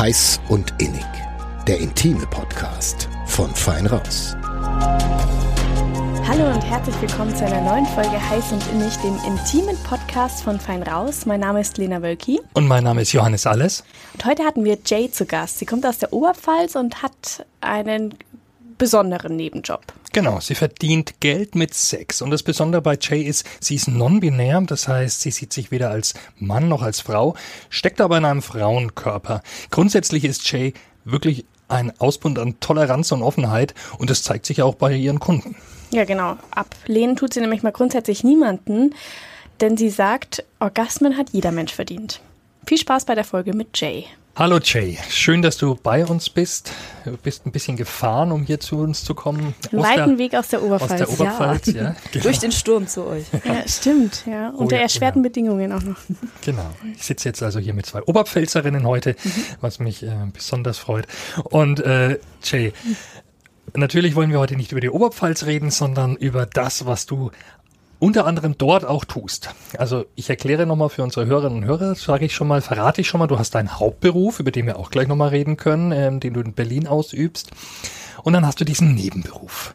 Heiß 0.00 0.40
und 0.48 0.72
Innig. 0.78 1.04
Der 1.68 1.78
intime 1.78 2.26
Podcast 2.28 3.06
von 3.26 3.54
Fein 3.54 3.84
Raus. 3.84 4.34
Hallo 6.26 6.46
und 6.54 6.62
herzlich 6.62 6.98
willkommen 7.02 7.36
zu 7.36 7.44
einer 7.44 7.60
neuen 7.60 7.84
Folge 7.84 8.30
Heiß 8.30 8.50
und 8.52 8.66
Innig, 8.72 8.96
dem 9.02 9.14
intimen 9.26 9.76
Podcast 9.84 10.42
von 10.42 10.58
Fein 10.58 10.82
Raus. 10.84 11.26
Mein 11.26 11.40
Name 11.40 11.60
ist 11.60 11.76
Lena 11.76 12.00
Wölki. 12.00 12.40
Und 12.54 12.66
mein 12.66 12.84
Name 12.84 13.02
ist 13.02 13.12
Johannes 13.12 13.46
Alles. 13.46 13.84
Und 14.14 14.24
heute 14.24 14.44
hatten 14.44 14.64
wir 14.64 14.78
Jay 14.86 15.10
zu 15.10 15.26
Gast. 15.26 15.58
Sie 15.58 15.66
kommt 15.66 15.84
aus 15.84 15.98
der 15.98 16.14
Oberpfalz 16.14 16.76
und 16.76 17.02
hat 17.02 17.44
einen 17.60 18.14
besonderen 18.78 19.36
Nebenjob. 19.36 19.82
Genau, 20.12 20.40
sie 20.40 20.56
verdient 20.56 21.20
Geld 21.20 21.54
mit 21.54 21.72
Sex. 21.72 22.20
Und 22.20 22.30
das 22.30 22.42
Besondere 22.42 22.82
bei 22.82 22.98
Jay 23.00 23.22
ist, 23.22 23.46
sie 23.60 23.76
ist 23.76 23.86
non-binär, 23.86 24.60
das 24.62 24.88
heißt, 24.88 25.20
sie 25.20 25.30
sieht 25.30 25.52
sich 25.52 25.70
weder 25.70 25.90
als 25.90 26.14
Mann 26.36 26.68
noch 26.68 26.82
als 26.82 27.00
Frau, 27.00 27.36
steckt 27.68 28.00
aber 28.00 28.18
in 28.18 28.24
einem 28.24 28.42
Frauenkörper. 28.42 29.42
Grundsätzlich 29.70 30.24
ist 30.24 30.50
Jay 30.50 30.74
wirklich 31.04 31.44
ein 31.68 31.92
Ausbund 32.00 32.40
an 32.40 32.58
Toleranz 32.58 33.12
und 33.12 33.22
Offenheit 33.22 33.74
und 33.98 34.10
das 34.10 34.24
zeigt 34.24 34.46
sich 34.46 34.62
auch 34.62 34.74
bei 34.74 34.94
ihren 34.94 35.20
Kunden. 35.20 35.54
Ja, 35.92 36.04
genau. 36.04 36.36
Ablehnen 36.50 37.16
tut 37.16 37.34
sie 37.34 37.40
nämlich 37.40 37.62
mal 37.62 37.72
grundsätzlich 37.72 38.24
niemanden, 38.24 38.94
denn 39.60 39.76
sie 39.76 39.90
sagt, 39.90 40.44
Orgasmen 40.58 41.16
hat 41.16 41.30
jeder 41.30 41.52
Mensch 41.52 41.72
verdient. 41.72 42.20
Viel 42.66 42.78
Spaß 42.78 43.04
bei 43.04 43.14
der 43.14 43.24
Folge 43.24 43.54
mit 43.54 43.78
Jay. 43.80 44.06
Hallo 44.40 44.58
Jay, 44.58 44.96
schön, 45.10 45.42
dass 45.42 45.58
du 45.58 45.74
bei 45.74 46.02
uns 46.06 46.30
bist. 46.30 46.72
Du 47.04 47.14
bist 47.18 47.44
ein 47.44 47.52
bisschen 47.52 47.76
gefahren, 47.76 48.32
um 48.32 48.42
hier 48.42 48.58
zu 48.58 48.78
uns 48.78 49.04
zu 49.04 49.14
kommen. 49.14 49.54
Einen 49.70 49.82
weiten 49.82 50.16
Weg 50.16 50.34
aus 50.34 50.48
der 50.48 50.62
Oberpfalz. 50.62 50.92
Aus 50.92 50.98
der 50.98 51.10
Oberpfalz, 51.10 51.66
ja. 51.66 51.82
ja 51.82 51.96
genau. 52.10 52.22
Durch 52.22 52.38
den 52.38 52.50
Sturm 52.50 52.86
zu 52.86 53.06
euch. 53.06 53.26
Ja, 53.44 53.68
stimmt, 53.68 54.24
ja. 54.24 54.48
Unter 54.48 54.76
oh, 54.76 54.78
ja, 54.78 54.84
erschwerten 54.84 55.22
genau. 55.22 55.28
Bedingungen 55.28 55.72
auch 55.74 55.82
noch. 55.82 55.98
Genau. 56.42 56.70
Ich 56.96 57.04
sitze 57.04 57.28
jetzt 57.28 57.42
also 57.42 57.58
hier 57.58 57.74
mit 57.74 57.84
zwei 57.84 58.00
Oberpfälzerinnen 58.02 58.86
heute, 58.86 59.14
mhm. 59.22 59.30
was 59.60 59.78
mich 59.78 60.04
äh, 60.04 60.10
besonders 60.32 60.78
freut. 60.78 61.06
Und 61.44 61.80
äh, 61.80 62.18
Jay, 62.42 62.72
Natürlich 63.76 64.16
wollen 64.16 64.32
wir 64.32 64.40
heute 64.40 64.56
nicht 64.56 64.72
über 64.72 64.80
die 64.80 64.90
Oberpfalz 64.90 65.44
reden, 65.44 65.70
sondern 65.70 66.16
über 66.16 66.44
das, 66.44 66.86
was 66.86 67.06
du 67.06 67.30
unter 68.00 68.26
anderem 68.26 68.56
dort 68.58 68.84
auch 68.84 69.04
tust. 69.04 69.54
Also 69.78 70.06
ich 70.16 70.28
erkläre 70.28 70.66
nochmal 70.66 70.88
für 70.88 71.04
unsere 71.04 71.26
Hörerinnen 71.26 71.62
und 71.62 71.68
Hörer, 71.68 71.94
sage 71.94 72.24
ich 72.24 72.34
schon 72.34 72.48
mal, 72.48 72.62
verrate 72.62 73.02
ich 73.02 73.08
schon 73.08 73.20
mal, 73.20 73.28
du 73.28 73.38
hast 73.38 73.54
deinen 73.54 73.78
Hauptberuf, 73.78 74.40
über 74.40 74.50
den 74.50 74.66
wir 74.66 74.78
auch 74.78 74.90
gleich 74.90 75.06
nochmal 75.06 75.28
reden 75.28 75.56
können, 75.56 75.92
ähm, 75.92 76.18
den 76.18 76.34
du 76.34 76.40
in 76.40 76.54
Berlin 76.54 76.88
ausübst. 76.88 77.50
Und 78.24 78.32
dann 78.32 78.46
hast 78.46 78.60
du 78.60 78.64
diesen 78.64 78.94
Nebenberuf. 78.94 79.74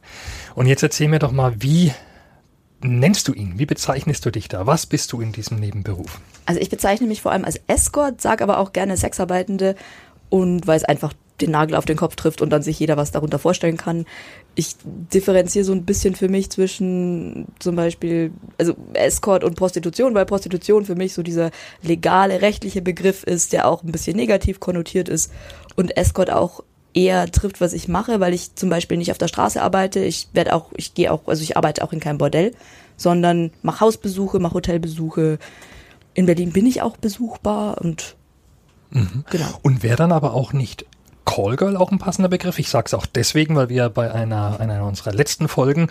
Und 0.56 0.68
jetzt 0.68 0.84
erzähl 0.84 1.08
mir 1.08 1.20
doch 1.20 1.32
mal, 1.32 1.62
wie 1.62 1.94
nennst 2.82 3.28
du 3.28 3.34
ihn? 3.34 3.58
Wie 3.58 3.66
bezeichnest 3.66 4.26
du 4.26 4.32
dich 4.32 4.48
da? 4.48 4.68
Was 4.68 4.86
bist 4.86 5.12
du 5.14 5.22
in 5.22 5.32
diesem 5.32 5.60
Nebenberuf? 5.60 6.20
Also 6.46 6.60
ich 6.60 6.70
bezeichne 6.70 7.08
mich 7.08 7.22
vor 7.22 7.32
allem 7.32 7.46
als 7.46 7.60
Escort, 7.68 8.22
sage 8.22 8.44
aber 8.44 8.58
auch 8.58 8.74
gerne 8.74 8.98
Sexarbeitende 8.98 9.76
und 10.30 10.68
weil 10.68 10.78
es 10.78 10.84
einfach 10.84 11.14
den 11.42 11.52
Nagel 11.52 11.76
auf 11.76 11.86
den 11.86 11.98
Kopf 11.98 12.16
trifft 12.16 12.42
und 12.42 12.50
dann 12.50 12.62
sich 12.62 12.80
jeder 12.80 12.98
was 12.98 13.12
darunter 13.12 13.40
vorstellen 13.40 13.78
kann. 13.78 14.06
Ich 14.56 14.76
differenziere 14.86 15.66
so 15.66 15.74
ein 15.74 15.84
bisschen 15.84 16.16
für 16.16 16.30
mich 16.30 16.50
zwischen 16.50 17.48
zum 17.60 17.76
Beispiel, 17.76 18.32
also 18.58 18.76
Escort 18.94 19.44
und 19.44 19.56
Prostitution, 19.56 20.14
weil 20.16 20.26
Prostitution 20.26 20.86
für 20.86 20.96
mich 20.96 21.14
so 21.14 21.24
dieser 21.24 21.52
legale, 21.82 22.42
rechtliche 22.42 22.82
Begriff 22.82 23.24
ist, 23.24 23.54
der 23.54 23.68
auch 23.68 23.84
ein 23.84 23.92
bisschen 23.92 24.16
negativ 24.16 24.60
konnotiert 24.60 25.10
ist 25.10 25.32
und 25.76 25.98
Escort 25.98 26.32
auch 26.32 26.64
eher 26.94 27.30
trifft, 27.30 27.60
was 27.60 27.74
ich 27.74 27.90
mache, 27.90 28.22
weil 28.22 28.34
ich 28.34 28.56
zum 28.56 28.70
Beispiel 28.70 28.98
nicht 28.98 29.12
auf 29.12 29.18
der 29.18 29.28
Straße 29.28 29.62
arbeite. 29.62 30.00
Ich 30.00 30.30
werde 30.32 30.54
auch, 30.54 30.72
ich 30.78 30.94
gehe 30.94 31.12
auch, 31.12 31.28
also 31.28 31.44
ich 31.44 31.58
arbeite 31.58 31.84
auch 31.84 31.92
in 31.92 32.00
keinem 32.00 32.18
Bordell, 32.18 32.54
sondern 32.96 33.52
mache 33.62 33.82
Hausbesuche, 33.82 34.40
mache 34.40 34.54
Hotelbesuche. 34.54 35.38
In 36.14 36.28
Berlin 36.28 36.54
bin 36.54 36.66
ich 36.66 36.82
auch 36.82 36.96
besuchbar 36.96 37.82
und 37.82 38.16
Mhm. 38.96 39.26
Genau. 39.30 39.60
Und 39.62 39.84
wäre 39.84 39.98
dann 39.98 40.12
aber 40.12 40.34
auch 40.34 40.54
nicht 40.54 40.86
Callgirl 41.26 41.78
auch 41.78 41.92
ein 41.92 42.00
passender 42.00 42.30
Begriff? 42.30 42.60
Ich 42.60 42.70
sage 42.70 42.86
es 42.86 42.94
auch 42.94 43.06
deswegen, 43.06 43.56
weil 43.56 43.70
wir 43.70 43.90
bei 43.90 44.12
einer, 44.12 44.60
einer 44.60 44.86
unserer 44.86 45.14
letzten 45.14 45.48
Folgen 45.48 45.90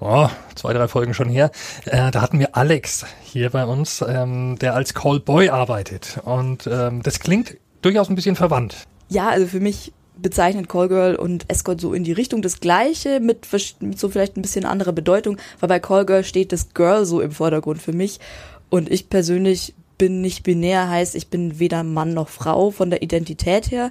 oh, 0.00 0.28
zwei, 0.54 0.72
drei 0.72 0.88
Folgen 0.88 1.14
schon 1.14 1.28
her, 1.28 1.50
äh, 1.86 2.10
da 2.10 2.22
hatten 2.22 2.38
wir 2.38 2.56
Alex 2.56 3.04
hier 3.22 3.50
bei 3.50 3.64
uns, 3.64 4.04
ähm, 4.06 4.56
der 4.60 4.74
als 4.74 4.94
Callboy 4.94 5.50
arbeitet. 5.50 6.20
Und 6.24 6.66
ähm, 6.66 7.02
das 7.02 7.20
klingt 7.20 7.56
durchaus 7.82 8.08
ein 8.08 8.14
bisschen 8.14 8.36
verwandt. 8.36 8.86
Ja, 9.08 9.28
also 9.28 9.46
für 9.46 9.60
mich 9.60 9.92
bezeichnet 10.16 10.68
Callgirl 10.68 11.14
und 11.14 11.48
Escort 11.48 11.80
so 11.80 11.94
in 11.94 12.04
die 12.04 12.12
Richtung 12.12 12.42
das 12.42 12.60
Gleiche, 12.60 13.20
mit, 13.20 13.46
mit 13.80 13.98
so 13.98 14.08
vielleicht 14.08 14.36
ein 14.36 14.42
bisschen 14.42 14.64
anderer 14.64 14.92
Bedeutung, 14.92 15.36
weil 15.60 15.68
bei 15.68 15.78
Callgirl 15.78 16.24
steht 16.24 16.52
das 16.52 16.74
Girl 16.74 17.04
so 17.04 17.20
im 17.20 17.30
Vordergrund 17.30 17.80
für 17.80 17.92
mich. 17.92 18.18
Und 18.68 18.90
ich 18.90 19.08
persönlich 19.08 19.74
bin 19.96 20.20
nicht 20.20 20.42
binär, 20.42 20.88
heißt, 20.88 21.14
ich 21.14 21.28
bin 21.28 21.58
weder 21.58 21.82
Mann 21.82 22.14
noch 22.14 22.28
Frau 22.28 22.70
von 22.70 22.90
der 22.90 23.02
Identität 23.02 23.70
her. 23.70 23.90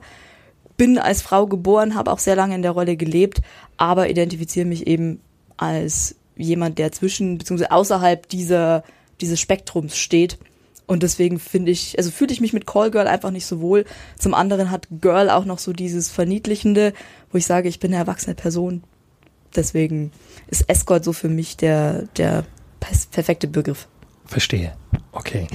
Bin 0.77 0.97
als 0.99 1.21
Frau 1.21 1.47
geboren, 1.47 1.95
habe 1.95 2.11
auch 2.11 2.19
sehr 2.19 2.35
lange 2.35 2.55
in 2.55 2.61
der 2.61 2.71
Rolle 2.71 2.95
gelebt, 2.95 3.41
aber 3.77 4.09
identifiziere 4.09 4.65
mich 4.65 4.87
eben 4.87 5.19
als 5.57 6.15
jemand, 6.35 6.77
der 6.77 6.91
zwischen 6.91 7.37
bzw. 7.39 7.67
außerhalb 7.67 8.29
dieser 8.29 8.83
dieses 9.21 9.39
Spektrums 9.39 9.97
steht. 9.97 10.37
Und 10.85 11.03
deswegen 11.03 11.37
finde 11.37 11.71
ich, 11.71 11.97
also 11.97 12.11
fühle 12.11 12.31
ich 12.31 12.39
mich 12.39 12.53
mit 12.53 12.65
Callgirl 12.65 13.07
einfach 13.07 13.31
nicht 13.31 13.45
so 13.45 13.59
wohl. 13.59 13.83
Zum 14.17 14.33
anderen 14.33 14.71
hat 14.71 14.87
Girl 15.01 15.29
auch 15.29 15.43
noch 15.43 15.59
so 15.59 15.73
dieses 15.73 16.09
Verniedlichende, 16.09 16.93
wo 17.31 17.37
ich 17.37 17.45
sage, 17.45 17.67
ich 17.67 17.79
bin 17.79 17.91
eine 17.91 17.99
erwachsene 18.01 18.35
Person. 18.35 18.83
Deswegen 19.55 20.11
ist 20.47 20.69
Escort 20.69 21.03
so 21.03 21.11
für 21.11 21.27
mich 21.27 21.57
der, 21.57 22.03
der 22.15 22.45
perfekte 23.11 23.47
Begriff. 23.47 23.87
Verstehe. 24.25 24.73
Okay. 25.11 25.47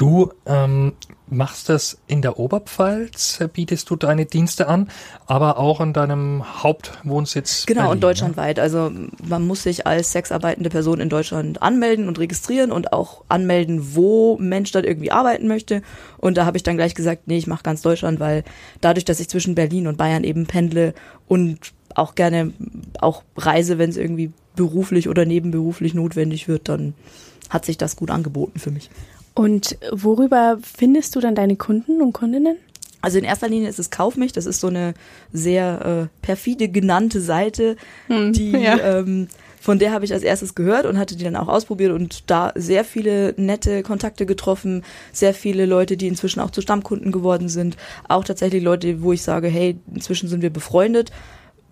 Du 0.00 0.32
ähm, 0.46 0.94
machst 1.28 1.68
das 1.68 1.98
in 2.06 2.22
der 2.22 2.38
Oberpfalz, 2.38 3.38
bietest 3.52 3.90
du 3.90 3.96
deine 3.96 4.24
Dienste 4.24 4.66
an, 4.66 4.88
aber 5.26 5.58
auch 5.58 5.82
in 5.82 5.92
deinem 5.92 6.62
Hauptwohnsitz. 6.62 7.66
Genau, 7.66 7.80
Berlin, 7.80 7.92
und 7.92 8.00
deutschlandweit. 8.00 8.56
Ne? 8.56 8.62
Also 8.62 8.90
man 9.22 9.46
muss 9.46 9.64
sich 9.64 9.86
als 9.86 10.12
sexarbeitende 10.12 10.70
Person 10.70 11.00
in 11.00 11.10
Deutschland 11.10 11.60
anmelden 11.60 12.08
und 12.08 12.18
registrieren 12.18 12.72
und 12.72 12.94
auch 12.94 13.24
anmelden, 13.28 13.94
wo 13.94 14.38
Mensch 14.38 14.72
dort 14.72 14.86
irgendwie 14.86 15.10
arbeiten 15.10 15.46
möchte. 15.46 15.82
Und 16.16 16.38
da 16.38 16.46
habe 16.46 16.56
ich 16.56 16.62
dann 16.62 16.78
gleich 16.78 16.94
gesagt, 16.94 17.24
nee, 17.28 17.36
ich 17.36 17.46
mache 17.46 17.62
ganz 17.62 17.82
Deutschland, 17.82 18.20
weil 18.20 18.44
dadurch, 18.80 19.04
dass 19.04 19.20
ich 19.20 19.28
zwischen 19.28 19.54
Berlin 19.54 19.86
und 19.86 19.98
Bayern 19.98 20.24
eben 20.24 20.46
pendle 20.46 20.94
und 21.28 21.74
auch 21.94 22.14
gerne 22.14 22.54
auch 23.02 23.22
reise, 23.36 23.76
wenn 23.76 23.90
es 23.90 23.98
irgendwie 23.98 24.32
beruflich 24.56 25.10
oder 25.10 25.26
nebenberuflich 25.26 25.92
notwendig 25.92 26.48
wird, 26.48 26.70
dann 26.70 26.94
hat 27.50 27.66
sich 27.66 27.76
das 27.76 27.96
gut 27.96 28.10
angeboten 28.10 28.58
für 28.58 28.70
mich. 28.70 28.88
Und 29.40 29.78
worüber 29.90 30.58
findest 30.60 31.16
du 31.16 31.20
dann 31.20 31.34
deine 31.34 31.56
Kunden 31.56 32.02
und 32.02 32.12
Kundinnen? 32.12 32.58
Also 33.00 33.16
in 33.16 33.24
erster 33.24 33.48
Linie 33.48 33.70
ist 33.70 33.78
es 33.78 33.88
Kauf 33.88 34.18
mich, 34.18 34.32
das 34.32 34.44
ist 34.44 34.60
so 34.60 34.66
eine 34.66 34.92
sehr 35.32 36.10
äh, 36.12 36.16
perfide 36.20 36.68
genannte 36.68 37.22
Seite, 37.22 37.76
hm, 38.08 38.34
die 38.34 38.50
ja. 38.62 38.98
ähm, 38.98 39.28
von 39.58 39.78
der 39.78 39.92
habe 39.92 40.04
ich 40.04 40.12
als 40.12 40.24
erstes 40.24 40.54
gehört 40.54 40.84
und 40.84 40.98
hatte 40.98 41.16
die 41.16 41.24
dann 41.24 41.36
auch 41.36 41.48
ausprobiert 41.48 41.92
und 41.92 42.30
da 42.30 42.52
sehr 42.54 42.84
viele 42.84 43.32
nette 43.38 43.82
Kontakte 43.82 44.26
getroffen, 44.26 44.84
sehr 45.10 45.32
viele 45.32 45.64
Leute, 45.64 45.96
die 45.96 46.08
inzwischen 46.08 46.40
auch 46.40 46.50
zu 46.50 46.60
Stammkunden 46.60 47.10
geworden 47.10 47.48
sind, 47.48 47.78
auch 48.08 48.24
tatsächlich 48.24 48.62
Leute, 48.62 49.00
wo 49.00 49.14
ich 49.14 49.22
sage, 49.22 49.48
hey, 49.48 49.78
inzwischen 49.94 50.28
sind 50.28 50.42
wir 50.42 50.50
befreundet, 50.50 51.12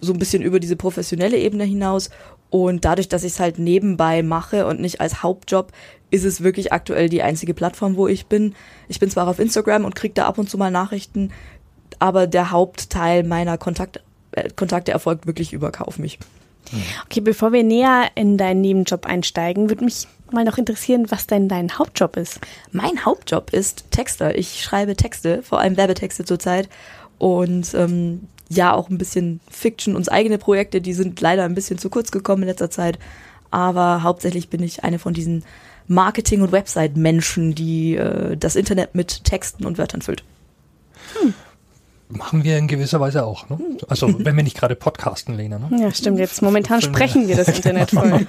so 0.00 0.12
ein 0.12 0.18
bisschen 0.18 0.42
über 0.42 0.60
diese 0.60 0.76
professionelle 0.76 1.38
Ebene 1.38 1.64
hinaus 1.64 2.10
und 2.50 2.84
dadurch, 2.84 3.08
dass 3.08 3.24
ich 3.24 3.32
es 3.32 3.40
halt 3.40 3.58
nebenbei 3.58 4.22
mache 4.22 4.66
und 4.66 4.80
nicht 4.80 5.00
als 5.00 5.22
Hauptjob, 5.22 5.72
ist 6.10 6.24
es 6.24 6.42
wirklich 6.42 6.72
aktuell 6.72 7.08
die 7.08 7.22
einzige 7.22 7.52
Plattform, 7.52 7.96
wo 7.96 8.08
ich 8.08 8.26
bin. 8.26 8.54
Ich 8.88 9.00
bin 9.00 9.10
zwar 9.10 9.28
auf 9.28 9.38
Instagram 9.38 9.84
und 9.84 9.94
kriege 9.94 10.14
da 10.14 10.26
ab 10.26 10.38
und 10.38 10.48
zu 10.48 10.56
mal 10.56 10.70
Nachrichten, 10.70 11.32
aber 11.98 12.26
der 12.26 12.50
Hauptteil 12.50 13.24
meiner 13.24 13.58
Kontakt, 13.58 14.02
äh, 14.32 14.48
Kontakte 14.50 14.92
erfolgt 14.92 15.26
wirklich 15.26 15.52
über 15.52 15.70
Kauf 15.70 15.98
mich. 15.98 16.18
Okay, 17.06 17.20
bevor 17.20 17.52
wir 17.52 17.64
näher 17.64 18.10
in 18.14 18.36
deinen 18.36 18.60
Nebenjob 18.60 19.06
einsteigen, 19.06 19.70
würde 19.70 19.84
mich 19.84 20.06
mal 20.30 20.44
noch 20.44 20.58
interessieren, 20.58 21.06
was 21.10 21.26
denn 21.26 21.48
dein 21.48 21.78
Hauptjob 21.78 22.16
ist. 22.16 22.40
Mein 22.72 23.04
Hauptjob 23.04 23.52
ist 23.52 23.90
Texter. 23.90 24.36
Ich 24.36 24.62
schreibe 24.62 24.96
Texte, 24.96 25.42
vor 25.42 25.60
allem 25.60 25.76
Werbetexte 25.76 26.24
zurzeit. 26.24 26.68
Und 27.16 27.74
ähm, 27.74 28.28
ja, 28.48 28.72
auch 28.72 28.88
ein 28.88 28.98
bisschen 28.98 29.40
Fiction, 29.50 29.96
uns 29.96 30.08
eigene 30.08 30.38
Projekte, 30.38 30.80
die 30.80 30.94
sind 30.94 31.20
leider 31.20 31.44
ein 31.44 31.54
bisschen 31.54 31.78
zu 31.78 31.90
kurz 31.90 32.10
gekommen 32.10 32.42
in 32.42 32.48
letzter 32.48 32.70
Zeit. 32.70 32.98
Aber 33.50 34.02
hauptsächlich 34.02 34.48
bin 34.48 34.62
ich 34.62 34.84
eine 34.84 34.98
von 34.98 35.14
diesen 35.14 35.44
Marketing- 35.86 36.42
und 36.42 36.52
Website-Menschen, 36.52 37.54
die 37.54 37.96
äh, 37.96 38.36
das 38.36 38.56
Internet 38.56 38.94
mit 38.94 39.24
Texten 39.24 39.64
und 39.64 39.78
Wörtern 39.78 40.02
füllt. 40.02 40.22
Hm. 41.20 41.34
Machen 42.10 42.42
wir 42.42 42.56
in 42.56 42.68
gewisser 42.68 43.00
Weise 43.00 43.24
auch. 43.24 43.50
Ne? 43.50 43.58
Also 43.86 44.24
wenn 44.24 44.34
wir 44.34 44.42
nicht 44.42 44.56
gerade 44.56 44.74
podcasten, 44.74 45.36
Lena. 45.36 45.58
Ne? 45.58 45.68
Ja, 45.78 45.92
stimmt. 45.92 46.18
Jetzt 46.18 46.40
momentan 46.40 46.80
sprechen 46.80 47.28
wir 47.28 47.36
das 47.36 47.48
Internet 47.48 47.90
voll. 47.90 48.24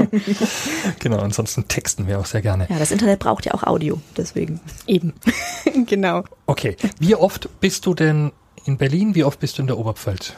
genau, 1.00 1.20
ansonsten 1.20 1.66
texten 1.70 2.06
wir 2.06 2.20
auch 2.20 2.26
sehr 2.26 2.42
gerne. 2.42 2.68
Ja, 2.70 2.78
das 2.78 2.92
Internet 2.92 3.20
braucht 3.20 3.46
ja 3.46 3.54
auch 3.54 3.64
Audio, 3.64 4.02
deswegen. 4.18 4.60
Eben. 4.86 5.14
genau. 5.86 6.26
Okay. 6.46 6.76
Wie 7.00 7.16
oft 7.16 7.50
bist 7.62 7.86
du 7.86 7.94
denn 7.94 8.34
in 8.66 8.78
Berlin? 8.78 9.16
Wie 9.16 9.24
oft 9.24 9.40
bist 9.40 9.58
du 9.58 9.62
in 9.62 9.68
der 9.68 9.78
Oberpfalz? 9.78 10.34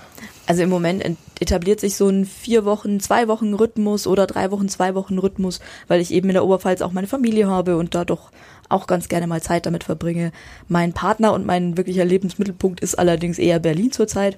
Also 0.48 0.64
im 0.64 0.70
Moment 0.70 1.04
etabliert 1.40 1.80
sich 1.80 1.96
so 1.96 2.10
ein 2.10 2.26
vier 2.26 2.66
Wochen, 2.66 3.00
zwei 3.00 3.28
Wochen 3.28 3.54
Rhythmus 3.54 4.08
oder 4.08 4.28
drei 4.28 4.52
Wochen, 4.52 4.70
zwei 4.70 4.96
Wochen 4.96 5.18
Rhythmus, 5.18 5.60
weil 5.88 6.02
ich 6.02 6.12
eben 6.12 6.30
in 6.30 6.34
der 6.34 6.44
Oberpfalz 6.44 6.82
auch 6.82 6.92
meine 6.92 7.08
Familie 7.08 7.48
habe 7.48 7.78
und 7.78 7.96
da 7.96 8.06
doch 8.06 8.32
auch 8.68 8.88
ganz 8.88 9.08
gerne 9.08 9.28
mal 9.28 9.42
Zeit 9.42 9.66
damit 9.66 9.84
verbringe. 9.84 10.32
Mein 10.68 10.94
Partner 10.94 11.34
und 11.34 11.46
mein 11.46 11.78
wirklicher 11.78 12.06
Lebensmittelpunkt 12.06 12.80
ist 12.80 12.96
allerdings 12.96 13.38
eher 13.38 13.60
Berlin 13.60 13.92
zurzeit 13.92 14.38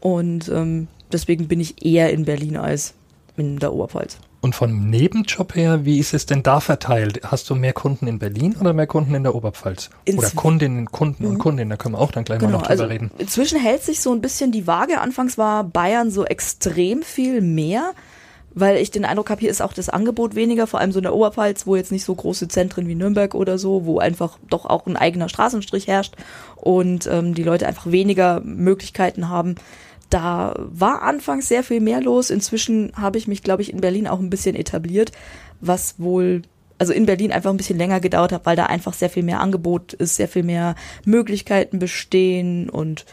und 0.00 0.48
ähm, 0.48 0.88
deswegen 1.12 1.48
bin 1.48 1.60
ich 1.60 1.84
eher 1.84 2.10
in 2.10 2.24
Berlin 2.24 2.56
als 2.56 2.94
in 3.36 3.58
der 3.58 3.72
Oberpfalz. 3.72 4.18
Und 4.42 4.56
vom 4.56 4.90
Nebenjob 4.90 5.54
her, 5.54 5.84
wie 5.84 5.98
ist 6.00 6.12
es 6.14 6.26
denn 6.26 6.42
da 6.42 6.58
verteilt? 6.58 7.20
Hast 7.24 7.48
du 7.48 7.54
mehr 7.54 7.72
Kunden 7.72 8.08
in 8.08 8.18
Berlin 8.18 8.56
oder 8.60 8.72
mehr 8.72 8.88
Kunden 8.88 9.14
in 9.14 9.22
der 9.22 9.36
Oberpfalz? 9.36 9.88
Inzw 10.04 10.18
oder 10.18 10.30
Kundinnen, 10.34 10.86
Kunden 10.90 11.24
und 11.26 11.34
Mhm. 11.34 11.38
Kundinnen, 11.38 11.70
da 11.70 11.76
können 11.76 11.94
wir 11.94 12.00
auch 12.00 12.10
dann 12.10 12.24
gleich 12.24 12.40
Genau, 12.40 12.50
mal 12.50 12.58
noch 12.58 12.62
drüber 12.66 12.70
also 12.72 12.84
reden. 12.86 13.12
inzwischen 13.18 13.58
hält 13.60 13.84
sich 13.84 14.00
so 14.00 14.12
ein 14.12 14.20
bisschen 14.20 14.50
die 14.50 14.66
Waage. 14.66 15.00
Anfangs 15.00 15.38
war 15.38 15.62
Bayern 15.62 16.10
so 16.10 16.24
extrem 16.24 17.02
viel 17.02 17.40
mehr, 17.40 17.92
weil 18.52 18.78
ich 18.78 18.90
den 18.90 19.04
Eindruck 19.04 19.30
habe, 19.30 19.40
hier 19.40 19.48
ist 19.50 19.62
auch 19.62 19.72
das 19.72 19.88
Angebot 19.88 20.34
weniger, 20.34 20.66
vor 20.66 20.80
allem 20.80 20.90
so 20.90 20.98
in 20.98 21.04
der 21.04 21.14
Oberpfalz, 21.14 21.64
wo 21.68 21.76
jetzt 21.76 21.92
nicht 21.92 22.04
so 22.04 22.12
große 22.12 22.48
Zentren 22.48 22.88
wie 22.88 22.96
Nürnberg 22.96 23.36
oder 23.36 23.58
so, 23.58 23.86
wo 23.86 24.00
einfach 24.00 24.38
doch 24.50 24.66
auch 24.66 24.86
ein 24.86 24.96
eigener 24.96 25.28
Straßenstrich 25.28 25.86
herrscht 25.86 26.16
und 26.56 27.06
ähm, 27.06 27.34
die 27.34 27.44
Leute 27.44 27.68
einfach 27.68 27.92
weniger 27.92 28.40
Möglichkeiten 28.40 29.28
haben. 29.28 29.54
Da 30.12 30.54
war 30.58 31.00
anfangs 31.00 31.48
sehr 31.48 31.62
viel 31.62 31.80
mehr 31.80 32.02
los. 32.02 32.28
Inzwischen 32.28 32.92
habe 32.94 33.16
ich 33.16 33.28
mich, 33.28 33.42
glaube 33.42 33.62
ich, 33.62 33.72
in 33.72 33.80
Berlin 33.80 34.06
auch 34.06 34.20
ein 34.20 34.28
bisschen 34.28 34.54
etabliert, 34.54 35.10
was 35.62 35.94
wohl 35.98 36.42
also 36.76 36.92
in 36.92 37.06
Berlin 37.06 37.32
einfach 37.32 37.48
ein 37.48 37.56
bisschen 37.56 37.78
länger 37.78 37.98
gedauert 37.98 38.32
hat, 38.32 38.44
weil 38.44 38.56
da 38.56 38.66
einfach 38.66 38.92
sehr 38.92 39.08
viel 39.08 39.22
mehr 39.22 39.40
Angebot 39.40 39.94
ist, 39.94 40.16
sehr 40.16 40.28
viel 40.28 40.42
mehr 40.42 40.74
Möglichkeiten 41.06 41.78
bestehen 41.78 42.68
und 42.68 43.06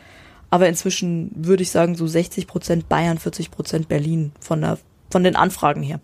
aber 0.50 0.68
inzwischen 0.68 1.31
würde 1.36 1.63
ich 1.63 1.72
sagen 1.72 1.96
so 1.96 2.06
60 2.06 2.48
Prozent 2.48 2.90
Bayern, 2.90 3.18
40 3.18 3.50
Prozent 3.50 3.88
Berlin 3.88 4.34
von 4.42 4.60
der 4.60 4.78
von 5.10 5.24
den 5.24 5.38
Anfragen 5.38 5.84
her. 5.84 6.01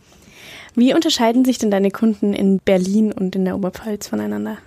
Wie 0.75 0.93
unterscheiden 0.93 1.43
sich 1.43 1.57
denn 1.57 1.71
deine 1.71 1.91
Kunden 1.91 2.33
in 2.33 2.59
Berlin 2.59 3.11
und 3.11 3.35
in 3.35 3.43
der 3.43 3.55
Oberpfalz 3.55 4.07
voneinander? 4.07 4.59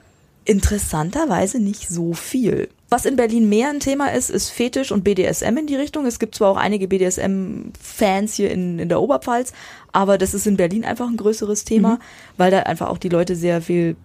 Interessanterweise 0.49 1.61
nicht 1.61 1.91
so 1.91 2.15
viel. 2.15 2.71
Was 2.89 3.05
in 3.05 3.17
Berlin 3.17 3.51
mehr 3.51 3.69
ein 3.69 3.81
Thema 3.81 4.15
ist, 4.15 4.31
ist 4.31 4.49
Fetisch 4.49 4.93
und 4.93 5.05
BDSM 5.05 5.55
in 5.59 5.67
die 5.67 5.77
Richtung. 5.77 6.07
Es 6.07 6.19
gibt 6.19 6.35
zwar 6.35 6.51
auch 6.51 6.57
einige 6.57 6.89
BDSM-Fans 6.89 8.33
hier 8.33 8.51
in, 8.51 8.79
in 8.79 8.89
der 8.89 9.03
Oberpfalz, 9.03 9.53
aber 9.93 10.17
das 10.17 10.33
ist 10.33 10.47
in 10.47 10.57
Berlin 10.57 10.87
einfach 10.87 11.07
ein 11.07 11.19
größeres 11.19 11.67
Thema, 11.67 11.99
weil 12.39 12.51
da 12.51 12.61
einfach 12.61 12.89
auch 12.89 12.97
die 12.97 13.11
Leute 13.11 13.37
sehr 13.37 13.61
viel, 13.61 13.97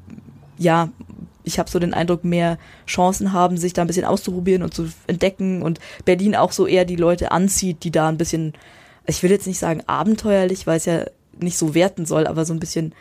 ja, 0.58 0.90
ich 1.46 1.60
habe 1.60 1.70
so 1.70 1.80
den 1.80 1.94
Eindruck, 1.94 2.26
mehr 2.26 2.58
Chancen 2.88 3.32
haben, 3.32 3.56
sich 3.56 3.72
da 3.72 3.82
ein 3.82 3.88
bisschen 3.88 4.04
auszuprobieren 4.04 4.64
und 4.64 4.74
zu 4.74 4.90
entdecken 5.08 5.62
und 5.62 5.80
Berlin 6.04 6.36
auch 6.36 6.52
so 6.52 6.68
eher 6.68 6.84
die 6.84 6.98
Leute 6.98 7.32
anzieht, 7.32 7.86
die 7.86 7.92
da 7.92 8.10
ein 8.10 8.18
bisschen, 8.18 8.52
ich 9.06 9.24
will 9.24 9.32
jetzt 9.32 9.48
nicht 9.48 9.60
sagen 9.60 9.82
abenteuerlich, 9.88 10.68
weil 10.68 10.76
es 10.76 10.86
ja 10.86 11.06
nicht 11.40 11.58
so 11.58 11.74
werten 11.74 12.06
soll, 12.06 12.28
aber 12.28 12.44
so 12.44 12.54
ein 12.54 12.60
bisschen 12.60 12.94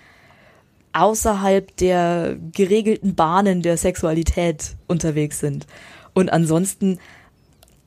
außerhalb 0.93 1.77
der 1.77 2.37
geregelten 2.53 3.15
Bahnen 3.15 3.63
der 3.63 3.77
Sexualität 3.77 4.77
unterwegs 4.87 5.41
sind. 5.41 5.67
Und 6.15 6.33
ansonsten 6.33 6.99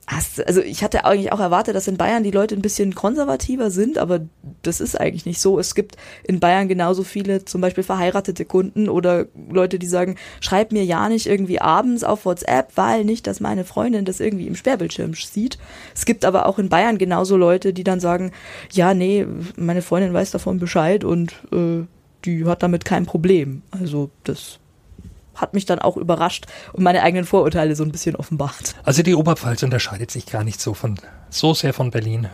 hast, 0.06 0.46
also 0.46 0.60
ich 0.60 0.84
hatte 0.84 1.04
eigentlich 1.04 1.32
auch 1.32 1.40
erwartet, 1.40 1.74
dass 1.74 1.88
in 1.88 1.96
Bayern 1.96 2.22
die 2.22 2.30
Leute 2.30 2.54
ein 2.54 2.62
bisschen 2.62 2.94
konservativer 2.94 3.70
sind, 3.70 3.98
aber 3.98 4.20
das 4.62 4.80
ist 4.80 4.98
eigentlich 4.98 5.26
nicht 5.26 5.40
so. 5.40 5.58
Es 5.58 5.74
gibt 5.74 5.96
in 6.22 6.38
Bayern 6.38 6.68
genauso 6.68 7.02
viele 7.02 7.44
zum 7.44 7.60
Beispiel 7.60 7.82
verheiratete 7.82 8.44
Kunden 8.44 8.88
oder 8.88 9.26
Leute, 9.50 9.78
die 9.78 9.86
sagen, 9.86 10.16
schreib 10.40 10.70
mir 10.70 10.84
ja 10.84 11.08
nicht 11.08 11.26
irgendwie 11.26 11.60
abends 11.60 12.04
auf 12.04 12.24
WhatsApp, 12.24 12.72
weil 12.76 13.04
nicht, 13.04 13.26
dass 13.26 13.40
meine 13.40 13.64
Freundin 13.64 14.04
das 14.04 14.20
irgendwie 14.20 14.46
im 14.46 14.54
Sperrbildschirm 14.54 15.14
sieht. 15.14 15.58
Es 15.94 16.04
gibt 16.04 16.24
aber 16.24 16.46
auch 16.46 16.58
in 16.58 16.68
Bayern 16.68 16.98
genauso 16.98 17.36
Leute, 17.36 17.72
die 17.72 17.84
dann 17.84 17.98
sagen, 17.98 18.30
ja, 18.70 18.94
nee, 18.94 19.26
meine 19.56 19.82
Freundin 19.82 20.14
weiß 20.14 20.30
davon 20.30 20.58
Bescheid 20.58 21.02
und 21.02 21.34
äh, 21.52 21.84
die 22.24 22.44
hat 22.46 22.62
damit 22.62 22.84
kein 22.84 23.06
Problem. 23.06 23.62
Also 23.70 24.10
das 24.24 24.58
hat 25.34 25.52
mich 25.54 25.66
dann 25.66 25.78
auch 25.80 25.96
überrascht 25.98 26.46
und 26.72 26.82
meine 26.82 27.02
eigenen 27.02 27.26
Vorurteile 27.26 27.76
so 27.76 27.84
ein 27.84 27.92
bisschen 27.92 28.16
offenbart. 28.16 28.74
Also 28.84 29.02
die 29.02 29.14
Oberpfalz 29.14 29.62
unterscheidet 29.62 30.10
sich 30.10 30.26
gar 30.26 30.44
nicht 30.44 30.60
so 30.60 30.72
von 30.74 30.98
so 31.28 31.52
sehr 31.54 31.74
von 31.74 31.90
Berlin. 31.90 32.28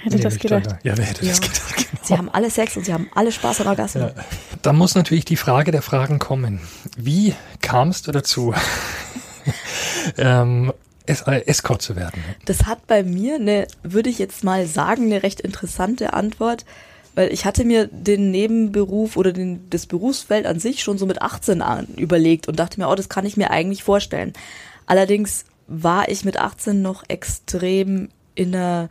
Hätte 0.00 0.18
das 0.20 0.38
gedacht. 0.38 0.66
da. 0.66 0.78
Ja, 0.82 0.96
wer 0.96 1.04
hätte 1.04 1.24
das 1.26 1.38
Ja. 1.38 1.46
gedacht? 1.46 1.76
Genau. 1.76 2.00
Sie 2.02 2.14
haben 2.18 2.28
alle 2.30 2.50
Sex 2.50 2.76
und 2.76 2.84
sie 2.84 2.92
haben 2.92 3.08
alle 3.14 3.32
Spaß 3.32 3.62
an 3.62 3.68
Orgasmen. 3.68 4.10
Ja. 4.16 4.24
Da 4.62 4.72
muss 4.72 4.94
natürlich 4.94 5.24
die 5.24 5.36
Frage 5.36 5.70
der 5.72 5.82
Fragen 5.82 6.18
kommen. 6.18 6.60
Wie 6.96 7.34
kamst 7.60 8.06
du 8.06 8.12
dazu, 8.12 8.54
ähm, 10.16 10.72
es, 11.06 11.22
äh, 11.22 11.44
Escort 11.46 11.82
zu 11.82 11.96
werden? 11.96 12.22
Das 12.44 12.66
hat 12.66 12.86
bei 12.86 13.02
mir 13.02 13.36
eine, 13.36 13.66
würde 13.82 14.10
ich 14.10 14.18
jetzt 14.18 14.44
mal 14.44 14.66
sagen, 14.66 15.04
eine 15.04 15.22
recht 15.22 15.40
interessante 15.40 16.12
Antwort, 16.12 16.64
weil 17.18 17.32
ich 17.32 17.44
hatte 17.44 17.64
mir 17.64 17.88
den 17.88 18.30
Nebenberuf 18.30 19.16
oder 19.16 19.32
den, 19.32 19.68
das 19.70 19.86
Berufsfeld 19.86 20.46
an 20.46 20.60
sich 20.60 20.84
schon 20.84 20.98
so 20.98 21.04
mit 21.04 21.20
18 21.20 21.62
an 21.62 21.88
überlegt 21.96 22.46
und 22.46 22.60
dachte 22.60 22.78
mir, 22.78 22.88
oh, 22.88 22.94
das 22.94 23.08
kann 23.08 23.26
ich 23.26 23.36
mir 23.36 23.50
eigentlich 23.50 23.82
vorstellen. 23.82 24.34
Allerdings 24.86 25.44
war 25.66 26.08
ich 26.08 26.24
mit 26.24 26.36
18 26.36 26.80
noch 26.80 27.02
extrem 27.08 28.08
in 28.36 28.54
einer, 28.54 28.88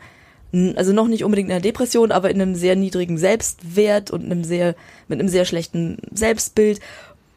also 0.75 0.91
noch 0.91 1.07
nicht 1.07 1.24
unbedingt 1.24 1.47
in 1.47 1.53
einer 1.53 1.62
Depression, 1.62 2.12
aber 2.12 2.29
in 2.29 2.41
einem 2.41 2.56
sehr 2.56 2.75
niedrigen 2.75 3.18
Selbstwert 3.18 4.12
und 4.12 4.25
einem 4.25 4.44
sehr, 4.44 4.75
mit 5.07 5.21
einem 5.21 5.30
sehr 5.30 5.45
schlechten 5.45 5.97
Selbstbild 6.13 6.81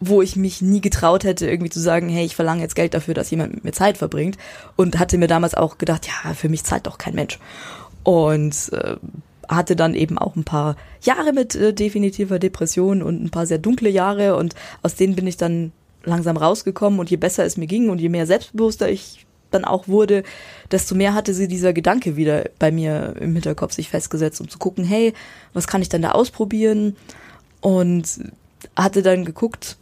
wo 0.02 0.22
ich 0.22 0.34
mich 0.34 0.62
nie 0.62 0.80
getraut 0.80 1.24
hätte, 1.24 1.46
irgendwie 1.46 1.68
zu 1.68 1.78
sagen, 1.78 2.08
hey, 2.08 2.24
ich 2.24 2.34
verlange 2.34 2.62
jetzt 2.62 2.74
Geld 2.74 2.94
dafür, 2.94 3.12
dass 3.12 3.30
jemand 3.30 3.52
mit 3.54 3.64
mir 3.64 3.72
Zeit 3.72 3.98
verbringt. 3.98 4.38
Und 4.76 4.98
hatte 4.98 5.18
mir 5.18 5.26
damals 5.26 5.54
auch 5.54 5.76
gedacht, 5.76 6.08
ja, 6.08 6.32
für 6.32 6.48
mich 6.48 6.64
zahlt 6.64 6.86
doch 6.86 6.96
kein 6.96 7.14
Mensch. 7.14 7.38
Und 8.02 8.72
äh, 8.72 8.96
hatte 9.56 9.76
dann 9.76 9.94
eben 9.94 10.16
auch 10.16 10.36
ein 10.36 10.44
paar 10.44 10.76
Jahre 11.02 11.32
mit 11.32 11.54
äh, 11.54 11.74
definitiver 11.74 12.38
Depression 12.38 13.02
und 13.02 13.22
ein 13.22 13.30
paar 13.30 13.46
sehr 13.46 13.58
dunkle 13.58 13.90
Jahre. 13.90 14.36
Und 14.36 14.54
aus 14.82 14.94
denen 14.94 15.16
bin 15.16 15.26
ich 15.26 15.36
dann 15.36 15.72
langsam 16.04 16.36
rausgekommen. 16.36 17.00
Und 17.00 17.10
je 17.10 17.16
besser 17.16 17.44
es 17.44 17.56
mir 17.56 17.66
ging 17.66 17.90
und 17.90 18.00
je 18.00 18.08
mehr 18.08 18.26
selbstbewusster 18.26 18.88
ich 18.88 19.26
dann 19.50 19.64
auch 19.64 19.88
wurde, 19.88 20.22
desto 20.70 20.94
mehr 20.94 21.12
hatte 21.14 21.34
sie 21.34 21.48
dieser 21.48 21.72
Gedanke 21.72 22.16
wieder 22.16 22.44
bei 22.60 22.70
mir 22.70 23.16
im 23.18 23.34
Hinterkopf 23.34 23.72
sich 23.72 23.90
festgesetzt, 23.90 24.40
um 24.40 24.48
zu 24.48 24.58
gucken, 24.58 24.84
hey, 24.84 25.12
was 25.52 25.66
kann 25.66 25.82
ich 25.82 25.88
denn 25.88 26.02
da 26.02 26.12
ausprobieren? 26.12 26.96
Und 27.60 28.30
hatte 28.76 29.02
dann 29.02 29.24
geguckt, 29.24 29.76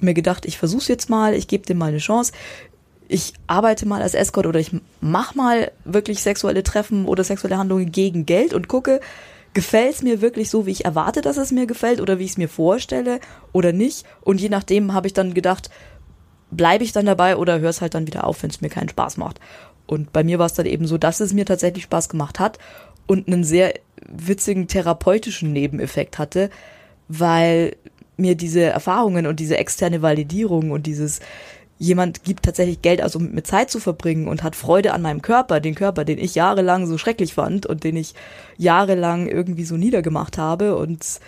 mir 0.00 0.14
gedacht, 0.14 0.44
ich 0.44 0.58
versuch's 0.58 0.88
jetzt 0.88 1.08
mal, 1.08 1.34
ich 1.34 1.48
gebe 1.48 1.66
dem 1.66 1.78
mal 1.78 1.86
eine 1.86 1.98
Chance. 1.98 2.32
Ich 3.08 3.34
arbeite 3.46 3.86
mal 3.86 4.02
als 4.02 4.14
Escort 4.14 4.46
oder 4.46 4.60
ich 4.60 4.70
mach 5.00 5.34
mal 5.34 5.70
wirklich 5.84 6.22
sexuelle 6.22 6.62
Treffen 6.62 7.06
oder 7.06 7.22
sexuelle 7.24 7.58
Handlungen 7.58 7.92
gegen 7.92 8.24
Geld 8.26 8.54
und 8.54 8.68
gucke, 8.68 9.00
gefällt's 9.52 10.02
mir 10.02 10.20
wirklich 10.20 10.50
so, 10.50 10.66
wie 10.66 10.72
ich 10.72 10.84
erwarte, 10.84 11.20
dass 11.20 11.36
es 11.36 11.52
mir 11.52 11.66
gefällt 11.66 12.00
oder 12.00 12.18
wie 12.18 12.24
ich 12.24 12.32
es 12.32 12.38
mir 12.38 12.48
vorstelle 12.48 13.20
oder 13.52 13.72
nicht. 13.72 14.04
Und 14.22 14.40
je 14.40 14.48
nachdem 14.48 14.92
habe 14.92 15.06
ich 15.06 15.12
dann 15.12 15.34
gedacht, 15.34 15.70
bleibe 16.50 16.84
ich 16.84 16.92
dann 16.92 17.06
dabei 17.06 17.36
oder 17.36 17.60
höre 17.60 17.70
es 17.70 17.80
halt 17.80 17.94
dann 17.94 18.06
wieder 18.06 18.26
auf, 18.26 18.42
wenn 18.42 18.50
es 18.50 18.60
mir 18.60 18.68
keinen 18.68 18.88
Spaß 18.88 19.16
macht. 19.16 19.40
Und 19.86 20.12
bei 20.12 20.24
mir 20.24 20.38
war 20.38 20.46
es 20.46 20.54
dann 20.54 20.66
eben 20.66 20.86
so, 20.86 20.98
dass 20.98 21.20
es 21.20 21.32
mir 21.32 21.44
tatsächlich 21.44 21.84
Spaß 21.84 22.08
gemacht 22.08 22.40
hat 22.40 22.58
und 23.06 23.28
einen 23.28 23.44
sehr 23.44 23.74
witzigen 24.08 24.66
therapeutischen 24.66 25.52
Nebeneffekt 25.52 26.18
hatte, 26.18 26.50
weil 27.08 27.76
mir 28.16 28.34
diese 28.34 28.62
Erfahrungen 28.62 29.26
und 29.26 29.40
diese 29.40 29.58
externe 29.58 30.02
Validierung 30.02 30.70
und 30.70 30.86
dieses 30.86 31.20
jemand 31.84 32.24
gibt 32.24 32.44
tatsächlich 32.44 32.82
Geld 32.82 33.02
aus, 33.02 33.14
um 33.14 33.24
mit 33.24 33.34
mir 33.34 33.44
Zeit 33.44 33.70
zu 33.70 33.78
verbringen 33.78 34.28
und 34.28 34.42
hat 34.42 34.56
Freude 34.56 34.92
an 34.92 35.02
meinem 35.02 35.22
Körper, 35.22 35.60
den 35.60 35.74
Körper, 35.74 36.04
den 36.04 36.18
ich 36.18 36.34
jahrelang 36.34 36.86
so 36.86 36.98
schrecklich 36.98 37.34
fand 37.34 37.66
und 37.66 37.84
den 37.84 37.96
ich 37.96 38.14
jahrelang 38.56 39.28
irgendwie 39.28 39.64
so 39.64 39.76
niedergemacht 39.76 40.38
habe 40.38 40.76
und 40.76 41.20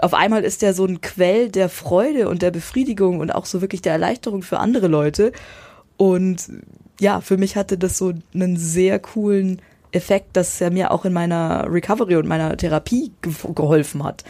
auf 0.00 0.12
einmal 0.12 0.42
ist 0.42 0.62
der 0.62 0.74
so 0.74 0.84
ein 0.84 1.00
Quell 1.00 1.50
der 1.50 1.68
Freude 1.68 2.28
und 2.28 2.42
der 2.42 2.50
Befriedigung 2.50 3.20
und 3.20 3.32
auch 3.32 3.46
so 3.46 3.60
wirklich 3.60 3.80
der 3.80 3.92
Erleichterung 3.92 4.42
für 4.42 4.58
andere 4.58 4.88
Leute 4.88 5.32
und 5.96 6.48
ja, 7.00 7.20
für 7.20 7.36
mich 7.36 7.56
hatte 7.56 7.78
das 7.78 7.98
so 7.98 8.12
einen 8.34 8.56
sehr 8.56 8.98
coolen 8.98 9.60
Effekt, 9.92 10.36
dass 10.36 10.60
er 10.60 10.70
mir 10.70 10.90
auch 10.90 11.04
in 11.04 11.12
meiner 11.12 11.66
Recovery 11.70 12.16
und 12.16 12.26
meiner 12.26 12.56
Therapie 12.56 13.12
ge 13.22 13.32
geholfen 13.54 14.02
hat. 14.02 14.24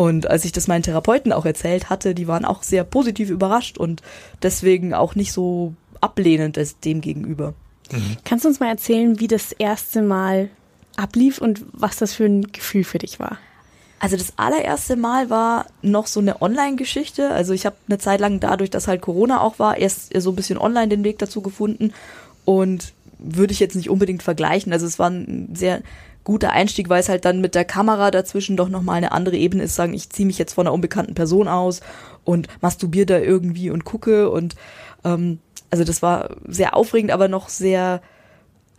Und 0.00 0.30
als 0.30 0.46
ich 0.46 0.52
das 0.52 0.66
meinen 0.66 0.82
Therapeuten 0.82 1.30
auch 1.30 1.44
erzählt 1.44 1.90
hatte, 1.90 2.14
die 2.14 2.26
waren 2.26 2.46
auch 2.46 2.62
sehr 2.62 2.84
positiv 2.84 3.28
überrascht 3.28 3.76
und 3.76 4.00
deswegen 4.42 4.94
auch 4.94 5.14
nicht 5.14 5.30
so 5.30 5.74
ablehnend 6.00 6.58
dem 6.86 7.02
gegenüber. 7.02 7.52
Kannst 8.24 8.46
du 8.46 8.48
uns 8.48 8.60
mal 8.60 8.70
erzählen, 8.70 9.20
wie 9.20 9.28
das 9.28 9.52
erste 9.52 10.00
Mal 10.00 10.48
ablief 10.96 11.36
und 11.36 11.66
was 11.72 11.98
das 11.98 12.14
für 12.14 12.24
ein 12.24 12.50
Gefühl 12.50 12.82
für 12.82 12.96
dich 12.96 13.20
war? 13.20 13.36
Also 13.98 14.16
das 14.16 14.38
allererste 14.38 14.96
Mal 14.96 15.28
war 15.28 15.66
noch 15.82 16.06
so 16.06 16.20
eine 16.20 16.40
Online-Geschichte. 16.40 17.32
Also 17.32 17.52
ich 17.52 17.66
habe 17.66 17.76
eine 17.86 17.98
Zeit 17.98 18.20
lang 18.20 18.40
dadurch, 18.40 18.70
dass 18.70 18.88
halt 18.88 19.02
Corona 19.02 19.42
auch 19.42 19.58
war, 19.58 19.76
erst 19.76 20.18
so 20.18 20.30
ein 20.30 20.36
bisschen 20.36 20.56
online 20.56 20.88
den 20.88 21.04
Weg 21.04 21.18
dazu 21.18 21.42
gefunden 21.42 21.92
und 22.46 22.94
würde 23.18 23.52
ich 23.52 23.60
jetzt 23.60 23.76
nicht 23.76 23.90
unbedingt 23.90 24.22
vergleichen. 24.22 24.72
Also 24.72 24.86
es 24.86 24.98
war 24.98 25.10
ein 25.10 25.50
sehr 25.54 25.82
guter 26.24 26.50
Einstieg, 26.50 26.88
weil 26.88 27.00
es 27.00 27.08
halt 27.08 27.24
dann 27.24 27.40
mit 27.40 27.54
der 27.54 27.64
Kamera 27.64 28.10
dazwischen 28.10 28.56
doch 28.56 28.68
nochmal 28.68 28.96
eine 28.96 29.12
andere 29.12 29.36
Ebene 29.36 29.64
ist, 29.64 29.74
sagen, 29.74 29.94
ich 29.94 30.10
ziehe 30.10 30.26
mich 30.26 30.38
jetzt 30.38 30.54
von 30.54 30.66
einer 30.66 30.74
unbekannten 30.74 31.14
Person 31.14 31.48
aus 31.48 31.80
und 32.24 32.48
masturbiere 32.60 33.06
da 33.06 33.18
irgendwie 33.18 33.70
und 33.70 33.84
gucke 33.84 34.30
und 34.30 34.54
ähm, 35.04 35.38
also 35.70 35.84
das 35.84 36.02
war 36.02 36.36
sehr 36.46 36.76
aufregend, 36.76 37.12
aber 37.12 37.28
noch 37.28 37.48
sehr 37.48 38.02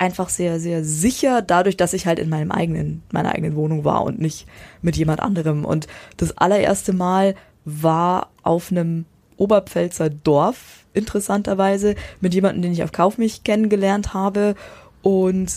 einfach 0.02 0.30
sehr, 0.30 0.60
sehr 0.60 0.84
sicher, 0.84 1.44
dadurch, 1.44 1.78
dass 1.78 1.94
ich 1.94 2.08
halt 2.08 2.18
in 2.18 2.28
meinem 2.28 2.52
eigenen, 2.52 3.04
meiner 3.12 3.34
eigenen 3.34 3.56
Wohnung 3.56 3.86
war 3.86 4.04
und 4.04 4.20
nicht 4.20 4.48
mit 4.82 4.98
jemand 4.98 5.20
anderem. 5.20 5.64
Und 5.64 5.86
das 6.18 6.36
allererste 6.38 6.92
Mal 6.92 7.36
war 7.66 8.32
auf 8.42 8.72
einem 8.72 9.06
Oberpfälzer 9.38 10.10
Dorf, 10.10 10.86
interessanterweise, 10.94 11.94
mit 12.20 12.34
jemandem, 12.34 12.64
den 12.64 12.74
ich 12.74 12.84
auf 12.84 12.92
Kaufmich 12.92 13.44
kennengelernt 13.44 14.16
habe 14.16 14.56
und 15.04 15.52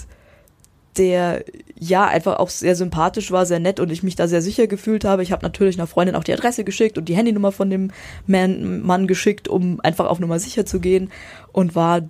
der 0.98 1.44
ja 1.78 2.06
einfach 2.06 2.38
auch 2.38 2.50
sehr 2.50 2.76
sympathisch 2.76 3.30
war, 3.30 3.46
sehr 3.46 3.58
nett 3.58 3.80
und 3.80 3.90
ich 3.90 4.02
mich 4.02 4.16
da 4.16 4.28
sehr 4.28 4.42
sicher 4.42 4.66
gefühlt 4.66 5.04
habe. 5.04 5.22
Ich 5.22 5.32
habe 5.32 5.42
natürlich 5.42 5.76
einer 5.76 5.86
Freundin 5.86 6.14
auch 6.14 6.24
die 6.24 6.32
Adresse 6.32 6.64
geschickt 6.64 6.98
und 6.98 7.08
die 7.08 7.16
Handynummer 7.16 7.52
von 7.52 7.70
dem 7.70 7.90
Man 8.26 8.80
Mann 8.82 9.06
geschickt, 9.06 9.48
um 9.48 9.80
einfach 9.80 10.06
auf 10.06 10.20
Nummer 10.20 10.38
sicher 10.38 10.64
zu 10.64 10.80
gehen 10.80 11.10
und 11.52 11.74
war 11.74 12.02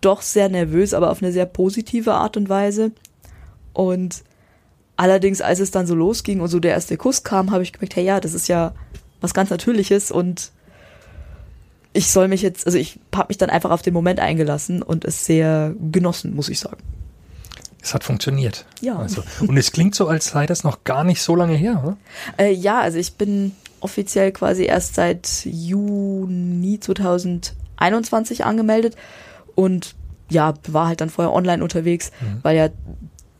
doch 0.00 0.22
sehr 0.22 0.48
nervös, 0.48 0.94
aber 0.94 1.10
auf 1.10 1.22
eine 1.22 1.32
sehr 1.32 1.46
positive 1.46 2.14
Art 2.14 2.36
und 2.36 2.48
Weise. 2.48 2.92
Und 3.72 4.22
allerdings, 4.96 5.40
als 5.40 5.60
es 5.60 5.70
dann 5.70 5.86
so 5.86 5.94
losging 5.94 6.40
und 6.40 6.48
so 6.48 6.60
der 6.60 6.72
erste 6.72 6.96
Kuss 6.96 7.24
kam, 7.24 7.50
habe 7.50 7.62
ich 7.62 7.72
gemerkt, 7.72 7.96
hey 7.96 8.04
ja, 8.04 8.20
das 8.20 8.34
ist 8.34 8.48
ja 8.48 8.74
was 9.20 9.34
ganz 9.34 9.50
Natürliches 9.50 10.10
und 10.10 10.52
ich 11.92 12.10
soll 12.10 12.28
mich 12.28 12.42
jetzt, 12.42 12.66
also 12.66 12.78
ich 12.78 12.98
habe 13.14 13.28
mich 13.28 13.38
dann 13.38 13.50
einfach 13.50 13.70
auf 13.70 13.82
den 13.82 13.94
Moment 13.94 14.18
eingelassen 14.18 14.82
und 14.82 15.04
es 15.04 15.24
sehr 15.24 15.74
genossen, 15.90 16.34
muss 16.34 16.48
ich 16.48 16.58
sagen. 16.58 16.82
Es 17.82 17.94
hat 17.94 18.04
funktioniert. 18.04 18.64
Ja. 18.80 18.96
Also, 18.96 19.22
und 19.40 19.56
es 19.56 19.72
klingt 19.72 19.94
so, 19.94 20.06
als 20.06 20.26
sei 20.30 20.46
das 20.46 20.62
noch 20.62 20.84
gar 20.84 21.02
nicht 21.02 21.20
so 21.20 21.34
lange 21.34 21.56
her, 21.56 21.82
oder? 21.82 21.96
Äh, 22.38 22.52
ja, 22.52 22.80
also 22.80 22.98
ich 22.98 23.14
bin 23.14 23.52
offiziell 23.80 24.30
quasi 24.30 24.64
erst 24.64 24.94
seit 24.94 25.44
Juni 25.44 26.78
2021 26.78 28.44
angemeldet 28.44 28.96
und 29.56 29.96
ja, 30.30 30.54
war 30.68 30.86
halt 30.86 31.00
dann 31.00 31.10
vorher 31.10 31.34
online 31.34 31.62
unterwegs, 31.62 32.12
mhm. 32.20 32.38
weil 32.42 32.56
ja 32.56 32.68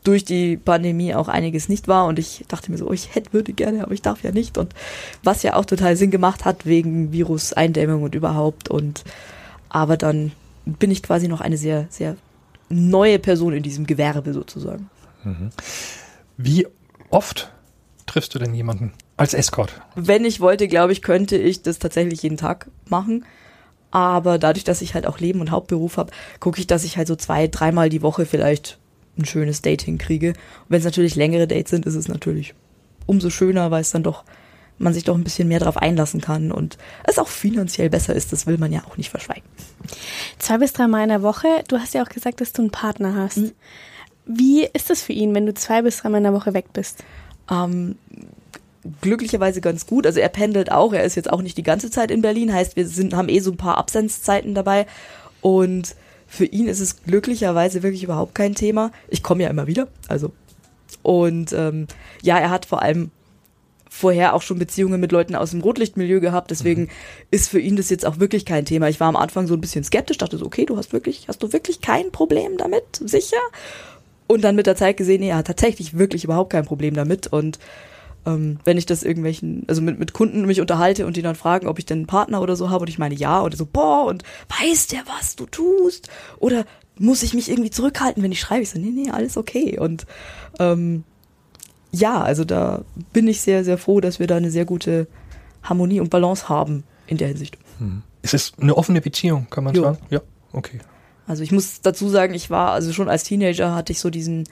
durch 0.03 0.25
die 0.25 0.57
Pandemie 0.57 1.15
auch 1.15 1.29
einiges 1.29 1.69
nicht 1.69 1.87
war 1.87 2.05
und 2.05 2.19
ich 2.19 2.43
dachte 2.49 2.69
mir 2.69 2.77
so, 2.77 2.89
oh, 2.89 2.93
ich 2.93 3.15
hätte, 3.15 3.31
würde 3.31 3.53
gerne, 3.53 3.83
aber 3.83 3.93
ich 3.93 4.01
darf 4.01 4.21
ja 4.21 4.31
nicht 4.31 4.57
und 4.57 4.73
was 5.23 5.43
ja 5.43 5.55
auch 5.55 5.65
total 5.65 5.95
Sinn 5.95 6.11
gemacht 6.11 6.43
hat 6.43 6.65
wegen 6.65 7.13
Virus-Eindämmung 7.13 8.03
und 8.03 8.13
überhaupt 8.13 8.69
und 8.69 9.05
aber 9.69 9.95
dann 9.95 10.33
bin 10.65 10.91
ich 10.91 11.03
quasi 11.03 11.29
noch 11.29 11.41
eine 11.41 11.57
sehr, 11.57 11.87
sehr 11.89 12.17
neue 12.73 13.19
Person 13.19 13.53
in 13.53 13.63
diesem 13.63 13.85
Gewerbe 13.85 14.33
sozusagen. 14.33 14.89
Mhm. 15.23 15.49
Wie 16.37 16.67
oft 17.09 17.51
triffst 18.05 18.35
du 18.35 18.39
denn 18.39 18.53
jemanden 18.53 18.93
als 19.17 19.33
Escort? 19.33 19.81
Wenn 19.95 20.25
ich 20.25 20.39
wollte, 20.39 20.67
glaube 20.67 20.93
ich, 20.93 21.01
könnte 21.01 21.37
ich 21.37 21.61
das 21.61 21.79
tatsächlich 21.79 22.23
jeden 22.23 22.37
Tag 22.37 22.69
machen. 22.87 23.25
Aber 23.91 24.39
dadurch, 24.39 24.63
dass 24.63 24.81
ich 24.81 24.95
halt 24.95 25.05
auch 25.05 25.19
Leben 25.19 25.39
und 25.39 25.51
Hauptberuf 25.51 25.97
habe, 25.97 26.11
gucke 26.39 26.59
ich, 26.59 26.65
dass 26.65 26.83
ich 26.83 26.97
halt 26.97 27.07
so 27.07 27.15
zwei, 27.15 27.47
dreimal 27.47 27.89
die 27.89 28.01
Woche 28.01 28.25
vielleicht 28.25 28.79
ein 29.19 29.25
schönes 29.25 29.61
Date 29.61 29.83
hinkriege. 29.83 30.29
Und 30.29 30.69
wenn 30.69 30.79
es 30.79 30.85
natürlich 30.85 31.15
längere 31.15 31.47
Dates 31.47 31.69
sind, 31.69 31.85
ist 31.85 31.93
es 31.93 32.07
natürlich 32.07 32.55
umso 33.05 33.29
schöner, 33.29 33.69
weil 33.69 33.81
es 33.81 33.91
dann 33.91 34.01
doch 34.01 34.23
man 34.77 34.93
sich 34.93 35.03
doch 35.03 35.15
ein 35.15 35.23
bisschen 35.23 35.47
mehr 35.47 35.59
darauf 35.59 35.77
einlassen 35.77 36.21
kann 36.21 36.51
und 36.51 36.77
es 37.03 37.19
auch 37.19 37.27
finanziell 37.27 37.89
besser 37.89 38.15
ist, 38.15 38.33
das 38.33 38.47
will 38.47 38.57
man 38.57 38.71
ja 38.71 38.83
auch 38.87 38.97
nicht 38.97 39.09
verschweigen. 39.09 39.43
Zwei 40.39 40.57
bis 40.57 40.73
drei 40.73 40.87
Mal 40.87 41.03
in 41.03 41.09
der 41.09 41.23
Woche. 41.23 41.47
Du 41.67 41.77
hast 41.77 41.93
ja 41.93 42.03
auch 42.03 42.09
gesagt, 42.09 42.41
dass 42.41 42.53
du 42.53 42.63
einen 42.63 42.71
Partner 42.71 43.15
hast. 43.15 43.37
Mhm. 43.37 43.51
Wie 44.25 44.65
ist 44.65 44.89
das 44.89 45.01
für 45.01 45.13
ihn, 45.13 45.35
wenn 45.35 45.45
du 45.45 45.53
zwei 45.53 45.81
bis 45.81 45.97
drei 45.97 46.09
Mal 46.09 46.17
in 46.17 46.23
der 46.23 46.33
Woche 46.33 46.53
weg 46.53 46.67
bist? 46.73 47.03
Ähm, 47.51 47.95
glücklicherweise 49.01 49.61
ganz 49.61 49.85
gut. 49.85 50.05
Also 50.05 50.19
er 50.19 50.29
pendelt 50.29 50.71
auch. 50.71 50.93
Er 50.93 51.03
ist 51.03 51.15
jetzt 51.15 51.31
auch 51.31 51.41
nicht 51.41 51.57
die 51.57 51.63
ganze 51.63 51.91
Zeit 51.91 52.11
in 52.11 52.21
Berlin. 52.21 52.53
Heißt, 52.53 52.75
wir 52.75 52.87
sind, 52.87 53.13
haben 53.13 53.29
eh 53.29 53.39
so 53.39 53.51
ein 53.51 53.57
paar 53.57 53.77
Absenzezeiten 53.77 54.53
dabei. 54.53 54.85
Und 55.41 55.95
für 56.27 56.45
ihn 56.45 56.67
ist 56.67 56.79
es 56.79 57.03
glücklicherweise 57.03 57.83
wirklich 57.83 58.03
überhaupt 58.03 58.33
kein 58.33 58.55
Thema. 58.55 58.91
Ich 59.09 59.23
komme 59.23 59.43
ja 59.43 59.49
immer 59.49 59.67
wieder. 59.67 59.87
Also. 60.07 60.31
Und 61.01 61.51
ähm, 61.51 61.87
ja, 62.21 62.37
er 62.39 62.49
hat 62.49 62.65
vor 62.65 62.81
allem 62.81 63.11
vorher 63.93 64.33
auch 64.33 64.41
schon 64.41 64.57
Beziehungen 64.57 64.99
mit 64.99 65.11
Leuten 65.11 65.35
aus 65.35 65.51
dem 65.51 65.61
Rotlichtmilieu 65.61 66.19
gehabt, 66.19 66.49
deswegen 66.49 66.83
mhm. 66.83 66.89
ist 67.29 67.47
für 67.47 67.59
ihn 67.59 67.75
das 67.75 67.91
jetzt 67.91 68.07
auch 68.07 68.19
wirklich 68.19 68.43
kein 68.43 68.65
Thema. 68.65 68.89
Ich 68.89 68.99
war 68.99 69.07
am 69.07 69.15
Anfang 69.15 69.45
so 69.45 69.53
ein 69.53 69.61
bisschen 69.61 69.83
skeptisch, 69.83 70.17
dachte 70.17 70.37
so, 70.37 70.47
okay, 70.47 70.65
du 70.65 70.77
hast 70.77 70.93
wirklich, 70.93 71.27
hast 71.27 71.43
du 71.43 71.53
wirklich 71.53 71.79
kein 71.79 72.11
Problem 72.11 72.57
damit, 72.57 72.83
sicher? 73.05 73.37
Und 74.25 74.43
dann 74.43 74.55
mit 74.55 74.65
der 74.65 74.75
Zeit 74.75 74.97
gesehen, 74.97 75.21
nee, 75.21 75.29
er 75.29 75.37
hat 75.37 75.47
tatsächlich 75.47 75.95
wirklich 75.95 76.23
überhaupt 76.23 76.51
kein 76.51 76.65
Problem 76.65 76.95
damit 76.95 77.27
und 77.27 77.59
ähm, 78.25 78.57
wenn 78.63 78.79
ich 78.79 78.87
das 78.87 79.03
irgendwelchen, 79.03 79.63
also 79.67 79.83
mit, 79.83 79.99
mit 79.99 80.13
Kunden 80.13 80.45
mich 80.47 80.59
unterhalte 80.59 81.05
und 81.05 81.15
die 81.15 81.21
dann 81.21 81.35
fragen, 81.35 81.67
ob 81.67 81.77
ich 81.77 81.85
denn 81.85 81.99
einen 81.99 82.07
Partner 82.07 82.41
oder 82.41 82.55
so 82.55 82.71
habe 82.71 82.81
und 82.81 82.89
ich 82.89 82.97
meine 82.97 83.13
ja 83.13 83.43
oder 83.43 83.55
so, 83.55 83.67
boah, 83.67 84.05
und 84.05 84.23
weiß 84.59 84.87
der, 84.87 85.03
was 85.19 85.35
du 85.35 85.45
tust? 85.45 86.09
Oder 86.39 86.65
muss 86.97 87.21
ich 87.21 87.35
mich 87.35 87.49
irgendwie 87.49 87.69
zurückhalten, 87.69 88.23
wenn 88.23 88.31
ich 88.31 88.39
schreibe? 88.39 88.63
Ich 88.63 88.71
so, 88.71 88.79
nee, 88.79 88.91
nee, 88.91 89.11
alles 89.11 89.37
okay. 89.37 89.77
Und 89.77 90.07
ähm, 90.59 91.03
ja, 91.93 92.21
also 92.21 92.43
da 92.43 92.83
bin 93.13 93.27
ich 93.27 93.41
sehr, 93.41 93.63
sehr 93.63 93.77
froh, 93.77 94.01
dass 94.01 94.19
wir 94.19 94.25
da 94.25 94.35
eine 94.35 94.49
sehr 94.49 94.65
gute 94.65 95.07
Harmonie 95.61 95.99
und 95.99 96.09
Balance 96.09 96.49
haben 96.49 96.83
in 97.05 97.17
der 97.17 97.27
Hinsicht. 97.27 97.57
Hm. 97.77 98.01
Es 98.23 98.33
ist 98.33 98.59
eine 98.59 98.75
offene 98.75 98.99
Beziehung, 98.99 99.47
kann 99.49 99.63
man 99.63 99.75
jo. 99.75 99.83
sagen? 99.83 99.99
Ja, 100.09 100.21
okay. 100.53 100.79
Also 101.27 101.43
ich 101.43 101.51
muss 101.51 101.81
dazu 101.81 102.09
sagen, 102.09 102.33
ich 102.33 102.49
war, 102.49 102.71
also 102.71 102.91
schon 102.91 103.09
als 103.09 103.23
Teenager 103.23 103.75
hatte 103.75 103.93
ich 103.93 103.99
so 103.99 104.09
diesen, 104.09 104.45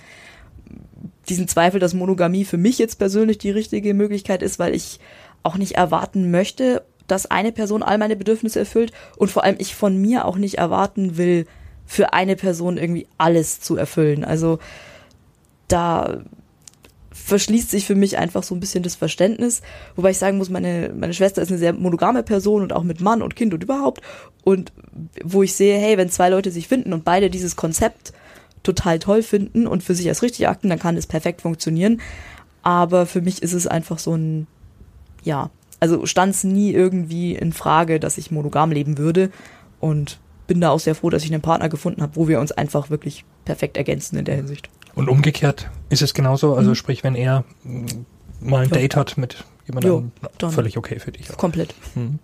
diesen 1.29 1.47
Zweifel, 1.47 1.79
dass 1.79 1.95
Monogamie 1.95 2.45
für 2.45 2.57
mich 2.57 2.77
jetzt 2.77 2.99
persönlich 2.99 3.39
die 3.39 3.49
richtige 3.49 3.93
Möglichkeit 3.95 4.43
ist, 4.43 4.59
weil 4.59 4.75
ich 4.75 4.99
auch 5.41 5.57
nicht 5.57 5.73
erwarten 5.73 6.29
möchte, 6.29 6.83
dass 7.07 7.25
eine 7.25 7.51
Person 7.51 7.81
all 7.81 7.97
meine 7.97 8.15
Bedürfnisse 8.15 8.59
erfüllt 8.59 8.91
und 9.17 9.31
vor 9.31 9.43
allem 9.43 9.55
ich 9.57 9.73
von 9.73 9.97
mir 9.97 10.25
auch 10.25 10.37
nicht 10.37 10.59
erwarten 10.59 11.17
will, 11.17 11.47
für 11.87 12.13
eine 12.13 12.35
Person 12.35 12.77
irgendwie 12.77 13.07
alles 13.17 13.59
zu 13.59 13.75
erfüllen. 13.75 14.23
Also 14.23 14.59
da 15.67 16.21
verschließt 17.13 17.69
sich 17.69 17.85
für 17.85 17.95
mich 17.95 18.17
einfach 18.17 18.43
so 18.43 18.55
ein 18.55 18.59
bisschen 18.59 18.83
das 18.83 18.95
Verständnis. 18.95 19.61
Wobei 19.95 20.11
ich 20.11 20.17
sagen 20.17 20.37
muss, 20.37 20.49
meine, 20.49 20.93
meine 20.95 21.13
Schwester 21.13 21.41
ist 21.41 21.49
eine 21.49 21.57
sehr 21.57 21.73
monogame 21.73 22.23
Person 22.23 22.61
und 22.61 22.73
auch 22.73 22.83
mit 22.83 23.01
Mann 23.01 23.21
und 23.21 23.35
Kind 23.35 23.53
und 23.53 23.63
überhaupt. 23.63 24.01
Und 24.43 24.71
wo 25.23 25.43
ich 25.43 25.53
sehe, 25.53 25.77
hey, 25.77 25.97
wenn 25.97 26.09
zwei 26.09 26.29
Leute 26.29 26.51
sich 26.51 26.67
finden 26.67 26.93
und 26.93 27.03
beide 27.03 27.29
dieses 27.29 27.55
Konzept 27.55 28.13
total 28.63 28.99
toll 28.99 29.23
finden 29.23 29.67
und 29.67 29.83
für 29.83 29.95
sich 29.95 30.07
als 30.07 30.21
richtig 30.21 30.47
achten, 30.47 30.69
dann 30.69 30.79
kann 30.79 30.95
das 30.95 31.07
perfekt 31.07 31.41
funktionieren. 31.41 32.01
Aber 32.63 33.05
für 33.05 33.21
mich 33.21 33.41
ist 33.41 33.53
es 33.53 33.67
einfach 33.67 33.99
so 33.99 34.15
ein, 34.15 34.47
ja, 35.23 35.49
also 35.79 36.05
stand 36.05 36.35
es 36.35 36.43
nie 36.43 36.71
irgendwie 36.71 37.33
in 37.33 37.53
Frage, 37.53 37.99
dass 37.99 38.17
ich 38.17 38.31
monogam 38.31 38.71
leben 38.71 38.97
würde. 38.97 39.31
Und 39.79 40.19
bin 40.47 40.61
da 40.61 40.69
auch 40.69 40.79
sehr 40.79 40.95
froh, 40.95 41.09
dass 41.09 41.23
ich 41.23 41.33
einen 41.33 41.41
Partner 41.41 41.69
gefunden 41.69 42.01
habe, 42.01 42.15
wo 42.15 42.27
wir 42.27 42.39
uns 42.39 42.51
einfach 42.51 42.89
wirklich 42.89 43.25
perfekt 43.45 43.77
ergänzen 43.77 44.17
in 44.17 44.25
der 44.25 44.35
Hinsicht. 44.35 44.69
Und 44.95 45.09
umgekehrt 45.09 45.69
ist 45.89 46.01
es 46.01 46.13
genauso, 46.13 46.55
also 46.55 46.71
mhm. 46.71 46.75
sprich, 46.75 47.03
wenn 47.03 47.15
er 47.15 47.43
mm, 47.63 47.85
mal 48.41 48.63
ein 48.63 48.69
ja. 48.69 48.75
Date 48.75 48.95
hat 48.95 49.17
mit 49.17 49.43
jemandem, 49.67 50.11
jo, 50.39 50.49
völlig 50.49 50.77
okay 50.77 50.99
für 50.99 51.11
dich. 51.11 51.31
Auch. 51.31 51.37
Komplett. 51.37 51.73
Mhm. 51.95 52.19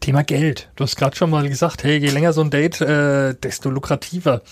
Thema 0.00 0.24
Geld. 0.24 0.68
Du 0.76 0.84
hast 0.84 0.96
gerade 0.96 1.16
schon 1.16 1.30
mal 1.30 1.48
gesagt, 1.48 1.84
hey, 1.84 1.96
je 1.96 2.10
länger 2.10 2.32
so 2.32 2.40
ein 2.40 2.50
Date, 2.50 2.80
äh, 2.80 3.34
desto 3.34 3.70
lukrativer. 3.70 4.42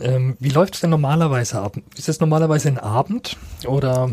Ähm, 0.00 0.36
wie 0.38 0.50
läuft 0.50 0.74
es 0.74 0.80
denn 0.80 0.90
normalerweise 0.90 1.60
ab? 1.60 1.76
Ist 1.96 2.08
es 2.08 2.20
normalerweise 2.20 2.68
ein 2.68 2.78
Abend 2.78 3.36
oder? 3.66 4.10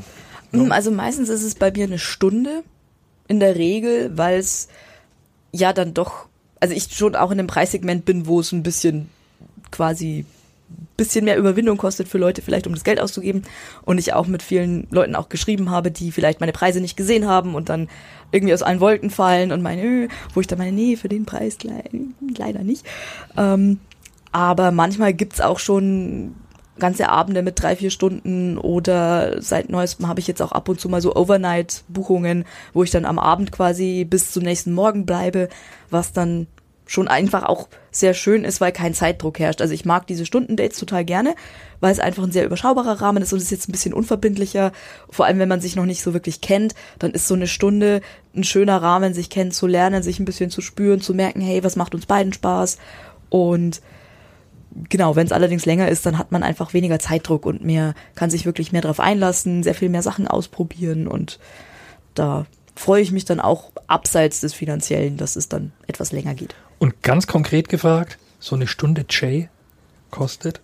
Mm, 0.52 0.72
also 0.72 0.92
meistens 0.92 1.30
ist 1.30 1.44
es 1.44 1.56
bei 1.56 1.72
mir 1.72 1.86
eine 1.86 2.00
Stunde 2.00 2.64
in 3.28 3.40
der 3.40 3.56
Regel, 3.56 4.18
weil 4.18 4.40
es 4.40 4.70
ja 5.52 5.72
dann 5.72 5.94
doch, 5.94 6.28
also 6.60 6.74
ich 6.74 6.88
schon 6.92 7.16
auch 7.16 7.32
in 7.32 7.40
einem 7.40 7.48
Preissegment 7.48 8.06
bin, 8.06 8.26
wo 8.26 8.40
es 8.40 8.52
ein 8.52 8.64
bisschen 8.64 9.10
quasi 9.72 10.26
bisschen 10.98 11.26
mehr 11.26 11.38
Überwindung 11.38 11.78
kostet 11.78 12.08
für 12.08 12.18
Leute 12.18 12.42
vielleicht, 12.42 12.68
um 12.68 12.74
das 12.74 12.84
Geld 12.84 13.00
auszugeben. 13.00 13.44
Und 13.84 14.00
ich 14.00 14.14
auch 14.14 14.28
mit 14.28 14.44
vielen 14.44 14.88
Leuten 14.90 15.16
auch 15.16 15.30
geschrieben 15.30 15.70
habe, 15.70 15.92
die 15.92 16.12
vielleicht 16.12 16.40
meine 16.40 16.52
Preise 16.52 16.82
nicht 16.82 16.98
gesehen 16.98 17.28
haben 17.28 17.56
und 17.56 17.70
dann 17.70 17.88
irgendwie 18.32 18.54
aus 18.54 18.64
allen 18.64 18.80
Wolken 18.80 19.10
fallen 19.10 19.52
und 19.52 19.62
meine, 19.62 19.82
äh, 19.82 20.08
wo 20.34 20.42
ich 20.42 20.48
dann 20.48 20.58
meine, 20.58 20.72
nee, 20.72 20.96
für 20.96 21.10
den 21.10 21.26
Preis 21.26 21.58
leider 21.64 22.64
nicht. 22.64 22.86
Ähm, 23.38 23.80
aber 24.32 24.72
manchmal 24.72 25.14
gibt's 25.14 25.40
auch 25.40 25.60
schon 25.60 26.36
ganze 26.80 27.10
Abende 27.10 27.42
mit 27.42 27.62
drei, 27.62 27.76
vier 27.76 27.90
Stunden 27.90 28.58
oder 28.58 29.42
seit 29.42 29.70
neuestem 29.70 30.08
habe 30.08 30.20
ich 30.20 30.28
jetzt 30.28 30.42
auch 30.42 30.52
ab 30.52 30.70
und 30.70 30.80
zu 30.80 30.90
mal 30.90 31.02
so 31.02 31.16
Overnight-Buchungen, 31.16 32.46
wo 32.74 32.84
ich 32.84 32.92
dann 32.92 33.06
am 33.06 33.18
Abend 33.18 33.52
quasi 33.52 34.06
bis 34.06 34.32
zum 34.32 34.44
nächsten 34.44 34.74
Morgen 34.74 35.06
bleibe, 35.06 35.50
was 35.90 36.14
dann 36.14 36.48
schon 36.88 37.08
einfach 37.08 37.44
auch 37.44 37.68
sehr 37.92 38.14
schön 38.14 38.44
ist, 38.44 38.62
weil 38.62 38.72
kein 38.72 38.94
Zeitdruck 38.94 39.40
herrscht. 39.40 39.62
Also 39.62 39.74
ich 39.74 39.86
mag 39.86 40.08
diese 40.08 40.26
Stundendates 40.26 40.80
total 40.80 41.06
gerne, 41.06 41.36
weil 41.80 41.92
es 41.92 42.00
einfach 42.00 42.24
ein 42.24 42.32
sehr 42.32 42.46
überschaubarer 42.46 43.02
Rahmen 43.02 43.22
ist 43.22 43.34
und 43.34 43.40
es 43.40 43.46
ist 43.46 43.52
jetzt 43.52 43.70
ein 43.70 43.74
bisschen 43.74 43.94
unverbindlicher. 43.94 44.72
Vor 45.10 45.26
allem, 45.26 45.40
wenn 45.40 45.50
man 45.50 45.62
sich 45.62 45.76
noch 45.76 45.86
nicht 45.86 46.02
so 46.02 46.14
wirklich 46.14 46.42
kennt, 46.42 46.74
dann 47.00 47.12
ist 47.12 47.28
so 47.28 47.36
eine 47.36 47.48
Stunde 47.48 48.02
ein 48.36 48.44
schöner 48.44 48.82
Rahmen, 48.82 49.14
sich 49.14 49.30
kennenzulernen, 49.30 50.04
sich 50.04 50.20
ein 50.20 50.26
bisschen 50.26 50.50
zu 50.50 50.62
spüren, 50.62 51.02
zu 51.02 51.14
merken, 51.14 51.42
hey, 51.42 51.64
was 51.64 51.76
macht 51.76 51.94
uns 51.94 52.06
beiden 52.06 52.34
Spaß? 52.34 52.78
Und 53.30 53.82
genau, 54.90 55.16
wenn 55.16 55.26
es 55.26 55.34
allerdings 55.34 55.66
länger 55.66 55.90
ist, 55.90 56.06
dann 56.06 56.18
hat 56.18 56.32
man 56.32 56.44
einfach 56.44 56.74
weniger 56.74 57.00
Zeitdruck 57.00 57.46
und 57.46 57.64
mehr, 57.64 57.94
kann 58.16 58.30
sich 58.30 58.46
wirklich 58.46 58.72
mehr 58.72 58.82
darauf 58.82 59.00
einlassen, 59.00 59.64
sehr 59.64 59.76
viel 59.76 59.90
mehr 59.90 60.04
Sachen 60.04 60.28
ausprobieren 60.28 61.08
und 61.08 61.40
da 62.14 62.46
freue 62.76 63.02
ich 63.02 63.12
mich 63.12 63.26
dann 63.26 63.40
auch 63.40 63.72
abseits 63.88 64.40
des 64.40 64.54
Finanziellen, 64.54 65.18
dass 65.18 65.36
es 65.36 65.50
dann 65.50 65.72
etwas 65.88 66.12
länger 66.12 66.36
geht. 66.36 66.56
Und 66.80 67.02
ganz 67.04 67.28
konkret 67.28 67.70
gefragt, 67.70 68.18
so 68.40 68.56
eine 68.56 68.68
Stunde 68.68 69.06
Jay 69.10 69.50
kostet? 70.12 70.62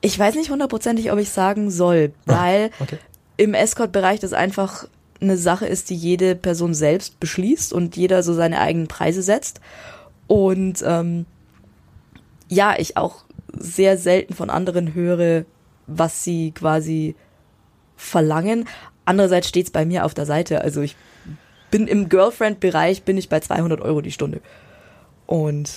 Ich 0.00 0.18
weiß 0.18 0.34
nicht 0.34 0.50
hundertprozentig, 0.50 1.10
ob 1.10 1.18
ich 1.18 1.30
sagen 1.30 1.70
soll, 1.70 2.12
weil 2.26 2.70
Ah, 2.78 2.82
okay. 2.82 2.98
im 3.36 3.54
Escort-Bereich 3.54 4.20
das 4.20 4.32
einfach 4.32 4.86
eine 5.20 5.38
Sache 5.38 5.66
ist, 5.66 5.88
die 5.88 5.96
jede 5.96 6.34
Person 6.34 6.74
selbst 6.74 7.18
beschließt 7.20 7.72
und 7.72 7.96
jeder 7.96 8.22
so 8.22 8.34
seine 8.34 8.60
eigenen 8.60 8.86
Preise 8.86 9.22
setzt. 9.22 9.60
Und 10.26 10.82
ähm, 10.86 11.24
ja, 12.48 12.74
ich 12.78 12.96
auch 12.98 13.24
sehr 13.58 13.96
selten 13.96 14.34
von 14.34 14.50
anderen 14.50 14.92
höre, 14.94 15.44
was 15.86 16.22
sie 16.22 16.50
quasi 16.52 17.14
verlangen. 17.96 18.68
Andererseits 19.06 19.48
steht's 19.48 19.70
bei 19.70 19.86
mir 19.86 20.04
auf 20.04 20.12
der 20.12 20.26
Seite. 20.26 20.60
Also 20.60 20.82
ich 20.82 20.96
bin 21.70 21.86
im 21.86 22.08
Girlfriend-Bereich, 22.10 23.04
bin 23.04 23.16
ich 23.16 23.30
bei 23.30 23.40
200 23.40 23.80
Euro 23.80 24.02
die 24.02 24.12
Stunde. 24.12 24.40
Und 25.26 25.70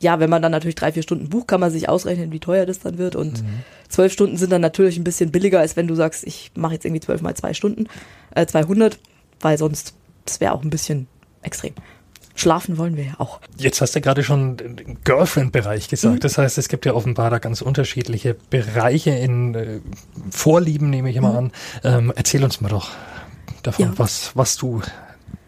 ja, 0.00 0.20
wenn 0.20 0.30
man 0.30 0.42
dann 0.42 0.52
natürlich 0.52 0.76
drei, 0.76 0.92
vier 0.92 1.02
Stunden 1.02 1.28
bucht, 1.28 1.48
kann 1.48 1.60
man 1.60 1.70
sich 1.70 1.88
ausrechnen, 1.88 2.30
wie 2.30 2.38
teuer 2.40 2.66
das 2.66 2.78
dann 2.80 2.98
wird. 2.98 3.16
Und 3.16 3.42
zwölf 3.88 4.12
Stunden 4.12 4.36
sind 4.36 4.50
dann 4.52 4.60
natürlich 4.60 4.96
ein 4.96 5.04
bisschen 5.04 5.32
billiger, 5.32 5.58
als 5.60 5.76
wenn 5.76 5.88
du 5.88 5.94
sagst, 5.94 6.24
ich 6.26 6.52
mache 6.54 6.74
jetzt 6.74 6.84
irgendwie 6.84 7.00
zwölf 7.00 7.20
mal 7.20 7.34
zwei 7.34 7.52
Stunden, 7.54 7.86
äh, 8.34 8.46
200, 8.46 8.98
weil 9.40 9.58
sonst, 9.58 9.94
das 10.24 10.40
wäre 10.40 10.52
auch 10.52 10.62
ein 10.62 10.70
bisschen 10.70 11.08
extrem. 11.42 11.74
Schlafen 12.36 12.78
wollen 12.78 12.96
wir 12.96 13.04
ja 13.04 13.14
auch. 13.18 13.40
Jetzt 13.56 13.80
hast 13.80 13.96
du 13.96 14.00
gerade 14.00 14.22
schon 14.22 14.56
den 14.56 14.98
Girlfriend-Bereich 15.02 15.88
gesagt. 15.88 16.22
Das 16.22 16.38
heißt, 16.38 16.56
es 16.58 16.68
gibt 16.68 16.86
ja 16.86 16.94
offenbar 16.94 17.30
da 17.30 17.38
ganz 17.40 17.60
unterschiedliche 17.62 18.36
Bereiche 18.50 19.10
in 19.10 19.54
äh, 19.56 19.80
Vorlieben, 20.30 20.88
nehme 20.90 21.10
ich 21.10 21.16
immer 21.16 21.36
an. 21.36 21.50
Ähm, 21.82 22.12
erzähl 22.14 22.44
uns 22.44 22.60
mal 22.60 22.68
doch 22.68 22.90
davon, 23.64 23.86
Ja. 23.86 23.92
was, 23.96 24.30
was 24.36 24.56
du 24.56 24.82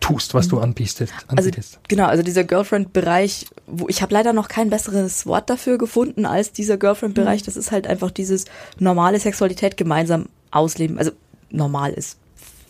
tust, 0.00 0.34
was 0.34 0.49
du 0.49 0.58
anbietest. 0.58 1.12
Also 1.28 1.49
anbietest. 1.49 1.78
genau, 1.88 2.06
also 2.06 2.22
dieser 2.22 2.44
Girlfriend-Bereich, 2.44 3.46
wo 3.66 3.88
ich 3.88 4.02
habe 4.02 4.14
leider 4.14 4.32
noch 4.32 4.49
kein 4.49 4.70
besseres 4.70 5.26
Wort 5.26 5.50
dafür 5.50 5.78
gefunden 5.78 6.26
als 6.26 6.52
dieser 6.52 6.76
Girlfriend-Bereich. 6.76 7.42
Das 7.42 7.56
ist 7.56 7.70
halt 7.70 7.87
einfach 7.87 8.10
dieses 8.10 8.46
normale 8.78 9.20
Sexualität 9.20 9.76
gemeinsam 9.76 10.26
ausleben. 10.50 10.99
Also 10.99 11.12
normal 11.50 11.92
ist 11.92 12.18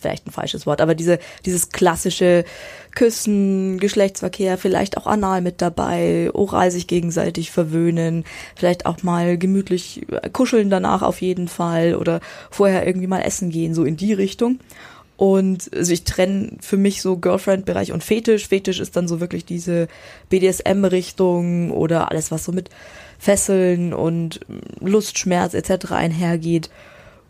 vielleicht 0.01 0.27
ein 0.27 0.33
falsches 0.33 0.67
Wort, 0.67 0.81
aber 0.81 0.95
diese 0.95 1.19
dieses 1.45 1.71
klassische 1.71 2.45
Küssen, 2.95 3.79
Geschlechtsverkehr, 3.79 4.59
vielleicht 4.59 4.97
auch 4.97 5.07
anal 5.07 5.43
mit 5.43 5.61
dabei, 5.61 6.31
oral 6.33 6.71
sich 6.71 6.87
gegenseitig 6.87 7.51
verwöhnen, 7.51 8.25
vielleicht 8.57 8.87
auch 8.87 9.03
mal 9.03 9.39
gemütlich 9.39 10.07
kuscheln 10.33 10.71
danach 10.71 11.03
auf 11.03 11.21
jeden 11.21 11.49
Fall 11.49 11.95
oder 11.95 12.21
vorher 12.51 12.87
irgendwie 12.87 13.07
mal 13.07 13.21
essen 13.21 13.51
gehen, 13.51 13.75
so 13.75 13.85
in 13.85 13.97
die 13.97 14.13
Richtung. 14.13 14.59
Und 15.21 15.69
also 15.77 15.93
ich 15.93 16.05
trenne 16.05 16.53
für 16.63 16.79
mich 16.79 17.03
so 17.03 17.19
Girlfriend-Bereich 17.19 17.93
und 17.93 18.03
Fetisch. 18.03 18.49
Fetisch 18.49 18.81
ist 18.81 18.97
dann 18.97 19.07
so 19.07 19.21
wirklich 19.21 19.45
diese 19.45 19.87
BDSM-Richtung 20.31 21.73
oder 21.73 22.11
alles, 22.11 22.31
was 22.31 22.45
so 22.45 22.53
mit 22.53 22.71
Fesseln 23.19 23.93
und 23.93 24.41
Lustschmerz 24.81 25.53
etc. 25.53 25.93
einhergeht, 25.93 26.71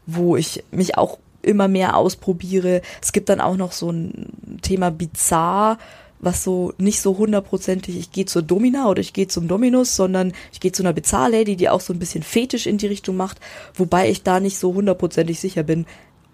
wo 0.06 0.36
ich 0.36 0.62
mich 0.70 0.96
auch 0.98 1.18
immer 1.42 1.66
mehr 1.66 1.96
ausprobiere. 1.96 2.82
Es 3.02 3.10
gibt 3.10 3.28
dann 3.28 3.40
auch 3.40 3.56
noch 3.56 3.72
so 3.72 3.90
ein 3.90 4.58
Thema 4.62 4.92
Bizarr, 4.92 5.76
was 6.20 6.44
so 6.44 6.72
nicht 6.78 7.00
so 7.00 7.18
hundertprozentig, 7.18 7.98
ich 7.98 8.12
gehe 8.12 8.26
zur 8.26 8.42
Domina 8.42 8.88
oder 8.88 9.00
ich 9.00 9.14
gehe 9.14 9.26
zum 9.26 9.48
Dominus, 9.48 9.96
sondern 9.96 10.32
ich 10.52 10.60
gehe 10.60 10.70
zu 10.70 10.84
einer 10.84 10.92
Bizarre-Lady, 10.92 11.56
die 11.56 11.68
auch 11.68 11.80
so 11.80 11.92
ein 11.92 11.98
bisschen 11.98 12.22
Fetisch 12.22 12.68
in 12.68 12.78
die 12.78 12.86
Richtung 12.86 13.16
macht, 13.16 13.40
wobei 13.74 14.08
ich 14.08 14.22
da 14.22 14.38
nicht 14.38 14.58
so 14.58 14.74
hundertprozentig 14.74 15.40
sicher 15.40 15.64
bin, 15.64 15.86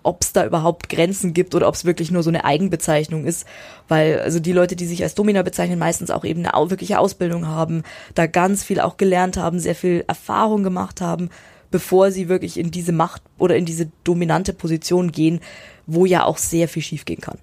ob 0.06 0.22
es 0.22 0.32
da 0.32 0.46
überhaupt 0.46 0.88
Grenzen 0.88 1.34
gibt 1.34 1.54
oder 1.54 1.68
ob 1.68 1.74
es 1.74 1.84
wirklich 1.84 2.10
nur 2.10 2.22
so 2.22 2.30
eine 2.30 2.44
Eigenbezeichnung 2.44 3.24
ist, 3.24 3.46
weil 3.88 4.20
also 4.20 4.40
die 4.40 4.52
Leute, 4.52 4.76
die 4.76 4.86
sich 4.86 5.02
als 5.02 5.14
Domina 5.14 5.42
bezeichnen, 5.42 5.78
meistens 5.78 6.10
auch 6.10 6.24
eben 6.24 6.46
eine 6.46 6.70
wirkliche 6.70 6.98
Ausbildung 6.98 7.46
haben, 7.46 7.82
da 8.14 8.26
ganz 8.26 8.62
viel 8.62 8.80
auch 8.80 8.96
gelernt 8.96 9.36
haben, 9.36 9.58
sehr 9.58 9.74
viel 9.74 10.04
Erfahrung 10.06 10.62
gemacht 10.62 11.00
haben, 11.00 11.30
bevor 11.70 12.10
sie 12.10 12.28
wirklich 12.28 12.58
in 12.58 12.70
diese 12.70 12.92
Macht 12.92 13.22
oder 13.38 13.56
in 13.56 13.64
diese 13.64 13.90
dominante 14.04 14.52
Position 14.52 15.12
gehen, 15.12 15.40
wo 15.86 16.06
ja 16.06 16.24
auch 16.24 16.38
sehr 16.38 16.68
viel 16.68 16.82
schiefgehen 16.82 17.20
kann. 17.20 17.38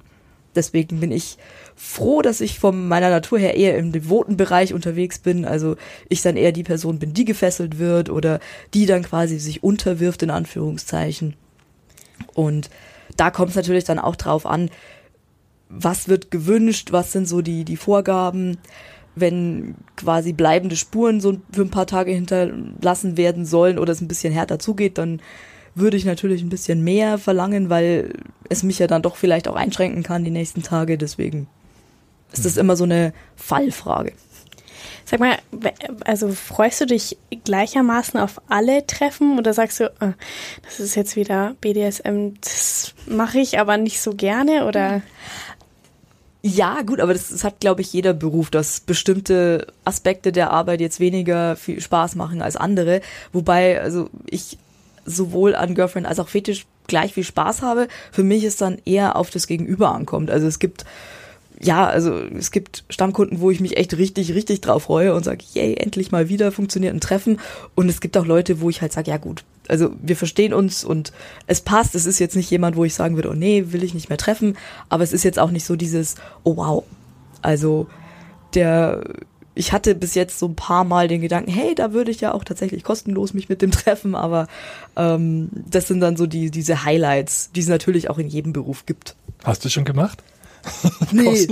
Deswegen 0.55 0.99
bin 0.99 1.11
ich 1.11 1.37
froh, 1.75 2.21
dass 2.21 2.41
ich 2.41 2.59
von 2.59 2.87
meiner 2.87 3.09
Natur 3.09 3.39
her 3.39 3.55
eher 3.55 3.77
im 3.77 3.91
devoten 3.91 4.37
Bereich 4.37 4.73
unterwegs 4.73 5.19
bin. 5.19 5.45
Also 5.45 5.75
ich 6.09 6.21
dann 6.21 6.37
eher 6.37 6.51
die 6.51 6.63
Person 6.63 6.99
bin, 6.99 7.13
die 7.13 7.25
gefesselt 7.25 7.79
wird 7.79 8.09
oder 8.09 8.39
die 8.73 8.85
dann 8.85 9.03
quasi 9.03 9.39
sich 9.39 9.63
unterwirft 9.63 10.21
in 10.21 10.29
Anführungszeichen. 10.29 11.35
Und 12.33 12.69
da 13.17 13.31
kommt 13.31 13.51
es 13.51 13.55
natürlich 13.55 13.83
dann 13.83 13.99
auch 13.99 14.15
drauf 14.15 14.45
an, 14.45 14.69
was 15.69 16.07
wird 16.07 16.31
gewünscht, 16.31 16.91
was 16.91 17.11
sind 17.11 17.27
so 17.27 17.41
die, 17.41 17.65
die 17.65 17.77
Vorgaben, 17.77 18.57
wenn 19.15 19.75
quasi 19.95 20.33
bleibende 20.33 20.75
Spuren 20.75 21.21
so 21.21 21.37
für 21.51 21.61
ein 21.61 21.69
paar 21.69 21.87
Tage 21.87 22.11
hinterlassen 22.11 23.17
werden 23.17 23.45
sollen 23.45 23.77
oder 23.77 23.91
es 23.91 24.01
ein 24.01 24.07
bisschen 24.07 24.33
härter 24.33 24.59
zugeht, 24.59 24.97
dann 24.97 25.21
würde 25.75 25.97
ich 25.97 26.05
natürlich 26.05 26.41
ein 26.41 26.49
bisschen 26.49 26.83
mehr 26.83 27.17
verlangen, 27.17 27.69
weil 27.69 28.13
es 28.49 28.63
mich 28.63 28.79
ja 28.79 28.87
dann 28.87 29.01
doch 29.01 29.15
vielleicht 29.15 29.47
auch 29.47 29.55
einschränken 29.55 30.03
kann 30.03 30.23
die 30.23 30.31
nächsten 30.31 30.61
Tage. 30.61 30.97
Deswegen 30.97 31.47
ist 32.31 32.45
das 32.45 32.57
immer 32.57 32.75
so 32.75 32.83
eine 32.83 33.13
Fallfrage. 33.35 34.13
Sag 35.05 35.19
mal, 35.19 35.37
also 36.05 36.31
freust 36.31 36.81
du 36.81 36.85
dich 36.85 37.17
gleichermaßen 37.43 38.19
auf 38.19 38.41
alle 38.49 38.87
Treffen 38.87 39.37
oder 39.37 39.53
sagst 39.53 39.79
du, 39.79 39.85
äh, 39.99 40.13
das 40.63 40.79
ist 40.79 40.95
jetzt 40.95 41.15
wieder 41.15 41.55
BDSM, 41.61 42.35
das 42.41 42.93
mache 43.05 43.39
ich 43.39 43.59
aber 43.59 43.77
nicht 43.77 44.01
so 44.01 44.13
gerne 44.13 44.65
oder 44.65 45.01
Ja, 46.41 46.81
gut, 46.81 46.99
aber 46.99 47.13
das, 47.13 47.29
das 47.29 47.43
hat, 47.43 47.59
glaube 47.59 47.81
ich, 47.81 47.93
jeder 47.93 48.13
Beruf, 48.13 48.49
dass 48.49 48.81
bestimmte 48.81 49.67
Aspekte 49.85 50.31
der 50.31 50.51
Arbeit 50.51 50.81
jetzt 50.81 50.99
weniger 50.99 51.55
viel 51.55 51.79
Spaß 51.79 52.15
machen 52.15 52.41
als 52.41 52.55
andere. 52.55 53.01
Wobei, 53.31 53.81
also 53.81 54.09
ich 54.29 54.57
sowohl 55.05 55.55
an 55.55 55.75
Girlfriend 55.75 56.07
als 56.07 56.19
auch 56.19 56.29
Fetisch 56.29 56.65
gleich 56.87 57.13
viel 57.13 57.23
Spaß 57.23 57.61
habe. 57.61 57.87
Für 58.11 58.23
mich 58.23 58.43
ist 58.43 58.61
dann 58.61 58.77
eher 58.85 59.15
auf 59.15 59.29
das 59.29 59.47
Gegenüber 59.47 59.93
ankommt. 59.93 60.29
Also 60.29 60.47
es 60.47 60.59
gibt, 60.59 60.85
ja, 61.61 61.87
also 61.87 62.17
es 62.17 62.51
gibt 62.51 62.83
Stammkunden, 62.89 63.39
wo 63.39 63.51
ich 63.51 63.59
mich 63.59 63.77
echt 63.77 63.97
richtig, 63.97 64.33
richtig 64.33 64.61
drauf 64.61 64.83
freue 64.83 65.13
und 65.13 65.23
sage, 65.23 65.43
yay, 65.53 65.75
endlich 65.75 66.11
mal 66.11 66.29
wieder 66.29 66.51
funktioniert 66.51 66.93
ein 66.93 66.99
Treffen. 66.99 67.39
Und 67.75 67.89
es 67.89 68.01
gibt 68.01 68.17
auch 68.17 68.25
Leute, 68.25 68.61
wo 68.61 68.69
ich 68.69 68.81
halt 68.81 68.91
sage, 68.91 69.11
ja 69.11 69.17
gut, 69.17 69.43
also 69.67 69.91
wir 70.01 70.15
verstehen 70.15 70.53
uns 70.53 70.83
und 70.83 71.13
es 71.47 71.61
passt. 71.61 71.95
Es 71.95 72.05
ist 72.05 72.19
jetzt 72.19 72.35
nicht 72.35 72.49
jemand, 72.51 72.75
wo 72.75 72.83
ich 72.83 72.93
sagen 72.93 73.15
würde, 73.15 73.29
oh 73.29 73.33
nee, 73.33 73.65
will 73.67 73.83
ich 73.83 73.93
nicht 73.93 74.09
mehr 74.09 74.17
treffen. 74.17 74.57
Aber 74.89 75.03
es 75.03 75.13
ist 75.13 75.23
jetzt 75.23 75.39
auch 75.39 75.51
nicht 75.51 75.65
so 75.65 75.75
dieses, 75.75 76.15
oh 76.43 76.57
wow. 76.57 76.83
Also 77.41 77.87
der, 78.53 79.03
ich 79.55 79.71
hatte 79.71 79.95
bis 79.95 80.15
jetzt 80.15 80.39
so 80.39 80.47
ein 80.47 80.55
paar 80.55 80.83
Mal 80.83 81.07
den 81.07 81.21
Gedanken, 81.21 81.51
hey, 81.51 81.75
da 81.75 81.93
würde 81.93 82.11
ich 82.11 82.21
ja 82.21 82.33
auch 82.33 82.43
tatsächlich 82.43 82.83
kostenlos 82.83 83.33
mich 83.33 83.49
mit 83.49 83.61
dem 83.61 83.71
treffen, 83.71 84.15
aber 84.15 84.47
ähm, 84.95 85.49
das 85.53 85.87
sind 85.87 85.99
dann 85.99 86.17
so 86.17 86.25
die, 86.25 86.51
diese 86.51 86.83
Highlights, 86.83 87.51
die 87.51 87.61
es 87.61 87.67
natürlich 87.67 88.09
auch 88.09 88.17
in 88.17 88.27
jedem 88.27 88.53
Beruf 88.53 88.85
gibt. 88.85 89.15
Hast 89.43 89.63
du 89.63 89.69
schon 89.69 89.85
gemacht? 89.85 90.23
Nee, 91.11 91.47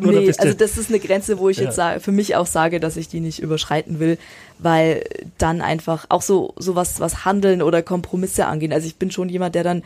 nee 0.00 0.32
also 0.38 0.54
das 0.54 0.78
ist 0.78 0.88
eine 0.88 1.00
Grenze, 1.00 1.38
wo 1.38 1.48
ich 1.48 1.58
Ja. 1.58 1.64
jetzt 1.64 1.76
sage, 1.76 2.00
für 2.00 2.12
mich 2.12 2.36
auch 2.36 2.46
sage, 2.46 2.80
dass 2.80 2.96
ich 2.96 3.08
die 3.08 3.20
nicht 3.20 3.40
überschreiten 3.40 4.00
will, 4.00 4.18
weil 4.58 5.04
dann 5.38 5.60
einfach 5.60 6.06
auch 6.08 6.22
so 6.22 6.54
sowas 6.56 7.00
was 7.00 7.24
Handeln 7.24 7.62
oder 7.62 7.82
Kompromisse 7.82 8.46
angehen. 8.46 8.72
Also 8.72 8.86
ich 8.86 8.96
bin 8.96 9.10
schon 9.10 9.28
jemand, 9.28 9.54
der 9.54 9.64
dann 9.64 9.82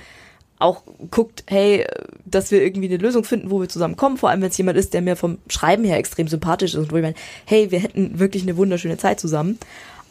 auch 0.59 0.83
guckt, 1.11 1.45
hey, 1.49 1.87
dass 2.25 2.51
wir 2.51 2.63
irgendwie 2.63 2.89
eine 2.89 2.97
Lösung 2.97 3.25
finden, 3.25 3.51
wo 3.51 3.61
wir 3.61 3.69
zusammenkommen, 3.69 4.17
vor 4.17 4.31
allem 4.31 4.41
wenn 4.41 4.49
es 4.49 4.57
jemand 4.57 4.79
ist, 4.79 4.95
der 4.95 5.03
mir 5.03 5.17
vom 5.17 5.39
Schreiben 5.49 5.85
her 5.85 5.99
extrem 5.99 6.29
sympathisch 6.29 6.75
ist 6.75 6.81
und 6.81 6.93
wo 6.93 6.97
ich 6.97 7.03
meine, 7.03 7.17
hey, 7.45 7.71
wir 7.71 7.79
hätten 7.81 8.19
wirklich 8.19 8.43
eine 8.43 8.57
wunderschöne 8.57 8.97
Zeit 8.97 9.21
zusammen. 9.21 9.59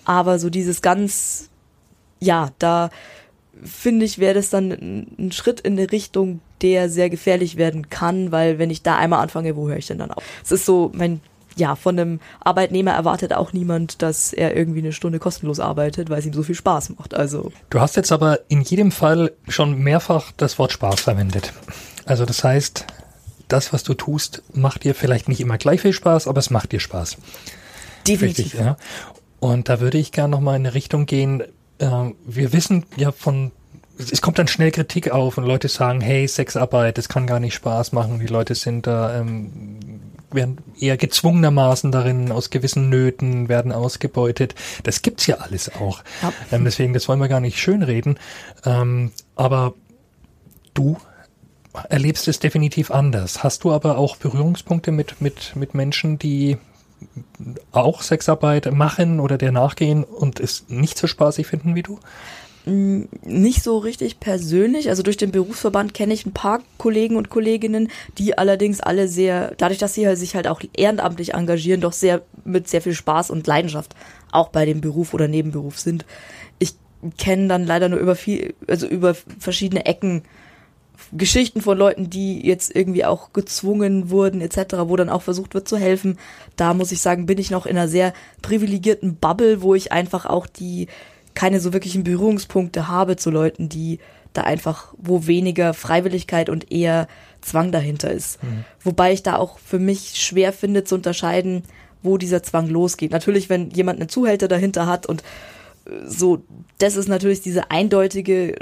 Aber 0.04 0.38
so 0.38 0.52
dieses 0.52 0.84
ganz, 0.84 1.50
ja, 2.20 2.50
da 2.60 2.92
finde 3.66 4.06
ich, 4.06 4.20
wäre 4.20 4.34
das 4.34 4.50
dann 4.50 4.72
ein, 4.72 5.32
Schritt 5.32 5.60
in 5.60 5.74
eine 5.74 5.92
Richtung, 5.92 6.40
der 6.62 6.90
sehr 6.90 7.10
gefährlich 7.10 7.58
werden 7.58 7.90
kann, 7.90 8.32
weil 8.32 8.60
wenn 8.60 8.70
ich 8.70 8.84
da 8.84 8.96
einmal 8.98 9.22
anfange, 9.22 9.56
wo 9.56 9.68
höre 9.68 9.78
ich 9.78 9.88
denn 9.88 9.98
dann 9.98 10.12
auf? 10.12 10.24
Es 10.44 10.52
ist 10.52 10.66
so, 10.66 10.92
mein, 10.94 11.22
ja, 11.56 11.76
von 11.76 12.00
einem 12.00 12.20
Arbeitnehmer 12.40 12.92
erwartet 12.92 13.34
auch 13.34 13.54
niemand, 13.54 14.02
dass 14.02 14.34
er 14.34 14.56
irgendwie 14.56 14.80
eine 14.80 14.94
Stunde 14.94 15.20
kostenlos 15.20 15.60
arbeitet, 15.60 16.10
weil 16.10 16.20
es 16.20 16.26
ihm 16.26 16.34
so 16.34 16.44
viel 16.44 16.56
Spaß 16.56 16.92
macht. 16.98 17.14
Also 17.14 17.52
Du 17.70 17.80
hast 17.80 17.96
jetzt 17.96 18.12
aber 18.12 18.40
in 18.50 18.62
jedem 18.62 18.92
Fall 18.92 19.32
schon 19.48 19.80
mehrfach 19.80 20.32
das 20.38 20.60
Wort 20.60 20.72
Spaß 20.72 21.02
verwendet. 21.02 21.54
Also 22.06 22.26
das 22.26 22.44
heißt, 22.44 22.86
das, 23.48 23.74
was 23.74 23.84
du 23.84 23.94
tust, 23.94 24.44
macht 24.54 24.84
dir 24.84 24.96
vielleicht 24.96 25.30
nicht 25.30 25.42
immer 25.42 25.58
gleich 25.58 25.82
viel 25.82 25.94
Spaß, 25.94 26.28
aber 26.28 26.40
es 26.40 26.50
macht 26.50 26.72
dir 26.72 26.80
Spaß. 26.80 27.18
definitiv. 28.08 28.46
Richtig, 28.46 28.60
ja. 28.60 28.78
Und 29.40 29.70
da 29.70 29.80
würde 29.80 29.98
ich 29.98 30.12
gerne 30.12 30.32
nochmal 30.32 30.56
in 30.56 30.66
eine 30.66 30.74
Richtung 30.74 31.06
gehen. 31.06 31.44
Ähm, 31.80 32.16
wir 32.26 32.54
wissen 32.54 32.86
ja 32.96 33.12
von, 33.12 33.52
es 33.98 34.22
kommt 34.22 34.40
dann 34.40 34.48
schnell 34.48 34.72
Kritik 34.72 35.12
auf 35.12 35.38
und 35.38 35.46
Leute 35.46 35.68
sagen, 35.68 36.02
hey, 36.02 36.28
Sexarbeit, 36.28 36.98
das 36.98 37.10
kann 37.10 37.28
gar 37.28 37.40
nicht 37.40 37.54
Spaß 37.54 37.92
machen. 37.92 38.20
Die 38.20 38.28
Leute 38.28 38.56
sind 38.56 38.88
da, 38.88 39.20
ähm, 39.20 40.02
werden 40.32 40.58
eher 40.80 40.98
gezwungenermaßen 40.98 41.92
darin, 41.92 42.32
aus 42.32 42.50
gewissen 42.50 42.90
Nöten, 42.90 43.48
werden 43.50 43.72
ausgebeutet. 43.72 44.56
Das 44.84 45.02
gibt's 45.02 45.28
ja 45.28 45.38
alles 45.38 45.74
auch. 45.76 46.04
Ja. 46.22 46.34
Ähm, 46.52 46.66
deswegen, 46.66 46.94
das 46.94 47.08
wollen 47.08 47.20
wir 47.20 47.30
gar 47.30 47.40
nicht 47.40 47.60
schönreden. 47.60 48.20
Ähm, 48.66 49.12
aber 49.36 49.74
du 50.74 50.98
erlebst 51.90 52.28
es 52.28 52.40
definitiv 52.40 52.92
anders. 52.92 53.44
Hast 53.44 53.64
du 53.64 53.72
aber 53.72 53.98
auch 53.98 54.18
Berührungspunkte 54.18 54.92
mit, 54.92 55.22
mit, 55.22 55.56
mit 55.56 55.74
Menschen, 55.74 56.20
die 56.20 56.58
auch 57.72 58.02
Sexarbeit 58.02 58.72
machen 58.72 59.20
oder 59.20 59.38
der 59.38 59.52
nachgehen 59.52 60.04
und 60.04 60.40
es 60.40 60.66
nicht 60.68 60.98
so 60.98 61.08
spaßig 61.08 61.48
finden 61.48 61.76
wie 61.76 61.84
du? 61.84 62.00
Mm, 62.66 63.04
Nicht 63.24 63.64
so 63.64 63.78
richtig 63.78 64.20
persönlich. 64.20 64.90
Also 64.90 65.04
durch 65.04 65.18
den 65.18 65.32
Berufsverband 65.32 65.94
kenne 65.94 66.14
ich 66.14 66.26
ein 66.26 66.34
paar 66.34 66.62
Kollegen 66.78 67.16
und 67.16 67.30
Kolleginnen, 67.30 67.90
die 68.18 68.38
allerdings 68.38 68.80
alle 68.82 69.08
sehr, 69.08 69.54
dadurch, 69.58 69.80
dass 69.80 69.94
sie 69.94 70.08
halt 70.08 70.18
sich 70.18 70.36
halt 70.36 70.48
auch 70.48 70.62
ehrenamtlich 70.76 71.34
engagieren, 71.34 71.82
doch 71.82 71.94
sehr 71.94 72.22
mit 72.44 72.68
sehr 72.68 72.82
viel 72.82 72.94
Spaß 72.94 73.30
und 73.30 73.46
Leidenschaft 73.48 73.96
auch 74.32 74.50
bei 74.50 74.66
dem 74.66 74.82
Beruf 74.82 75.14
oder 75.14 75.28
Nebenberuf 75.28 75.80
sind. 75.80 76.06
Ich 76.60 76.76
kenne 77.18 77.48
dann 77.48 77.66
leider 77.66 77.90
nur 77.90 78.00
über 78.00 78.16
viel, 78.16 78.56
also 78.68 78.88
über 78.88 79.16
verschiedene 79.40 79.86
Ecken 79.86 80.24
Geschichten 81.12 81.62
von 81.62 81.78
Leuten, 81.78 82.10
die 82.10 82.46
jetzt 82.46 82.76
irgendwie 82.76 83.06
auch 83.06 83.34
gezwungen 83.34 84.10
wurden 84.10 84.42
etc., 84.42 84.76
wo 84.86 84.96
dann 84.96 85.10
auch 85.10 85.22
versucht 85.22 85.54
wird 85.54 85.68
zu 85.68 85.78
helfen. 85.78 86.18
Da 86.56 86.74
muss 86.74 86.92
ich 86.92 87.02
sagen, 87.02 87.26
bin 87.26 87.38
ich 87.38 87.52
noch 87.52 87.66
in 87.66 87.78
einer 87.78 87.88
sehr 87.88 88.14
privilegierten 88.42 89.16
Bubble, 89.16 89.62
wo 89.62 89.76
ich 89.76 89.92
einfach 89.92 90.26
auch 90.26 90.48
die 90.48 90.88
keine 91.34 91.60
so 91.60 91.74
wirklichen 91.74 92.04
Berührungspunkte 92.04 92.88
habe 92.88 93.18
zu 93.18 93.30
Leuten, 93.30 93.70
die 93.70 94.00
da 94.34 94.42
einfach, 94.42 94.94
wo 94.98 95.28
weniger 95.28 95.74
Freiwilligkeit 95.74 96.50
und 96.50 96.72
eher 96.72 97.08
Zwang 97.42 97.72
dahinter 97.72 98.12
ist. 98.12 98.40
Wobei 98.82 99.14
ich 99.14 99.24
da 99.24 99.36
auch 99.38 99.60
für 99.60 99.80
mich 99.80 100.16
schwer 100.16 100.52
finde 100.54 100.84
zu 100.84 100.96
unterscheiden, 100.96 101.64
wo 102.02 102.18
dieser 102.18 102.44
Zwang 102.44 102.68
losgeht. 102.68 103.12
Natürlich, 103.12 103.50
wenn 103.50 103.70
jemand 103.72 104.00
einen 104.00 104.10
Zuhälter 104.10 104.48
dahinter 104.48 104.88
hat 104.88 105.06
und 105.06 105.22
äh, 105.86 105.92
so, 106.06 106.44
das 106.78 106.96
ist 106.96 107.10
natürlich 107.10 107.42
dieser 107.42 107.72
eindeutige 107.72 108.56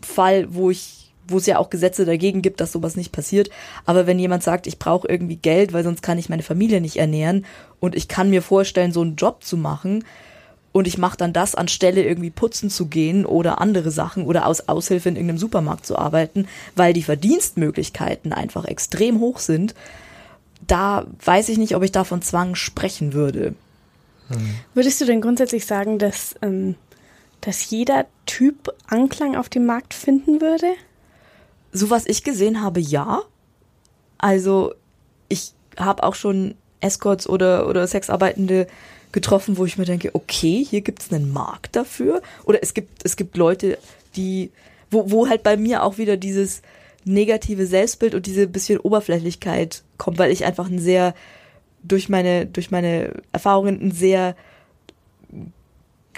Fall, 0.00 0.54
wo 0.54 0.70
ich 0.70 1.01
wo 1.28 1.38
es 1.38 1.46
ja 1.46 1.58
auch 1.58 1.70
Gesetze 1.70 2.04
dagegen 2.04 2.42
gibt, 2.42 2.60
dass 2.60 2.72
sowas 2.72 2.96
nicht 2.96 3.12
passiert. 3.12 3.50
Aber 3.86 4.06
wenn 4.06 4.18
jemand 4.18 4.42
sagt, 4.42 4.66
ich 4.66 4.78
brauche 4.78 5.08
irgendwie 5.08 5.36
Geld, 5.36 5.72
weil 5.72 5.84
sonst 5.84 6.02
kann 6.02 6.18
ich 6.18 6.28
meine 6.28 6.42
Familie 6.42 6.80
nicht 6.80 6.96
ernähren 6.96 7.44
und 7.80 7.94
ich 7.94 8.08
kann 8.08 8.30
mir 8.30 8.42
vorstellen, 8.42 8.92
so 8.92 9.02
einen 9.02 9.16
Job 9.16 9.44
zu 9.44 9.56
machen 9.56 10.04
und 10.72 10.86
ich 10.86 10.98
mache 10.98 11.16
dann 11.16 11.32
das, 11.32 11.54
anstelle 11.54 12.02
irgendwie 12.02 12.30
putzen 12.30 12.70
zu 12.70 12.86
gehen 12.86 13.26
oder 13.26 13.60
andere 13.60 13.90
Sachen 13.90 14.24
oder 14.24 14.46
aus 14.46 14.68
Aushilfe 14.68 15.08
in 15.08 15.16
irgendeinem 15.16 15.38
Supermarkt 15.38 15.86
zu 15.86 15.96
arbeiten, 15.96 16.48
weil 16.74 16.92
die 16.92 17.02
Verdienstmöglichkeiten 17.02 18.32
einfach 18.32 18.64
extrem 18.64 19.20
hoch 19.20 19.38
sind, 19.38 19.74
da 20.66 21.06
weiß 21.24 21.48
ich 21.48 21.58
nicht, 21.58 21.76
ob 21.76 21.82
ich 21.82 21.92
da 21.92 22.04
von 22.04 22.22
Zwang 22.22 22.54
sprechen 22.54 23.12
würde. 23.12 23.54
Würdest 24.74 25.00
du 25.00 25.04
denn 25.04 25.20
grundsätzlich 25.20 25.66
sagen, 25.66 25.98
dass, 25.98 26.34
ähm, 26.40 26.76
dass 27.40 27.68
jeder 27.68 28.06
Typ 28.26 28.72
Anklang 28.86 29.36
auf 29.36 29.48
dem 29.48 29.66
Markt 29.66 29.92
finden 29.92 30.40
würde? 30.40 30.68
So 31.72 31.90
was 31.90 32.06
ich 32.06 32.22
gesehen 32.22 32.62
habe, 32.62 32.80
ja. 32.80 33.22
Also 34.18 34.74
ich 35.28 35.52
habe 35.78 36.02
auch 36.02 36.14
schon 36.14 36.54
Escorts 36.80 37.28
oder, 37.28 37.68
oder 37.68 37.86
Sexarbeitende 37.86 38.66
getroffen, 39.12 39.58
wo 39.58 39.64
ich 39.64 39.78
mir 39.78 39.84
denke, 39.84 40.10
okay, 40.14 40.64
hier 40.68 40.80
gibt's 40.80 41.12
einen 41.12 41.32
Markt 41.32 41.76
dafür. 41.76 42.22
Oder 42.44 42.62
es 42.62 42.74
gibt, 42.74 43.04
es 43.04 43.16
gibt 43.16 43.36
Leute, 43.36 43.78
die, 44.16 44.50
wo, 44.90 45.10
wo 45.10 45.28
halt 45.28 45.42
bei 45.42 45.56
mir 45.56 45.82
auch 45.82 45.98
wieder 45.98 46.16
dieses 46.16 46.62
negative 47.04 47.66
Selbstbild 47.66 48.14
und 48.14 48.26
diese 48.26 48.46
bisschen 48.46 48.78
Oberflächlichkeit 48.78 49.82
kommt, 49.98 50.18
weil 50.18 50.30
ich 50.30 50.44
einfach 50.44 50.68
ein 50.68 50.78
sehr, 50.78 51.14
durch 51.82 52.08
meine, 52.08 52.46
durch 52.46 52.70
meine 52.70 53.22
Erfahrungen 53.32 53.80
ein 53.80 53.90
sehr 53.90 54.36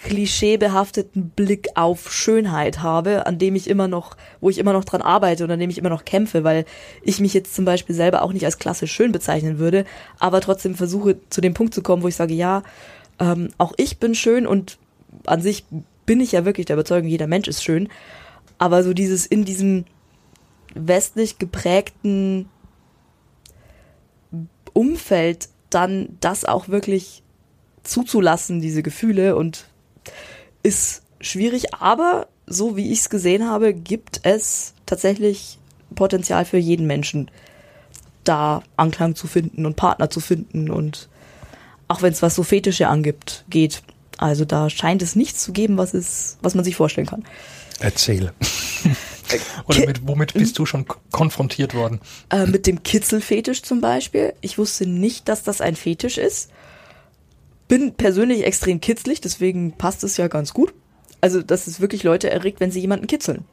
klischeebehafteten 0.05 1.31
Blick 1.31 1.69
auf 1.77 2.12
Schönheit 2.12 2.83
habe, 2.83 3.27
an 3.27 3.38
dem 3.38 3.57
ich 3.57 3.69
immer 3.69 3.88
noch, 3.88 4.17
wo 4.40 4.51
ich 4.51 4.59
immer 4.59 4.75
noch 4.75 4.85
dran 4.85 5.01
arbeite 5.01 5.45
und 5.45 5.51
an 5.51 5.59
dem 5.59 5.71
ich 5.71 5.79
immer 5.79 5.88
noch 5.88 6.05
kämpfe, 6.05 6.45
weil 6.45 6.67
ich 7.03 7.21
mich 7.21 7.33
jetzt 7.33 7.55
zum 7.55 7.64
Beispiel 7.64 7.97
selber 7.97 8.21
auch 8.21 8.35
nicht 8.35 8.45
als 8.45 8.59
klassisch 8.59 8.93
schön 8.93 9.12
bezeichnen 9.12 9.59
würde, 9.59 9.87
aber 10.19 10.43
trotzdem 10.43 10.75
versuche 10.75 11.17
zu 11.31 11.40
dem 11.40 11.55
Punkt 11.55 11.73
zu 11.73 11.83
kommen, 11.83 12.03
wo 12.03 12.09
ich 12.09 12.17
sage, 12.17 12.35
ja, 12.35 12.62
ähm, 13.19 13.49
auch 13.57 13.73
ich 13.79 13.99
bin 13.99 14.14
schön 14.14 14.47
und 14.47 14.77
an 15.25 15.40
sich 15.40 15.64
bin 16.05 16.21
ich 16.21 16.33
ja 16.33 16.45
wirklich 16.45 16.67
der 16.67 16.77
Überzeugung, 16.77 17.09
jeder 17.09 17.27
Mensch 17.27 17.49
ist 17.49 17.64
schön, 17.64 17.88
aber 18.59 18.83
so 18.85 18.93
dieses 18.93 19.25
in 19.25 19.47
diesem 19.47 19.87
westlich 20.75 21.38
geprägten 21.38 22.51
Umfeld 24.75 25.49
dann 25.71 26.19
das 26.21 26.45
auch 26.45 26.69
wirklich 26.69 27.23
zuzulassen, 27.85 28.61
diese 28.61 28.83
Gefühle 28.83 29.35
und 29.35 29.67
ist 30.64 31.03
schwierig, 31.20 31.72
aber 31.74 32.27
so 32.46 32.77
wie 32.77 32.90
ich 32.90 33.00
es 33.00 33.11
gesehen 33.11 33.48
habe, 33.48 33.72
gibt 33.72 34.20
es 34.24 34.74
tatsächlich 34.87 35.59
Potenzial 35.94 36.44
für 36.44 36.59
jeden 36.59 36.88
Menschen, 36.88 37.31
da 38.24 38.62
Anklang 38.77 39.14
zu 39.14 39.29
finden 39.29 39.66
und 39.66 39.77
Partner 39.77 40.11
zu 40.11 40.18
finden 40.18 40.70
und 40.70 41.09
auch 41.87 42.03
wenn 42.03 42.12
es 42.12 42.22
was 42.22 42.35
so 42.35 42.42
Fetische 42.42 42.88
angibt, 42.88 43.44
geht. 43.48 43.83
Also 44.16 44.44
da 44.44 44.70
scheint 44.70 45.03
es 45.03 45.14
nichts 45.16 45.42
zu 45.42 45.53
geben, 45.53 45.77
was 45.77 45.92
es, 45.92 46.38
was 46.40 46.55
man 46.55 46.64
sich 46.64 46.77
vorstellen 46.77 47.07
kann. 47.07 47.24
Erzähle. 47.81 48.33
Oder 49.66 49.87
mit, 49.87 50.07
womit 50.07 50.35
bist 50.35 50.59
du 50.59 50.66
schon 50.66 50.87
konfrontiert 51.11 51.74
worden? 51.74 52.00
Äh, 52.31 52.46
mit 52.46 52.66
dem 52.66 52.83
Kitzelfetisch 52.83 53.62
zum 53.62 53.81
Beispiel. 53.81 54.35
Ich 54.40 54.59
wusste 54.59 54.87
nicht, 54.87 55.29
dass 55.29 55.42
das 55.42 55.61
ein 55.61 55.77
Fetisch 55.77 56.18
ist. 56.18 56.50
Bin 57.68 57.94
persönlich 57.94 58.44
extrem 58.44 58.81
kitzlig, 58.81 59.20
deswegen 59.20 59.72
passt 59.72 60.05
es 60.05 60.16
ja 60.16 60.29
ganz 60.29 60.53
gut. 60.53 60.74
Also, 61.20 61.40
dass 61.42 61.66
es 61.66 61.81
wirklich 61.81 62.03
Leute 62.03 62.31
erregt, 62.31 62.61
wenn 62.61 62.70
sie 62.70 62.81
jemanden 62.81 63.07
kitzeln. 63.07 63.44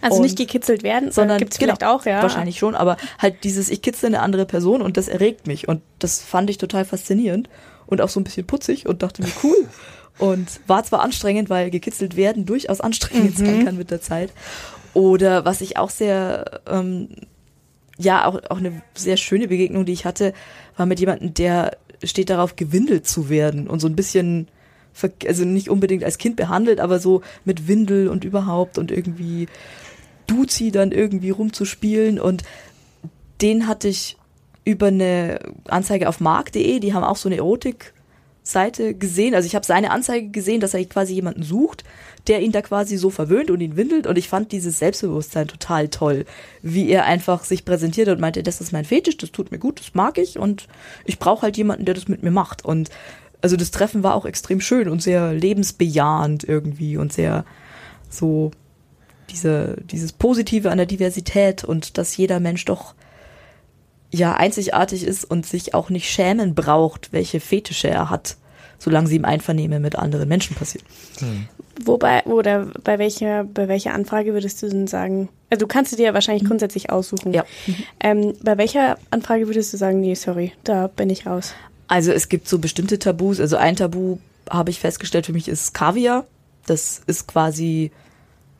Also 0.00 0.16
Und- 0.16 0.22
nicht 0.22 0.38
gekitzelt 0.38 0.82
werden, 0.82 1.10
Sondern 1.12 1.38
gibt 1.38 1.52
es 1.52 1.58
vielleicht 1.58 1.80
genau, 1.80 1.96
auch, 1.96 2.06
ja. 2.06 2.22
Wahrscheinlich 2.22 2.58
schon, 2.58 2.74
aber 2.74 2.96
halt 3.18 3.44
dieses, 3.44 3.68
ich 3.68 3.82
kitzle 3.82 4.06
eine 4.08 4.20
andere 4.20 4.46
Person 4.46 4.80
und 4.80 4.96
das 4.96 5.08
erregt 5.08 5.46
mich. 5.46 5.68
Und 5.68 5.82
das 5.98 6.20
fand 6.22 6.48
ich 6.50 6.58
total 6.58 6.84
faszinierend 6.84 7.48
und 7.86 8.00
auch 8.00 8.08
so 8.08 8.20
ein 8.20 8.24
bisschen 8.24 8.46
putzig 8.46 8.86
und 8.86 9.02
dachte 9.02 9.22
mir, 9.22 9.30
cool. 9.42 9.56
Und 10.18 10.48
war 10.66 10.82
zwar 10.82 11.02
anstrengend, 11.02 11.48
weil 11.48 11.70
gekitzelt 11.70 12.16
werden 12.16 12.44
durchaus 12.44 12.80
anstrengend 12.80 13.38
sein 13.38 13.64
kann 13.64 13.76
mit 13.76 13.92
der 13.92 14.00
Zeit. 14.00 14.32
Oder 14.92 15.44
was 15.44 15.60
ich 15.60 15.76
auch 15.76 15.90
sehr, 15.90 16.60
ähm, 16.68 17.10
ja, 17.98 18.24
auch, 18.26 18.40
auch 18.50 18.58
eine 18.58 18.82
sehr 18.96 19.16
schöne 19.16 19.46
Begegnung, 19.46 19.84
die 19.84 19.92
ich 19.92 20.04
hatte, 20.04 20.32
war 20.76 20.86
mit 20.86 20.98
jemandem, 20.98 21.34
der 21.34 21.76
steht 22.04 22.30
darauf, 22.30 22.56
gewindelt 22.56 23.06
zu 23.06 23.28
werden 23.28 23.68
und 23.68 23.80
so 23.80 23.88
ein 23.88 23.96
bisschen, 23.96 24.48
also 25.26 25.44
nicht 25.44 25.68
unbedingt 25.68 26.04
als 26.04 26.18
Kind 26.18 26.36
behandelt, 26.36 26.80
aber 26.80 26.98
so 26.98 27.22
mit 27.44 27.68
Windel 27.68 28.08
und 28.08 28.24
überhaupt 28.24 28.78
und 28.78 28.90
irgendwie 28.90 29.48
Duzi 30.26 30.70
dann 30.70 30.92
irgendwie 30.92 31.30
rumzuspielen. 31.30 32.20
Und 32.20 32.42
den 33.40 33.66
hatte 33.66 33.88
ich 33.88 34.16
über 34.64 34.88
eine 34.88 35.40
Anzeige 35.66 36.08
auf 36.08 36.20
mark.de, 36.20 36.78
die 36.80 36.92
haben 36.92 37.04
auch 37.04 37.16
so 37.16 37.28
eine 37.28 37.42
Erotik-Seite 38.48 38.94
gesehen. 38.94 39.34
Also 39.34 39.46
ich 39.46 39.54
habe 39.54 39.66
seine 39.66 39.90
Anzeige 39.90 40.28
gesehen, 40.28 40.60
dass 40.60 40.74
er 40.74 40.84
quasi 40.86 41.14
jemanden 41.14 41.42
sucht, 41.42 41.84
der 42.26 42.40
ihn 42.40 42.52
da 42.52 42.62
quasi 42.62 42.96
so 42.96 43.10
verwöhnt 43.10 43.50
und 43.50 43.60
ihn 43.60 43.76
windelt. 43.76 44.06
Und 44.06 44.18
ich 44.18 44.28
fand 44.28 44.52
dieses 44.52 44.78
Selbstbewusstsein 44.78 45.48
total 45.48 45.88
toll, 45.88 46.24
wie 46.62 46.88
er 46.88 47.04
einfach 47.04 47.44
sich 47.44 47.64
präsentiert 47.64 48.08
und 48.08 48.20
meinte, 48.20 48.42
das 48.42 48.60
ist 48.60 48.72
mein 48.72 48.84
Fetisch, 48.84 49.16
das 49.16 49.32
tut 49.32 49.50
mir 49.50 49.58
gut, 49.58 49.80
das 49.80 49.94
mag 49.94 50.18
ich 50.18 50.38
und 50.38 50.66
ich 51.04 51.18
brauche 51.18 51.42
halt 51.42 51.56
jemanden, 51.56 51.84
der 51.84 51.94
das 51.94 52.08
mit 52.08 52.22
mir 52.22 52.30
macht. 52.30 52.64
Und 52.64 52.90
also 53.40 53.56
das 53.56 53.70
Treffen 53.70 54.02
war 54.02 54.14
auch 54.14 54.26
extrem 54.26 54.60
schön 54.60 54.88
und 54.88 55.02
sehr 55.02 55.32
lebensbejahend 55.32 56.44
irgendwie 56.44 56.96
und 56.96 57.12
sehr 57.12 57.44
so 58.10 58.50
diese, 59.30 59.76
dieses 59.84 60.12
Positive 60.12 60.70
an 60.70 60.78
der 60.78 60.86
Diversität 60.86 61.62
und 61.62 61.98
dass 61.98 62.16
jeder 62.16 62.40
Mensch 62.40 62.64
doch 62.64 62.94
ja 64.10 64.34
einzigartig 64.34 65.04
ist 65.04 65.24
und 65.24 65.46
sich 65.46 65.74
auch 65.74 65.90
nicht 65.90 66.10
schämen 66.10 66.54
braucht, 66.54 67.12
welche 67.12 67.40
Fetische 67.40 67.88
er 67.88 68.10
hat, 68.10 68.36
solange 68.78 69.08
sie 69.08 69.16
im 69.16 69.24
Einvernehmen 69.24 69.82
mit 69.82 69.96
anderen 69.96 70.28
Menschen 70.28 70.56
passieren. 70.56 70.86
Wobei, 71.84 72.24
oder 72.24 72.66
bei 72.82 72.98
welcher, 72.98 73.44
bei 73.44 73.68
welcher 73.68 73.94
Anfrage 73.94 74.32
würdest 74.32 74.62
du 74.62 74.68
denn 74.68 74.86
sagen, 74.86 75.28
also 75.50 75.64
du 75.64 75.68
kannst 75.68 75.96
dir 75.98 76.06
ja 76.06 76.14
wahrscheinlich 76.14 76.44
grundsätzlich 76.44 76.90
aussuchen. 76.90 77.32
Ja. 77.32 77.44
Ähm, 78.00 78.34
bei 78.42 78.58
welcher 78.58 78.98
Anfrage 79.10 79.46
würdest 79.46 79.72
du 79.72 79.76
sagen, 79.76 80.00
nee, 80.00 80.14
sorry, 80.14 80.52
da 80.64 80.88
bin 80.88 81.08
ich 81.08 81.26
raus? 81.26 81.54
Also 81.86 82.12
es 82.12 82.28
gibt 82.28 82.48
so 82.48 82.58
bestimmte 82.58 82.98
Tabus. 82.98 83.40
Also 83.40 83.56
ein 83.56 83.76
Tabu 83.76 84.18
habe 84.50 84.70
ich 84.70 84.80
festgestellt 84.80 85.26
für 85.26 85.32
mich 85.32 85.48
ist 85.48 85.72
Kaviar. 85.72 86.26
Das 86.66 87.00
ist 87.06 87.26
quasi 87.26 87.90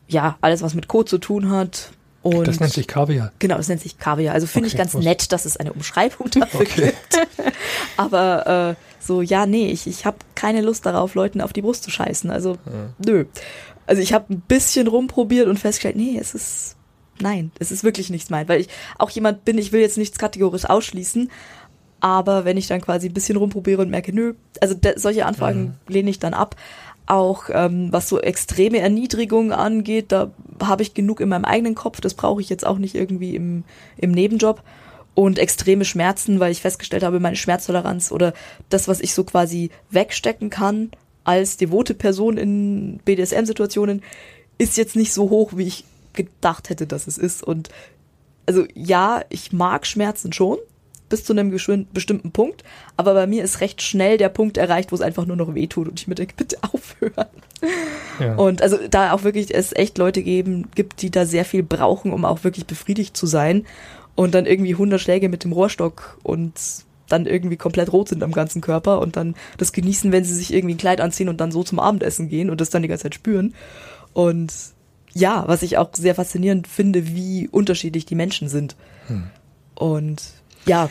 ja 0.08 0.38
alles, 0.40 0.62
was 0.62 0.74
mit 0.74 0.88
Kot 0.88 1.08
zu 1.08 1.18
tun 1.18 1.50
hat. 1.50 1.90
Und 2.36 2.46
Das 2.48 2.60
nennt 2.60 2.72
sich 2.72 2.86
Kaviar. 2.86 3.32
Genau, 3.38 3.56
das 3.56 3.68
nennt 3.68 3.80
sich 3.80 3.98
Kaviar. 3.98 4.34
Also 4.34 4.46
finde 4.46 4.68
ich 4.68 4.74
Okay, 4.74 4.82
ganz 4.82 4.94
wusste- 4.94 5.08
nett, 5.08 5.32
dass 5.32 5.44
es 5.44 5.56
eine 5.56 5.72
Umschreibung 5.72 6.30
dafür 6.30 6.60
Okay. 6.60 6.92
gibt. 6.92 7.28
Aber 7.96 8.76
äh, 8.78 8.82
so, 9.00 9.22
ja, 9.22 9.46
nee, 9.46 9.68
ich, 9.70 9.86
ich 9.86 10.06
habe 10.06 10.18
keine 10.34 10.60
Lust 10.60 10.86
darauf, 10.86 11.14
Leuten 11.14 11.40
auf 11.40 11.52
die 11.52 11.62
Brust 11.62 11.82
zu 11.84 11.90
scheißen. 11.90 12.30
Also, 12.30 12.58
nö. 13.04 13.24
Also 13.86 14.02
ich 14.02 14.12
habe 14.12 14.32
ein 14.34 14.40
bisschen 14.40 14.86
rumprobiert 14.86 15.48
und 15.48 15.58
festgestellt, 15.58 15.96
nee, 15.96 16.18
es 16.20 16.34
ist, 16.34 16.76
nein, 17.20 17.50
es 17.58 17.70
ist 17.72 17.84
wirklich 17.84 18.10
nichts 18.10 18.28
mein. 18.30 18.48
Weil 18.48 18.60
ich 18.60 18.68
auch 18.98 19.10
jemand 19.10 19.44
bin, 19.44 19.56
ich 19.56 19.72
will 19.72 19.80
jetzt 19.80 19.96
nichts 19.96 20.18
kategorisch 20.18 20.66
ausschließen, 20.66 21.30
aber 22.00 22.44
wenn 22.44 22.56
ich 22.58 22.66
dann 22.66 22.80
quasi 22.80 23.08
ein 23.08 23.14
bisschen 23.14 23.36
rumprobiere 23.36 23.80
und 23.82 23.90
merke, 23.90 24.12
nö, 24.12 24.34
also 24.60 24.74
solche 24.96 25.24
Anfragen 25.26 25.74
lehne 25.88 26.10
ich 26.10 26.18
dann 26.18 26.34
ab. 26.34 26.54
Auch 27.08 27.44
ähm, 27.50 27.88
was 27.90 28.08
so 28.08 28.20
extreme 28.20 28.80
Erniedrigungen 28.80 29.52
angeht, 29.52 30.12
da 30.12 30.30
habe 30.62 30.82
ich 30.82 30.92
genug 30.92 31.20
in 31.20 31.30
meinem 31.30 31.46
eigenen 31.46 31.74
Kopf. 31.74 32.02
Das 32.02 32.12
brauche 32.12 32.42
ich 32.42 32.50
jetzt 32.50 32.66
auch 32.66 32.76
nicht 32.76 32.94
irgendwie 32.94 33.34
im, 33.34 33.64
im 33.96 34.10
Nebenjob. 34.10 34.62
und 35.14 35.38
extreme 35.38 35.84
Schmerzen, 35.84 36.38
weil 36.38 36.52
ich 36.52 36.60
festgestellt 36.60 37.02
habe, 37.02 37.18
meine 37.18 37.34
Schmerztoleranz 37.34 38.12
oder 38.12 38.34
das, 38.68 38.86
was 38.86 39.00
ich 39.00 39.14
so 39.14 39.24
quasi 39.24 39.70
wegstecken 39.90 40.50
kann 40.50 40.90
als 41.24 41.56
devote 41.56 41.94
Person 41.94 42.36
in 42.36 43.00
BDSM-Situationen, 43.04 44.02
ist 44.58 44.76
jetzt 44.76 44.94
nicht 44.94 45.12
so 45.12 45.30
hoch, 45.30 45.52
wie 45.56 45.66
ich 45.66 45.84
gedacht 46.12 46.68
hätte, 46.68 46.86
dass 46.86 47.06
es 47.06 47.16
ist. 47.16 47.42
Und 47.42 47.70
also 48.46 48.66
ja, 48.74 49.22
ich 49.30 49.52
mag 49.52 49.86
Schmerzen 49.86 50.32
schon 50.32 50.58
bis 51.08 51.24
zu 51.24 51.32
einem 51.32 51.50
bestimmten 51.50 52.30
Punkt, 52.32 52.64
aber 52.96 53.14
bei 53.14 53.26
mir 53.26 53.42
ist 53.42 53.60
recht 53.60 53.82
schnell 53.82 54.18
der 54.18 54.28
Punkt 54.28 54.56
erreicht, 54.56 54.92
wo 54.92 54.96
es 54.96 55.00
einfach 55.00 55.26
nur 55.26 55.36
noch 55.36 55.54
wehtut 55.54 55.88
und 55.88 56.00
ich 56.00 56.08
mir 56.08 56.14
denke, 56.14 56.34
bitte 56.36 56.58
aufhören. 56.72 57.26
Ja. 58.20 58.34
Und 58.34 58.62
also 58.62 58.78
da 58.90 59.12
auch 59.12 59.24
wirklich 59.24 59.54
es 59.54 59.74
echt 59.74 59.98
Leute 59.98 60.22
geben, 60.22 60.68
gibt, 60.74 61.02
die 61.02 61.10
da 61.10 61.26
sehr 61.26 61.44
viel 61.44 61.62
brauchen, 61.62 62.12
um 62.12 62.24
auch 62.24 62.44
wirklich 62.44 62.66
befriedigt 62.66 63.16
zu 63.16 63.26
sein 63.26 63.64
und 64.14 64.34
dann 64.34 64.46
irgendwie 64.46 64.72
100 64.72 65.00
Schläge 65.00 65.28
mit 65.28 65.44
dem 65.44 65.52
Rohrstock 65.52 66.18
und 66.22 66.52
dann 67.08 67.26
irgendwie 67.26 67.56
komplett 67.56 67.92
rot 67.92 68.08
sind 68.08 68.22
am 68.22 68.32
ganzen 68.32 68.60
Körper 68.60 69.00
und 69.00 69.16
dann 69.16 69.34
das 69.56 69.72
genießen, 69.72 70.12
wenn 70.12 70.24
sie 70.24 70.34
sich 70.34 70.52
irgendwie 70.52 70.74
ein 70.74 70.78
Kleid 70.78 71.00
anziehen 71.00 71.28
und 71.28 71.40
dann 71.40 71.52
so 71.52 71.64
zum 71.64 71.80
Abendessen 71.80 72.28
gehen 72.28 72.50
und 72.50 72.60
das 72.60 72.70
dann 72.70 72.82
die 72.82 72.88
ganze 72.88 73.04
Zeit 73.04 73.14
spüren. 73.14 73.54
Und 74.12 74.52
ja, 75.14 75.44
was 75.46 75.62
ich 75.62 75.78
auch 75.78 75.90
sehr 75.94 76.14
faszinierend 76.14 76.66
finde, 76.66 77.08
wie 77.08 77.48
unterschiedlich 77.48 78.06
die 78.06 78.14
Menschen 78.14 78.48
sind. 78.48 78.76
Hm. 79.06 79.24
Und 79.74 80.22
ja. 80.68 80.90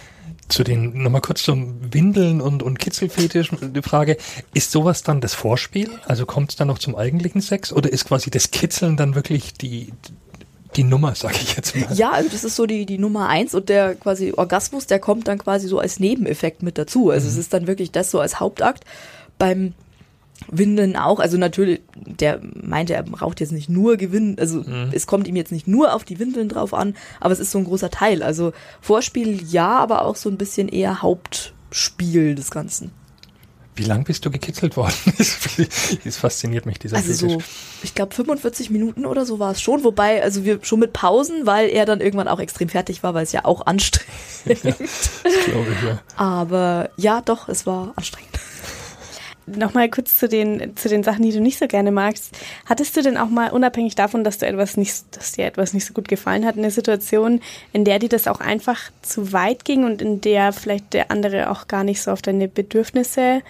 Zu 0.49 0.63
den, 0.63 1.03
nochmal 1.03 1.19
kurz 1.19 1.43
zum 1.43 1.93
Windeln 1.93 2.39
und, 2.39 2.63
und 2.63 2.79
Kitzelfetisch, 2.79 3.49
die 3.61 3.81
Frage, 3.81 4.15
ist 4.53 4.71
sowas 4.71 5.03
dann 5.03 5.19
das 5.19 5.33
Vorspiel? 5.33 5.89
Also 6.05 6.25
kommt 6.25 6.51
es 6.51 6.55
dann 6.55 6.69
noch 6.69 6.79
zum 6.79 6.95
eigentlichen 6.95 7.41
Sex 7.41 7.73
oder 7.73 7.91
ist 7.91 8.05
quasi 8.05 8.31
das 8.31 8.51
Kitzeln 8.51 8.95
dann 8.95 9.13
wirklich 9.13 9.53
die, 9.53 9.91
die 10.77 10.83
Nummer, 10.83 11.15
sag 11.15 11.35
ich 11.41 11.57
jetzt 11.57 11.75
mal. 11.75 11.93
Ja, 11.93 12.11
also 12.11 12.29
das 12.29 12.45
ist 12.45 12.55
so 12.55 12.65
die, 12.65 12.85
die 12.85 12.97
Nummer 12.97 13.27
eins 13.27 13.55
und 13.55 13.67
der 13.67 13.95
quasi 13.95 14.33
Orgasmus, 14.37 14.87
der 14.87 14.99
kommt 14.99 15.27
dann 15.27 15.37
quasi 15.37 15.67
so 15.67 15.79
als 15.79 15.99
Nebeneffekt 15.99 16.63
mit 16.63 16.77
dazu. 16.77 17.09
Also 17.09 17.25
mhm. 17.25 17.33
es 17.33 17.37
ist 17.37 17.53
dann 17.53 17.67
wirklich 17.67 17.91
das 17.91 18.09
so 18.09 18.21
als 18.21 18.39
Hauptakt. 18.39 18.85
Beim 19.37 19.73
Windeln 20.50 20.95
auch, 20.95 21.19
also 21.19 21.38
natürlich, 21.38 21.82
der 21.95 22.39
meinte, 22.54 22.93
er 22.93 23.04
braucht 23.04 23.39
jetzt 23.39 23.52
nicht 23.52 23.69
nur 23.69 23.97
gewinnen, 23.97 24.38
also 24.39 24.60
mhm. 24.60 24.89
es 24.91 25.08
kommt 25.08 25.28
ihm 25.28 25.36
jetzt 25.36 25.52
nicht 25.52 25.67
nur 25.67 25.93
auf 25.93 26.04
die 26.04 26.19
Windeln 26.19 26.50
drauf 26.50 26.73
an, 26.73 26.95
aber 27.19 27.34
es 27.34 27.39
ist 27.39 27.52
so 27.52 27.58
ein 27.58 27.65
großer 27.65 27.89
Teil. 27.89 28.23
Also 28.23 28.54
Vorspiel 28.82 29.43
ja, 29.43 29.78
aber 29.80 30.06
auch 30.06 30.15
so 30.15 30.30
ein 30.30 30.38
bisschen 30.38 30.69
eher 30.69 31.02
Hauptspiel 31.02 32.36
des 32.36 32.52
Ganzen. 32.52 32.91
Wie 33.78 33.84
lang 33.84 34.06
bist 34.06 34.26
du 34.26 34.32
gekitzelt 34.32 34.76
worden? 34.76 34.95
das 36.04 36.17
fasziniert 36.17 36.65
mich, 36.65 36.80
dieser 36.80 36.97
Also 36.97 37.13
Fetisch. 37.13 37.45
so, 37.45 37.84
ich 37.84 37.93
glaube 37.93 38.15
45 38.15 38.71
Minuten 38.71 39.06
oder 39.06 39.23
so 39.23 39.38
war 39.38 39.52
es 39.52 39.62
schon, 39.62 39.84
wobei, 39.84 40.23
also 40.23 40.43
wir 40.43 40.60
schon 40.63 40.80
mit 40.80 40.93
Pausen, 40.93 41.45
weil 41.45 41.69
er 41.69 41.86
dann 41.86 42.02
irgendwann 42.02 42.28
auch 42.28 42.39
extrem 42.39 42.69
fertig 42.69 43.04
war, 43.04 43.13
weil 43.13 43.23
es 43.23 43.34
ja 43.34 43.45
auch 43.45 43.65
anstrengend. 43.65 44.08
Ja, 44.47 44.71
glaube 45.52 45.67
ich, 45.71 45.88
ja. 45.88 46.00
Aber 46.15 46.89
ja, 46.97 47.21
doch, 47.21 47.50
es 47.50 47.67
war 47.67 47.93
anstrengend. 47.95 48.37
Nochmal 49.47 49.89
kurz 49.89 50.19
zu 50.19 50.27
den, 50.27 50.75
zu 50.75 50.89
den 50.89 51.03
Sachen, 51.03 51.23
die 51.23 51.31
du 51.31 51.39
nicht 51.39 51.57
so 51.57 51.67
gerne 51.67 51.91
magst. 51.91 52.38
Hattest 52.65 52.97
du 52.97 53.01
denn 53.01 53.17
auch 53.17 53.29
mal, 53.29 53.51
unabhängig 53.51 53.95
davon, 53.95 54.23
dass 54.23 54.38
du 54.38 54.45
etwas 54.45 54.77
nicht, 54.77 55.03
dass 55.15 55.31
dir 55.31 55.45
etwas 55.45 55.73
nicht 55.73 55.86
so 55.86 55.93
gut 55.93 56.07
gefallen 56.07 56.45
hat, 56.45 56.57
eine 56.57 56.69
Situation, 56.69 57.41
in 57.73 57.86
der 57.86 57.99
dir 57.99 58.10
das 58.10 58.27
auch 58.27 58.41
einfach 58.41 58.91
zu 59.01 59.31
weit 59.31 59.65
ging 59.65 59.86
und 59.86 60.01
in 60.01 60.21
der 60.21 60.51
vielleicht 60.51 60.93
der 60.93 61.12
andere 61.12 61.49
auch 61.49 61.67
gar 61.67 61.83
nicht 61.83 62.01
so 62.01 62.12
auf 62.12 62.21
deine 62.21 62.47
Bedürfnisse 62.47 63.41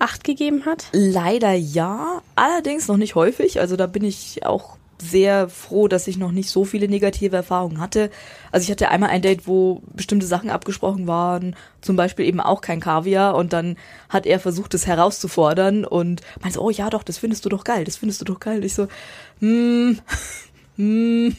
Acht 0.00 0.24
gegeben 0.24 0.64
hat? 0.64 0.86
Leider 0.92 1.52
ja, 1.52 2.22
allerdings 2.34 2.88
noch 2.88 2.96
nicht 2.96 3.16
häufig. 3.16 3.60
Also 3.60 3.76
da 3.76 3.86
bin 3.86 4.02
ich 4.02 4.46
auch 4.46 4.78
sehr 5.00 5.48
froh, 5.48 5.88
dass 5.88 6.06
ich 6.06 6.16
noch 6.18 6.32
nicht 6.32 6.50
so 6.50 6.64
viele 6.64 6.88
negative 6.88 7.36
Erfahrungen 7.36 7.80
hatte. 7.80 8.10
Also 8.52 8.64
ich 8.64 8.70
hatte 8.70 8.88
einmal 8.90 9.10
ein 9.10 9.22
Date, 9.22 9.46
wo 9.46 9.82
bestimmte 9.94 10.26
Sachen 10.26 10.50
abgesprochen 10.50 11.06
waren, 11.06 11.56
zum 11.80 11.96
Beispiel 11.96 12.26
eben 12.26 12.40
auch 12.40 12.60
kein 12.60 12.80
Kaviar 12.80 13.34
und 13.34 13.52
dann 13.52 13.76
hat 14.08 14.26
er 14.26 14.40
versucht, 14.40 14.74
es 14.74 14.86
herauszufordern 14.86 15.84
und 15.84 16.22
meinte, 16.42 16.60
oh 16.60 16.70
ja 16.70 16.90
doch, 16.90 17.02
das 17.02 17.18
findest 17.18 17.44
du 17.44 17.48
doch 17.48 17.64
geil, 17.64 17.84
das 17.84 17.96
findest 17.96 18.20
du 18.20 18.24
doch 18.24 18.40
geil. 18.40 18.64
ich 18.64 18.74
so, 18.74 18.88
hm, 19.40 19.98
hm. 20.76 21.36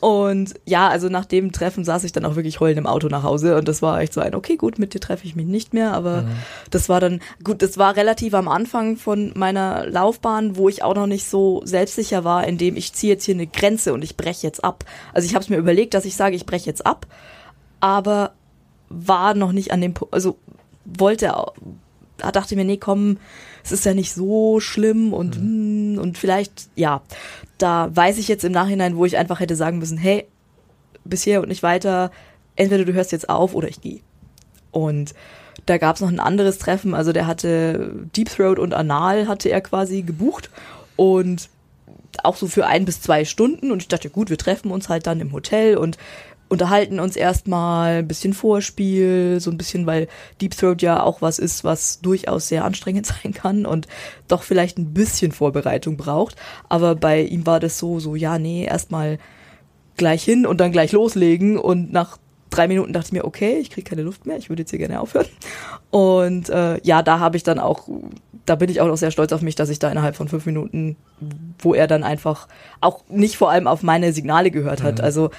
Und 0.00 0.54
ja, 0.66 0.88
also 0.88 1.08
nach 1.08 1.24
dem 1.24 1.52
Treffen 1.52 1.82
saß 1.82 2.04
ich 2.04 2.12
dann 2.12 2.26
auch 2.26 2.36
wirklich 2.36 2.60
heulend 2.60 2.78
im 2.78 2.86
Auto 2.86 3.08
nach 3.08 3.22
Hause 3.22 3.56
und 3.56 3.66
das 3.66 3.80
war 3.80 4.00
echt 4.00 4.12
so 4.12 4.20
ein, 4.20 4.34
okay, 4.34 4.56
gut, 4.56 4.78
mit 4.78 4.92
dir 4.92 5.00
treffe 5.00 5.24
ich 5.26 5.36
mich 5.36 5.46
nicht 5.46 5.72
mehr, 5.72 5.94
aber 5.94 6.22
mhm. 6.22 6.32
das 6.70 6.90
war 6.90 7.00
dann, 7.00 7.20
gut, 7.42 7.62
das 7.62 7.78
war 7.78 7.96
relativ 7.96 8.34
am 8.34 8.46
Anfang 8.46 8.98
von 8.98 9.32
meiner 9.34 9.86
Laufbahn, 9.86 10.56
wo 10.56 10.68
ich 10.68 10.82
auch 10.82 10.94
noch 10.94 11.06
nicht 11.06 11.26
so 11.26 11.62
selbstsicher 11.64 12.24
war, 12.24 12.46
indem 12.46 12.76
ich 12.76 12.92
ziehe 12.92 13.14
jetzt 13.14 13.24
hier 13.24 13.34
eine 13.34 13.46
Grenze 13.46 13.94
und 13.94 14.04
ich 14.04 14.18
breche 14.18 14.46
jetzt 14.46 14.62
ab. 14.62 14.84
Also 15.14 15.26
ich 15.26 15.34
habe 15.34 15.42
es 15.42 15.48
mir 15.48 15.56
überlegt, 15.56 15.94
dass 15.94 16.04
ich 16.04 16.14
sage, 16.14 16.36
ich 16.36 16.44
breche 16.44 16.66
jetzt 16.66 16.84
ab, 16.84 17.06
aber 17.80 18.32
war 18.90 19.32
noch 19.32 19.52
nicht 19.52 19.72
an 19.72 19.80
dem 19.80 19.94
Punkt, 19.94 20.12
also 20.12 20.36
wollte, 20.84 21.34
dachte 22.18 22.54
mir, 22.54 22.64
nee, 22.64 22.76
komm, 22.76 23.16
es 23.66 23.72
ist 23.72 23.84
ja 23.84 23.94
nicht 23.94 24.12
so 24.12 24.60
schlimm 24.60 25.12
und, 25.12 25.42
mhm. 25.42 25.98
und 25.98 26.16
vielleicht, 26.18 26.68
ja, 26.76 27.02
da 27.58 27.90
weiß 27.92 28.18
ich 28.18 28.28
jetzt 28.28 28.44
im 28.44 28.52
Nachhinein, 28.52 28.96
wo 28.96 29.04
ich 29.04 29.16
einfach 29.16 29.40
hätte 29.40 29.56
sagen 29.56 29.78
müssen, 29.78 29.98
hey, 29.98 30.24
bisher 31.04 31.40
und 31.40 31.48
nicht 31.48 31.64
weiter, 31.64 32.12
entweder 32.54 32.84
du 32.84 32.92
hörst 32.92 33.10
jetzt 33.10 33.28
auf 33.28 33.54
oder 33.54 33.68
ich 33.68 33.80
gehe. 33.80 34.00
Und 34.70 35.14
da 35.66 35.78
gab 35.78 35.96
es 35.96 36.02
noch 36.02 36.08
ein 36.08 36.20
anderes 36.20 36.58
Treffen, 36.58 36.94
also 36.94 37.12
der 37.12 37.26
hatte 37.26 37.92
Deep 38.16 38.30
Throat 38.30 38.60
und 38.60 38.72
Anal 38.72 39.26
hatte 39.26 39.48
er 39.48 39.60
quasi 39.60 40.02
gebucht 40.02 40.48
und 40.94 41.48
auch 42.22 42.36
so 42.36 42.46
für 42.46 42.66
ein 42.66 42.84
bis 42.84 43.00
zwei 43.00 43.24
Stunden 43.24 43.72
und 43.72 43.82
ich 43.82 43.88
dachte, 43.88 44.10
gut, 44.10 44.30
wir 44.30 44.38
treffen 44.38 44.70
uns 44.70 44.88
halt 44.88 45.08
dann 45.08 45.20
im 45.20 45.32
Hotel 45.32 45.76
und 45.76 45.98
unterhalten 46.48 47.00
uns 47.00 47.16
erstmal, 47.16 47.98
ein 47.98 48.08
bisschen 48.08 48.32
Vorspiel, 48.32 49.38
so 49.40 49.50
ein 49.50 49.58
bisschen, 49.58 49.86
weil 49.86 50.08
Deep 50.40 50.56
Throat 50.56 50.82
ja 50.82 51.02
auch 51.02 51.22
was 51.22 51.38
ist, 51.38 51.64
was 51.64 52.00
durchaus 52.00 52.48
sehr 52.48 52.64
anstrengend 52.64 53.06
sein 53.22 53.32
kann 53.32 53.66
und 53.66 53.86
doch 54.28 54.42
vielleicht 54.42 54.78
ein 54.78 54.94
bisschen 54.94 55.32
Vorbereitung 55.32 55.96
braucht. 55.96 56.36
Aber 56.68 56.94
bei 56.94 57.22
ihm 57.22 57.46
war 57.46 57.60
das 57.60 57.78
so, 57.78 58.00
so, 58.00 58.14
ja, 58.14 58.38
nee, 58.38 58.64
erstmal 58.64 59.18
gleich 59.96 60.22
hin 60.22 60.46
und 60.46 60.60
dann 60.60 60.72
gleich 60.72 60.92
loslegen 60.92 61.58
und 61.58 61.92
nach 61.92 62.18
drei 62.50 62.68
Minuten 62.68 62.92
dachte 62.92 63.08
ich 63.08 63.12
mir, 63.12 63.24
okay, 63.24 63.58
ich 63.58 63.70
kriege 63.70 63.88
keine 63.88 64.02
Luft 64.02 64.26
mehr, 64.26 64.36
ich 64.36 64.48
würde 64.48 64.62
jetzt 64.62 64.70
hier 64.70 64.78
gerne 64.78 65.00
aufhören. 65.00 65.26
Und 65.90 66.48
äh, 66.48 66.80
ja, 66.82 67.02
da 67.02 67.18
habe 67.18 67.36
ich 67.36 67.42
dann 67.42 67.58
auch, 67.58 67.88
da 68.44 68.54
bin 68.54 68.70
ich 68.70 68.80
auch 68.80 68.86
noch 68.86 68.96
sehr 68.96 69.10
stolz 69.10 69.32
auf 69.32 69.42
mich, 69.42 69.56
dass 69.56 69.68
ich 69.68 69.78
da 69.78 69.90
innerhalb 69.90 70.16
von 70.16 70.28
fünf 70.28 70.46
Minuten, 70.46 70.96
wo 71.58 71.74
er 71.74 71.86
dann 71.86 72.04
einfach 72.04 72.46
auch 72.80 73.02
nicht 73.08 73.36
vor 73.36 73.50
allem 73.50 73.66
auf 73.66 73.82
meine 73.82 74.12
Signale 74.12 74.50
gehört 74.50 74.82
hat. 74.82 74.98
Mhm. 74.98 75.04
Also 75.04 75.30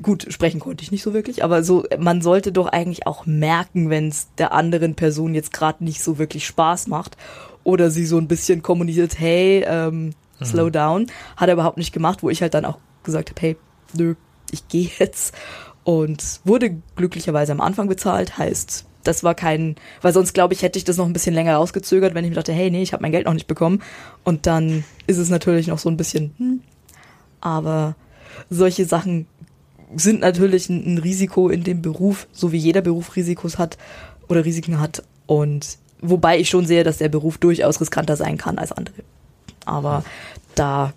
gut, 0.00 0.26
sprechen 0.30 0.60
konnte 0.60 0.82
ich 0.82 0.90
nicht 0.90 1.02
so 1.02 1.12
wirklich, 1.12 1.44
aber 1.44 1.62
so, 1.62 1.84
man 1.98 2.22
sollte 2.22 2.52
doch 2.52 2.66
eigentlich 2.66 3.06
auch 3.06 3.26
merken, 3.26 3.90
wenn 3.90 4.08
es 4.08 4.28
der 4.38 4.52
anderen 4.52 4.94
Person 4.94 5.34
jetzt 5.34 5.52
gerade 5.52 5.84
nicht 5.84 6.02
so 6.02 6.18
wirklich 6.18 6.46
Spaß 6.46 6.86
macht 6.86 7.16
oder 7.64 7.90
sie 7.90 8.06
so 8.06 8.18
ein 8.18 8.28
bisschen 8.28 8.62
kommuniziert, 8.62 9.18
hey, 9.18 9.64
ähm, 9.66 10.06
mhm. 10.06 10.44
slow 10.44 10.70
down, 10.70 11.06
hat 11.36 11.48
er 11.48 11.54
überhaupt 11.54 11.78
nicht 11.78 11.92
gemacht, 11.92 12.22
wo 12.22 12.30
ich 12.30 12.42
halt 12.42 12.54
dann 12.54 12.64
auch 12.64 12.78
gesagt 13.02 13.30
habe, 13.30 13.40
hey, 13.40 13.56
nö, 13.94 14.14
ich 14.50 14.68
gehe 14.68 14.90
jetzt. 14.98 15.34
Und 15.84 16.40
wurde 16.44 16.76
glücklicherweise 16.94 17.52
am 17.52 17.60
Anfang 17.60 17.88
bezahlt, 17.88 18.38
heißt, 18.38 18.86
das 19.02 19.24
war 19.24 19.34
kein, 19.34 19.74
weil 20.00 20.12
sonst 20.12 20.32
glaube 20.32 20.54
ich, 20.54 20.62
hätte 20.62 20.78
ich 20.78 20.84
das 20.84 20.96
noch 20.96 21.06
ein 21.06 21.12
bisschen 21.12 21.34
länger 21.34 21.56
rausgezögert, 21.56 22.14
wenn 22.14 22.24
ich 22.24 22.30
mir 22.30 22.36
dachte, 22.36 22.52
hey, 22.52 22.70
nee, 22.70 22.82
ich 22.82 22.92
habe 22.92 23.02
mein 23.02 23.10
Geld 23.10 23.26
noch 23.26 23.34
nicht 23.34 23.48
bekommen. 23.48 23.82
Und 24.22 24.46
dann 24.46 24.84
ist 25.08 25.18
es 25.18 25.28
natürlich 25.28 25.66
noch 25.66 25.78
so 25.78 25.88
ein 25.88 25.96
bisschen, 25.96 26.34
hm, 26.38 26.60
aber 27.40 27.96
solche 28.48 28.84
Sachen 28.84 29.26
sind 29.96 30.20
natürlich 30.20 30.68
ein, 30.68 30.94
ein 30.94 30.98
Risiko 30.98 31.48
in 31.48 31.64
dem 31.64 31.82
Beruf, 31.82 32.26
so 32.32 32.52
wie 32.52 32.58
jeder 32.58 32.80
Beruf 32.80 33.16
Risikos 33.16 33.58
hat 33.58 33.78
oder 34.28 34.44
Risiken 34.44 34.80
hat. 34.80 35.02
Und 35.26 35.78
wobei 36.00 36.38
ich 36.38 36.48
schon 36.48 36.66
sehe, 36.66 36.84
dass 36.84 36.98
der 36.98 37.08
Beruf 37.08 37.38
durchaus 37.38 37.80
riskanter 37.80 38.16
sein 38.16 38.38
kann 38.38 38.58
als 38.58 38.72
andere. 38.72 39.02
Aber 39.64 40.04
da 40.54 40.92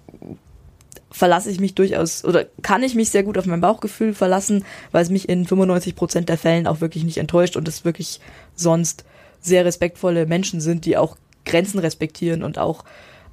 verlasse 1.11 1.49
ich 1.49 1.61
mich 1.61 1.75
durchaus 1.75 2.25
oder 2.25 2.45
kann 2.61 2.83
ich 2.83 2.93
mich 2.93 3.09
sehr 3.09 3.23
gut 3.23 3.37
auf 3.37 3.45
mein 3.45 3.61
Bauchgefühl 3.61 4.13
verlassen, 4.13 4.65
weil 4.91 5.01
es 5.01 5.09
mich 5.09 5.29
in 5.29 5.45
95 5.45 5.95
Prozent 5.95 6.27
der 6.27 6.37
Fällen 6.37 6.67
auch 6.67 6.81
wirklich 6.81 7.05
nicht 7.05 7.17
enttäuscht 7.17 7.55
und 7.55 7.67
es 7.69 7.85
wirklich 7.85 8.19
sonst 8.55 9.05
sehr 9.39 9.63
respektvolle 9.63 10.25
Menschen 10.25 10.59
sind, 10.59 10.83
die 10.83 10.97
auch 10.97 11.15
Grenzen 11.45 11.79
respektieren 11.79 12.43
und 12.43 12.57
auch 12.57 12.83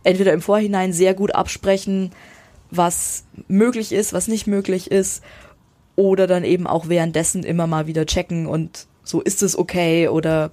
entweder 0.04 0.32
im 0.32 0.42
Vorhinein 0.42 0.92
sehr 0.92 1.14
gut 1.14 1.34
absprechen, 1.34 2.12
was 2.70 3.24
möglich 3.48 3.90
ist, 3.90 4.12
was 4.12 4.28
nicht 4.28 4.46
möglich 4.46 4.90
ist 4.90 5.22
oder 5.96 6.26
dann 6.26 6.44
eben 6.44 6.66
auch 6.66 6.88
währenddessen 6.88 7.42
immer 7.44 7.66
mal 7.66 7.86
wieder 7.86 8.06
checken 8.06 8.46
und 8.46 8.86
so 9.04 9.20
ist 9.20 9.42
es 9.42 9.58
okay 9.58 10.08
oder 10.08 10.50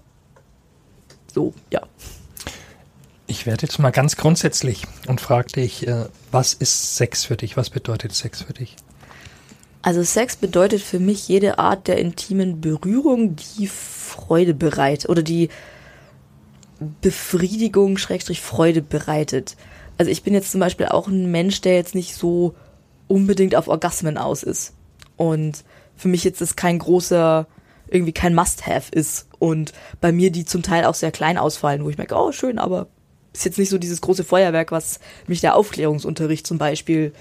so, 1.34 1.54
ja. 1.71 1.82
Ich 3.28 3.45
werde 3.45 3.62
jetzt 3.62 3.78
mal 3.78 3.91
ganz 3.91 4.15
grundsätzlich 4.15 4.84
und 5.08 5.21
frage 5.21 5.52
dich, 5.54 5.88
äh, 5.88 6.06
was 6.32 6.54
ist 6.54 6.95
Sex 6.95 7.25
für 7.25 7.38
dich? 7.38 7.58
Was 7.58 7.69
bedeutet 7.69 8.13
Sex 8.13 8.41
für 8.41 8.54
dich? 8.54 8.75
Also 9.82 10.04
Sex 10.04 10.36
bedeutet 10.36 10.82
für 10.82 10.99
mich 10.99 11.28
jede 11.28 11.60
Art 11.60 11.88
der 11.88 11.99
intimen 11.99 12.60
Berührung, 12.60 13.36
die 13.36 13.67
Freude 13.67 14.54
bereit 14.54 15.08
oder 15.08 15.21
die 15.21 15.49
Befriedigung, 17.02 17.97
Schrägstrich 17.97 18.41
Freude 18.41 18.82
bereitet. 18.82 19.56
Also 19.97 20.12
ich 20.12 20.23
bin 20.23 20.34
jetzt 20.34 20.52
zum 20.52 20.60
Beispiel 20.60 20.88
auch 20.88 21.08
ein 21.08 21.30
Mensch, 21.30 21.62
der 21.62 21.75
jetzt 21.75 21.95
nicht 21.95 22.15
so 22.15 22.56
unbedingt 23.08 23.56
auf 23.56 23.67
Orgasmen 23.67 24.17
aus 24.17 24.43
ist. 24.43 24.73
Und 25.19 25.65
für 25.97 26.08
mich 26.08 26.23
jetzt 26.23 26.39
das 26.39 26.55
kein 26.55 26.79
großer, 26.79 27.45
irgendwie 27.89 28.13
kein 28.13 28.34
Must-Have 28.34 28.89
ist. 28.89 29.27
Und 29.38 29.73
bei 29.99 30.13
mir 30.13 30.32
die 30.32 30.45
zum 30.45 30.63
Teil 30.63 30.86
auch 30.86 30.93
sehr 30.93 31.12
klein 31.12 31.38
ausfallen, 31.38 31.84
wo 31.84 31.89
ich 31.89 31.97
merke, 31.97 32.15
oh 32.15 32.32
schön, 32.32 32.58
aber 32.58 32.88
ist 33.34 33.43
jetzt 33.43 33.58
nicht 33.58 33.67
so 33.67 33.77
dieses 33.77 33.99
große 33.99 34.23
Feuerwerk, 34.23 34.71
was 34.71 35.01
mich 35.27 35.41
der 35.41 35.58
Aufklärungsunterricht 35.58 36.47
zum 36.47 36.58
Beispiel 36.58 37.12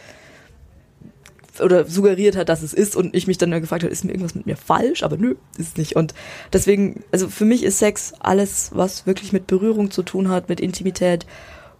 oder 1.61 1.87
suggeriert 1.87 2.37
hat, 2.37 2.48
dass 2.48 2.62
es 2.62 2.72
ist 2.72 2.94
und 2.94 3.16
ich 3.16 3.26
mich 3.26 3.37
dann 3.37 3.50
gefragt 3.50 3.82
habe, 3.82 3.92
ist 3.92 4.04
mir 4.04 4.12
irgendwas 4.12 4.37
mit 4.37 4.46
mir 4.46 4.56
falsch? 4.56 5.02
Aber 5.02 5.16
nö, 5.16 5.34
ist 5.58 5.70
es 5.70 5.76
nicht. 5.76 5.96
Und 5.96 6.14
deswegen, 6.52 7.02
also 7.11 7.28
für 7.28 7.46
mich 7.46 7.64
ist 7.64 7.80
Sex 7.80 8.12
alles, 8.20 8.70
was 8.74 9.06
wirklich 9.06 9.32
mit 9.32 9.48
Berührung 9.48 9.90
zu 9.90 10.04
tun 10.04 10.28
hat, 10.28 10.48
mit 10.48 10.61
Intimität, 10.61 11.26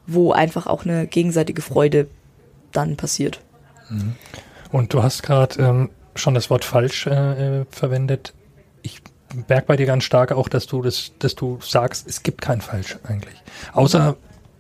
wo 0.05 0.33
einfach 0.33 0.67
auch 0.67 0.85
eine 0.85 1.07
gegenseitige 1.07 1.63
Freude 1.63 2.09
dann 2.73 2.97
passiert. 2.97 3.41
Mhm. 3.89 4.17
Und 4.73 4.93
du 4.93 5.03
hast 5.05 5.23
gerade 5.23 5.63
ähm, 5.63 5.91
schon 6.19 6.35
das 6.35 6.51
Wort 6.51 6.65
falsch 6.65 7.07
äh, 7.07 7.61
äh, 7.61 7.65
verwendet. 7.71 8.35
Ich 8.83 9.01
merke 9.49 9.67
bei 9.67 9.77
dir 9.77 9.87
ganz 9.87 10.05
stark 10.05 10.33
auch, 10.33 10.49
dass 10.49 10.67
du 10.67 10.83
das, 10.83 11.13
dass 11.19 11.35
du 11.35 11.59
sagst, 11.61 12.07
es 12.09 12.23
gibt 12.23 12.41
kein 12.41 12.61
Falsch 12.61 12.99
eigentlich. 13.05 13.37
Außer 13.73 14.17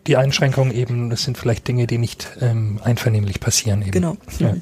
die 0.06 0.16
Einschränkung 0.16 0.70
eben, 0.70 1.10
das 1.10 1.22
sind 1.22 1.36
vielleicht 1.36 1.68
Dinge, 1.68 1.86
die 1.86 1.98
nicht 1.98 2.28
ähm, 2.40 2.80
einvernehmlich 2.82 3.40
passieren 3.40 3.82
eben. 3.82 3.90
Genau. 3.90 4.16
Ja, 4.38 4.56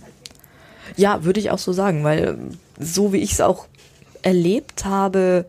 ja 0.96 1.24
würde 1.24 1.40
ich 1.40 1.50
auch 1.50 1.58
so 1.58 1.72
sagen, 1.72 2.04
weil 2.04 2.38
so 2.78 3.12
wie 3.12 3.18
ich 3.18 3.32
es 3.32 3.40
auch 3.40 3.66
erlebt 4.22 4.84
habe 4.84 5.46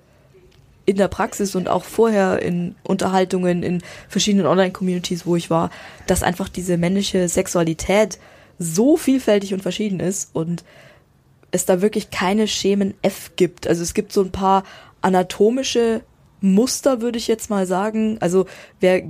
in 0.85 0.95
der 0.95 1.09
Praxis 1.09 1.55
und 1.55 1.67
auch 1.67 1.83
vorher 1.83 2.41
in 2.41 2.75
Unterhaltungen 2.83 3.61
in 3.61 3.81
verschiedenen 4.07 4.45
Online-Communities, 4.45 5.25
wo 5.25 5.35
ich 5.35 5.49
war, 5.49 5.69
dass 6.05 6.23
einfach 6.23 6.47
diese 6.47 6.77
männliche 6.77 7.27
Sexualität 7.27 8.19
so 8.57 8.97
vielfältig 8.97 9.53
und 9.53 9.61
verschieden 9.61 9.99
ist 9.99 10.29
und 10.33 10.63
es 11.57 11.65
da 11.65 11.81
wirklich 11.81 12.09
keine 12.09 12.47
Schemen 12.47 12.93
F 13.01 13.31
gibt. 13.35 13.67
Also 13.67 13.83
es 13.83 13.93
gibt 13.93 14.13
so 14.13 14.21
ein 14.21 14.31
paar 14.31 14.63
anatomische 15.01 16.01
Muster, 16.39 17.01
würde 17.01 17.17
ich 17.17 17.27
jetzt 17.27 17.49
mal 17.49 17.65
sagen. 17.67 18.17
Also 18.21 18.45
wer 18.79 19.03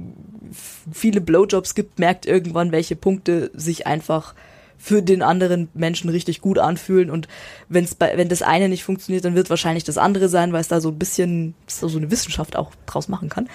viele 0.92 1.22
Blowjobs 1.22 1.76
gibt, 1.76 2.00
merkt 2.00 2.26
irgendwann, 2.26 2.72
welche 2.72 2.96
Punkte 2.96 3.52
sich 3.54 3.86
einfach 3.86 4.34
für 4.78 5.02
den 5.02 5.22
anderen 5.22 5.70
Menschen 5.74 6.10
richtig 6.10 6.40
gut 6.40 6.60
anfühlen 6.60 7.10
und 7.10 7.28
wenn's 7.68 7.96
bei, 7.96 8.16
wenn 8.16 8.30
das 8.30 8.44
eine 8.44 8.70
nicht 8.70 8.84
funktioniert, 8.84 9.26
dann 9.26 9.34
wird 9.36 9.50
wahrscheinlich 9.50 9.84
das 9.84 9.98
andere 9.98 10.30
sein, 10.30 10.54
weil 10.54 10.62
es 10.62 10.68
da 10.68 10.80
so 10.80 10.90
ein 10.90 11.00
bisschen 11.00 11.56
so 11.68 11.88
eine 11.98 12.12
Wissenschaft 12.12 12.56
auch 12.56 12.72
draus 12.86 13.08
machen 13.08 13.30
kann. 13.30 13.50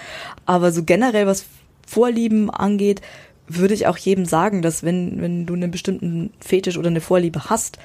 Aber 0.45 0.71
so 0.71 0.83
generell 0.83 1.25
was 1.25 1.45
Vorlieben 1.87 2.49
angeht, 2.49 3.01
würde 3.47 3.73
ich 3.73 3.87
auch 3.87 3.97
jedem 3.97 4.25
sagen, 4.25 4.61
dass 4.61 4.83
wenn, 4.83 5.21
wenn 5.21 5.45
du 5.45 5.53
einen 5.53 5.71
bestimmten 5.71 6.31
Fetisch 6.39 6.77
oder 6.77 6.87
eine 6.87 7.01
Vorliebe 7.01 7.49
hast, 7.49 7.77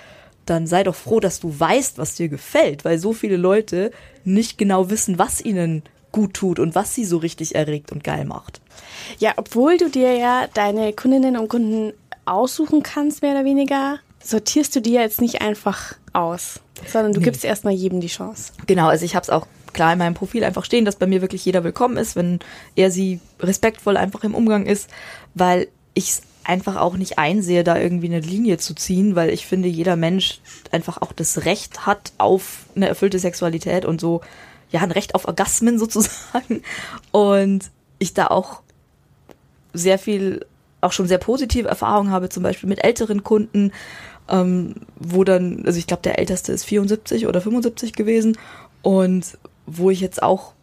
dann 0.50 0.66
sei 0.66 0.84
doch 0.84 0.94
froh, 0.94 1.20
dass 1.20 1.40
du 1.40 1.58
weißt, 1.58 1.98
was 1.98 2.14
dir 2.14 2.28
gefällt, 2.28 2.84
weil 2.84 2.98
so 2.98 3.12
viele 3.12 3.37
Leute 3.37 3.90
nicht 4.24 4.58
genau 4.58 4.90
wissen, 4.90 5.18
was 5.18 5.40
ihnen 5.40 5.82
gut 6.12 6.34
tut 6.34 6.58
und 6.58 6.74
was 6.74 6.94
sie 6.94 7.04
so 7.04 7.18
richtig 7.18 7.54
erregt 7.54 7.92
und 7.92 8.02
geil 8.02 8.24
macht. 8.24 8.61
Ja, 9.18 9.34
obwohl 9.37 9.76
du 9.76 9.90
dir 9.90 10.16
ja 10.16 10.48
deine 10.54 10.92
Kundinnen 10.92 11.37
und 11.37 11.48
Kunden 11.48 11.92
aussuchen 12.24 12.82
kannst, 12.82 13.22
mehr 13.22 13.32
oder 13.32 13.44
weniger, 13.44 13.98
sortierst 14.22 14.74
du 14.76 14.80
die 14.80 14.92
ja 14.92 15.02
jetzt 15.02 15.20
nicht 15.20 15.40
einfach 15.42 15.94
aus, 16.12 16.61
sondern 16.87 17.12
du 17.12 17.20
nee. 17.20 17.24
gibst 17.24 17.44
erstmal 17.44 17.74
jedem 17.74 18.00
die 18.00 18.08
Chance. 18.08 18.52
Genau, 18.66 18.88
also 18.88 19.04
ich 19.04 19.14
habe 19.14 19.24
es 19.24 19.30
auch 19.30 19.46
klar 19.72 19.92
in 19.92 19.98
meinem 19.98 20.14
Profil 20.14 20.44
einfach 20.44 20.64
stehen, 20.64 20.84
dass 20.84 20.96
bei 20.96 21.06
mir 21.06 21.20
wirklich 21.20 21.44
jeder 21.44 21.64
willkommen 21.64 21.96
ist, 21.96 22.16
wenn 22.16 22.40
er 22.74 22.90
sie 22.90 23.20
respektvoll 23.40 23.96
einfach 23.96 24.24
im 24.24 24.34
Umgang 24.34 24.66
ist, 24.66 24.88
weil 25.34 25.68
ich 25.94 26.11
es 26.11 26.22
einfach 26.48 26.76
auch 26.76 26.96
nicht 26.96 27.18
einsehe, 27.18 27.62
da 27.62 27.78
irgendwie 27.78 28.06
eine 28.06 28.20
Linie 28.20 28.56
zu 28.56 28.74
ziehen, 28.74 29.14
weil 29.14 29.30
ich 29.30 29.46
finde, 29.46 29.68
jeder 29.68 29.96
Mensch 29.96 30.40
einfach 30.72 31.02
auch 31.02 31.12
das 31.12 31.44
Recht 31.44 31.87
hat 31.87 32.12
auf 32.16 32.64
eine 32.74 32.88
erfüllte 32.88 33.18
Sexualität 33.18 33.84
und 33.84 34.00
so, 34.00 34.22
ja, 34.70 34.80
ein 34.80 34.90
Recht 34.90 35.14
auf 35.14 35.26
Orgasmen 35.26 35.78
sozusagen. 35.78 36.62
Und 37.12 37.70
ich 37.98 38.14
da 38.14 38.28
auch 38.28 38.62
sehr 39.74 39.98
viel, 39.98 40.46
auch 40.80 40.92
schon 40.92 41.06
sehr 41.06 41.18
positive 41.18 41.68
Erfahrungen 41.68 42.11
habe, 42.11 42.30
zum 42.30 42.42
Beispiel 42.42 42.68
mit 42.68 42.82
älteren 42.82 43.22
Kunden, 43.22 43.72
ähm, 44.30 44.74
wo 44.96 45.24
dann, 45.24 45.64
also 45.66 45.78
ich 45.78 45.87
glaube, 45.87 46.02
der 46.02 46.18
älteste 46.18 46.52
ist 46.52 46.64
74 46.64 47.26
oder 47.26 47.42
75 47.42 47.92
gewesen 47.92 48.38
und 48.80 49.37
wo 49.66 49.90
ich 49.90 50.00
jetzt 50.00 50.22
auch 50.22 50.54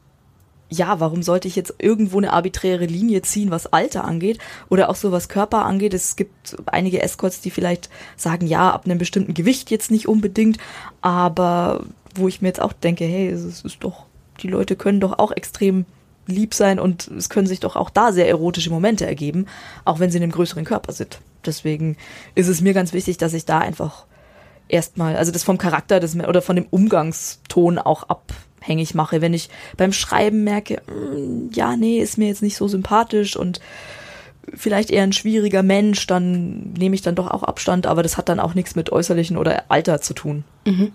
ja, 0.69 0.99
warum 0.99 1.21
sollte 1.21 1.47
ich 1.47 1.55
jetzt 1.55 1.75
irgendwo 1.77 2.17
eine 2.17 2.33
arbiträre 2.33 2.85
Linie 2.85 3.21
ziehen, 3.21 3.51
was 3.51 3.71
Alter 3.71 4.03
angeht 4.03 4.39
oder 4.69 4.89
auch 4.89 4.95
so 4.95 5.11
was 5.11 5.29
Körper 5.29 5.65
angeht? 5.65 5.93
Es 5.93 6.15
gibt 6.15 6.55
einige 6.65 7.01
Escorts, 7.01 7.41
die 7.41 7.51
vielleicht 7.51 7.89
sagen, 8.15 8.47
ja, 8.47 8.71
ab 8.71 8.85
einem 8.85 8.97
bestimmten 8.97 9.33
Gewicht 9.33 9.69
jetzt 9.69 9.91
nicht 9.91 10.07
unbedingt, 10.07 10.57
aber 11.01 11.83
wo 12.15 12.27
ich 12.27 12.41
mir 12.41 12.47
jetzt 12.47 12.61
auch 12.61 12.73
denke, 12.73 13.05
hey, 13.05 13.27
es 13.29 13.63
ist 13.63 13.77
doch, 13.81 14.05
die 14.41 14.47
Leute 14.47 14.75
können 14.75 14.99
doch 14.99 15.19
auch 15.19 15.31
extrem 15.31 15.85
lieb 16.27 16.55
sein 16.55 16.79
und 16.79 17.07
es 17.09 17.29
können 17.29 17.47
sich 17.47 17.59
doch 17.59 17.75
auch 17.75 17.91
da 17.91 18.11
sehr 18.11 18.27
erotische 18.27 18.71
Momente 18.71 19.05
ergeben, 19.05 19.45
auch 19.83 19.99
wenn 19.99 20.09
sie 20.09 20.17
in 20.17 20.23
einem 20.23 20.31
größeren 20.31 20.65
Körper 20.65 20.91
sind. 20.91 21.19
Deswegen 21.45 21.97
ist 22.33 22.47
es 22.47 22.61
mir 22.61 22.73
ganz 22.73 22.93
wichtig, 22.93 23.17
dass 23.17 23.33
ich 23.33 23.45
da 23.45 23.59
einfach 23.59 24.05
erstmal, 24.67 25.15
also 25.15 25.31
das 25.31 25.43
vom 25.43 25.59
Charakter 25.59 25.99
des, 25.99 26.15
oder 26.15 26.41
von 26.41 26.55
dem 26.55 26.65
Umgangston 26.69 27.77
auch 27.77 28.09
abhängig 28.65 28.95
mache. 28.95 29.21
Wenn 29.21 29.33
ich 29.33 29.49
beim 29.77 29.93
Schreiben 29.93 30.43
merke, 30.43 30.81
mm, 30.87 31.51
ja, 31.53 31.75
nee, 31.77 31.99
ist 31.99 32.17
mir 32.17 32.27
jetzt 32.27 32.41
nicht 32.41 32.57
so 32.57 32.67
sympathisch 32.67 33.37
und 33.37 33.59
vielleicht 34.53 34.91
eher 34.91 35.03
ein 35.03 35.13
schwieriger 35.13 35.63
Mensch, 35.63 36.05
dann 36.05 36.73
nehme 36.73 36.93
ich 36.93 37.01
dann 37.01 37.15
doch 37.15 37.29
auch 37.31 37.41
Abstand, 37.41 37.87
aber 37.87 38.03
das 38.03 38.15
hat 38.15 38.29
dann 38.29 38.39
auch 38.39 38.53
nichts 38.53 38.75
mit 38.75 38.91
äußerlichen 38.91 39.37
oder 39.37 39.63
Alter 39.69 40.01
zu 40.01 40.13
tun. 40.13 40.43
Mhm. 40.65 40.91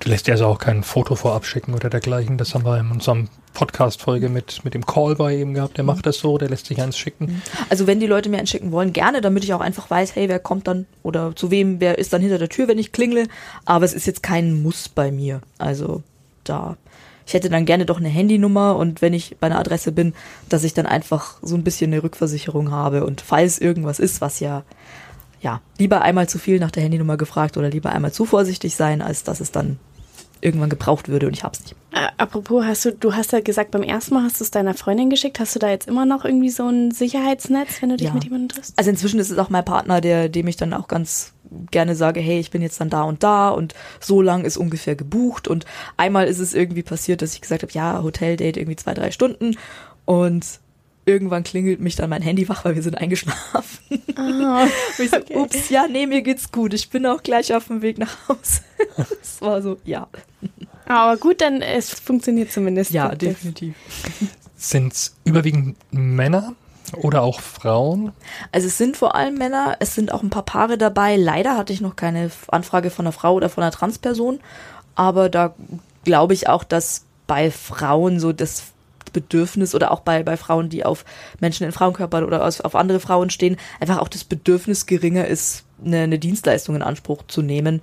Du 0.00 0.08
lässt 0.08 0.26
dir 0.26 0.32
also 0.32 0.46
auch 0.46 0.58
kein 0.58 0.82
Foto 0.82 1.14
vorab 1.14 1.44
schicken 1.44 1.74
oder 1.74 1.90
dergleichen. 1.90 2.38
Das 2.38 2.54
haben 2.54 2.64
wir 2.64 2.78
in 2.78 2.90
unserem 2.90 3.28
Podcast-Folge 3.52 4.30
mit, 4.30 4.64
mit 4.64 4.72
dem 4.72 4.86
Call 4.86 5.16
bei 5.16 5.36
ihm 5.36 5.52
gehabt. 5.52 5.76
Der 5.76 5.84
macht 5.84 6.06
das 6.06 6.18
so, 6.18 6.38
der 6.38 6.48
lässt 6.48 6.66
sich 6.66 6.80
eins 6.80 6.96
schicken. 6.96 7.26
Mhm. 7.26 7.42
Also 7.68 7.86
wenn 7.86 8.00
die 8.00 8.06
Leute 8.06 8.30
mir 8.30 8.38
eins 8.38 8.50
schicken 8.50 8.72
wollen, 8.72 8.94
gerne, 8.94 9.20
damit 9.20 9.44
ich 9.44 9.52
auch 9.52 9.60
einfach 9.60 9.90
weiß, 9.90 10.16
hey, 10.16 10.28
wer 10.28 10.38
kommt 10.38 10.66
dann 10.66 10.86
oder 11.02 11.36
zu 11.36 11.50
wem, 11.50 11.80
wer 11.80 11.98
ist 11.98 12.12
dann 12.12 12.22
hinter 12.22 12.38
der 12.38 12.48
Tür, 12.48 12.68
wenn 12.68 12.78
ich 12.78 12.92
klingle. 12.92 13.28
Aber 13.66 13.84
es 13.84 13.92
ist 13.92 14.06
jetzt 14.06 14.22
kein 14.22 14.62
Muss 14.62 14.88
bei 14.88 15.12
mir. 15.12 15.42
Also 15.58 16.02
da 16.44 16.76
ich 17.26 17.34
hätte 17.34 17.48
dann 17.48 17.64
gerne 17.64 17.86
doch 17.86 17.98
eine 17.98 18.08
Handynummer 18.08 18.76
und 18.76 19.02
wenn 19.02 19.14
ich 19.14 19.36
bei 19.38 19.46
einer 19.46 19.58
Adresse 19.58 19.92
bin, 19.92 20.14
dass 20.48 20.64
ich 20.64 20.74
dann 20.74 20.86
einfach 20.86 21.38
so 21.42 21.54
ein 21.54 21.64
bisschen 21.64 21.92
eine 21.92 22.02
Rückversicherung 22.02 22.70
habe 22.70 23.06
und 23.06 23.20
falls 23.20 23.58
irgendwas 23.58 23.98
ist, 23.98 24.20
was 24.20 24.40
ja, 24.40 24.62
ja, 25.40 25.60
lieber 25.78 26.02
einmal 26.02 26.28
zu 26.28 26.38
viel 26.38 26.58
nach 26.58 26.70
der 26.70 26.82
Handynummer 26.82 27.16
gefragt 27.16 27.56
oder 27.56 27.70
lieber 27.70 27.92
einmal 27.92 28.12
zu 28.12 28.24
vorsichtig 28.24 28.76
sein, 28.76 29.02
als 29.02 29.24
dass 29.24 29.40
es 29.40 29.52
dann 29.52 29.78
irgendwann 30.40 30.68
gebraucht 30.68 31.08
würde 31.08 31.26
und 31.26 31.32
ich 31.32 31.42
hab's 31.42 31.60
nicht. 31.62 31.74
Äh, 31.92 32.08
apropos, 32.18 32.64
hast 32.64 32.84
du, 32.84 32.92
du 32.92 33.14
hast 33.14 33.32
ja 33.32 33.40
gesagt, 33.40 33.70
beim 33.70 33.82
ersten 33.82 34.14
Mal 34.14 34.24
hast 34.24 34.40
du 34.40 34.44
es 34.44 34.50
deiner 34.50 34.74
Freundin 34.74 35.08
geschickt. 35.08 35.40
Hast 35.40 35.54
du 35.54 35.58
da 35.58 35.70
jetzt 35.70 35.88
immer 35.88 36.04
noch 36.04 36.24
irgendwie 36.24 36.50
so 36.50 36.68
ein 36.68 36.90
Sicherheitsnetz, 36.90 37.80
wenn 37.80 37.88
du 37.88 37.96
dich 37.96 38.08
ja. 38.08 38.14
mit 38.14 38.24
jemandem 38.24 38.50
triffst? 38.50 38.78
Also 38.78 38.90
inzwischen 38.90 39.20
ist 39.20 39.30
es 39.30 39.38
auch 39.38 39.48
mein 39.48 39.64
Partner, 39.64 40.00
der, 40.00 40.28
dem 40.28 40.46
ich 40.46 40.56
dann 40.56 40.74
auch 40.74 40.86
ganz 40.86 41.33
gerne 41.70 41.94
sage, 41.94 42.20
hey, 42.20 42.40
ich 42.40 42.50
bin 42.50 42.62
jetzt 42.62 42.80
dann 42.80 42.90
da 42.90 43.02
und 43.02 43.22
da 43.22 43.50
und 43.50 43.74
so 44.00 44.22
lang 44.22 44.44
ist 44.44 44.56
ungefähr 44.56 44.96
gebucht. 44.96 45.48
Und 45.48 45.64
einmal 45.96 46.26
ist 46.26 46.38
es 46.38 46.54
irgendwie 46.54 46.82
passiert, 46.82 47.22
dass 47.22 47.34
ich 47.34 47.40
gesagt 47.40 47.62
habe, 47.62 47.72
ja, 47.72 48.02
Hoteldate 48.02 48.60
irgendwie 48.60 48.76
zwei, 48.76 48.94
drei 48.94 49.10
Stunden 49.10 49.56
und 50.04 50.60
irgendwann 51.06 51.44
klingelt 51.44 51.80
mich 51.80 51.96
dann 51.96 52.10
mein 52.10 52.22
Handy 52.22 52.48
wach, 52.48 52.64
weil 52.64 52.74
wir 52.74 52.82
sind 52.82 52.96
eingeschlafen. 52.96 54.02
Oh, 54.16 54.66
ich 55.02 55.10
so, 55.10 55.16
okay. 55.16 55.36
ups, 55.36 55.68
ja, 55.68 55.86
nee, 55.86 56.06
mir 56.06 56.22
geht's 56.22 56.50
gut. 56.50 56.74
Ich 56.74 56.90
bin 56.90 57.06
auch 57.06 57.22
gleich 57.22 57.54
auf 57.54 57.66
dem 57.66 57.82
Weg 57.82 57.98
nach 57.98 58.28
Hause. 58.28 58.60
Es 59.20 59.40
war 59.40 59.62
so, 59.62 59.78
ja. 59.84 60.08
Aber 60.86 61.16
gut, 61.16 61.40
dann 61.40 61.62
es 61.62 61.90
funktioniert 61.90 62.52
zumindest. 62.52 62.90
Ja, 62.92 63.14
definitiv. 63.14 63.74
Sind 64.56 64.92
es 64.92 65.16
überwiegend 65.24 65.76
Männer, 65.90 66.54
oder 66.98 67.22
auch 67.22 67.40
Frauen? 67.40 68.12
Also 68.52 68.66
es 68.66 68.78
sind 68.78 68.96
vor 68.96 69.14
allem 69.14 69.36
Männer, 69.36 69.76
es 69.80 69.94
sind 69.94 70.12
auch 70.12 70.22
ein 70.22 70.30
paar 70.30 70.44
Paare 70.44 70.78
dabei. 70.78 71.16
Leider 71.16 71.56
hatte 71.56 71.72
ich 71.72 71.80
noch 71.80 71.96
keine 71.96 72.30
Anfrage 72.48 72.90
von 72.90 73.06
einer 73.06 73.12
Frau 73.12 73.34
oder 73.34 73.48
von 73.48 73.62
einer 73.62 73.72
Transperson, 73.72 74.40
aber 74.94 75.28
da 75.28 75.54
glaube 76.04 76.34
ich 76.34 76.48
auch, 76.48 76.64
dass 76.64 77.04
bei 77.26 77.50
Frauen 77.50 78.20
so 78.20 78.32
das 78.32 78.64
Bedürfnis 79.12 79.74
oder 79.74 79.90
auch 79.92 80.00
bei, 80.00 80.22
bei 80.22 80.36
Frauen, 80.36 80.68
die 80.68 80.84
auf 80.84 81.04
Menschen 81.40 81.64
in 81.64 81.72
Frauenkörpern 81.72 82.24
oder 82.24 82.44
auf, 82.44 82.74
andere 82.74 83.00
Frauen 83.00 83.30
stehen, 83.30 83.56
einfach 83.80 83.98
auch 83.98 84.08
das 84.08 84.24
Bedürfnis 84.24 84.86
geringer 84.86 85.26
ist, 85.26 85.64
eine, 85.84 86.00
eine 86.00 86.18
Dienstleistung 86.18 86.76
in 86.76 86.82
Anspruch 86.82 87.22
zu 87.28 87.40
nehmen 87.40 87.80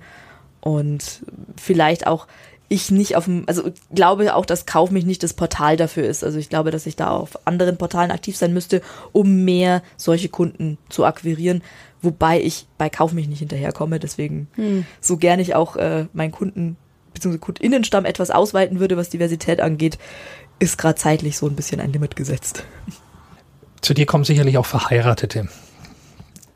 und 0.60 1.22
vielleicht 1.56 2.06
auch 2.06 2.28
ich 2.72 2.90
nicht 2.90 3.16
auf 3.16 3.26
dem, 3.26 3.44
also 3.46 3.70
glaube 3.94 4.34
auch, 4.34 4.46
dass 4.46 4.64
Kauf 4.64 4.90
mich 4.90 5.04
nicht 5.04 5.22
das 5.22 5.34
Portal 5.34 5.76
dafür 5.76 6.04
ist. 6.04 6.24
Also 6.24 6.38
ich 6.38 6.48
glaube, 6.48 6.70
dass 6.70 6.86
ich 6.86 6.96
da 6.96 7.10
auf 7.10 7.46
anderen 7.46 7.76
Portalen 7.76 8.10
aktiv 8.10 8.36
sein 8.36 8.54
müsste, 8.54 8.80
um 9.12 9.44
mehr 9.44 9.82
solche 9.98 10.30
Kunden 10.30 10.78
zu 10.88 11.04
akquirieren. 11.04 11.62
Wobei 12.00 12.40
ich 12.40 12.66
bei 12.78 12.88
Kauf 12.88 13.12
mich 13.12 13.28
nicht 13.28 13.40
hinterherkomme. 13.40 14.00
Deswegen, 14.00 14.48
hm. 14.54 14.86
so 15.00 15.18
gerne 15.18 15.42
ich 15.42 15.54
auch 15.54 15.76
äh, 15.76 16.06
meinen 16.14 16.32
Kunden 16.32 16.76
bzw. 17.12 17.38
Kundinnenstamm 17.38 18.06
etwas 18.06 18.30
ausweiten 18.30 18.80
würde, 18.80 18.96
was 18.96 19.10
Diversität 19.10 19.60
angeht, 19.60 19.98
ist 20.58 20.78
gerade 20.78 20.96
zeitlich 20.96 21.36
so 21.36 21.46
ein 21.46 21.54
bisschen 21.54 21.80
ein 21.80 21.92
Limit 21.92 22.16
gesetzt. 22.16 22.64
Zu 23.82 23.92
dir 23.92 24.06
kommen 24.06 24.24
sicherlich 24.24 24.56
auch 24.56 24.66
Verheiratete. 24.66 25.48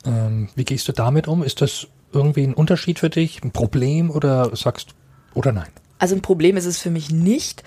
Ähm, 0.07 0.49
wie 0.55 0.65
gehst 0.65 0.89
du 0.89 0.93
damit 0.93 1.29
um? 1.29 1.43
Ist 1.43 1.61
das 1.61 1.89
irgendwie 2.13 2.45
ein 2.45 2.55
Unterschied 2.55 3.01
für 3.01 3.11
dich, 3.11 3.43
ein 3.43 3.51
Problem 3.51 4.11
oder 4.11 4.57
sagst 4.57 4.91
du, 4.91 4.95
Oder 5.39 5.53
nein? 5.53 5.69
Also 5.99 6.15
ein 6.15 6.23
Problem 6.23 6.57
ist 6.57 6.67
es 6.67 6.79
für 6.79 6.91
mich 6.91 7.11
nicht. 7.11 7.63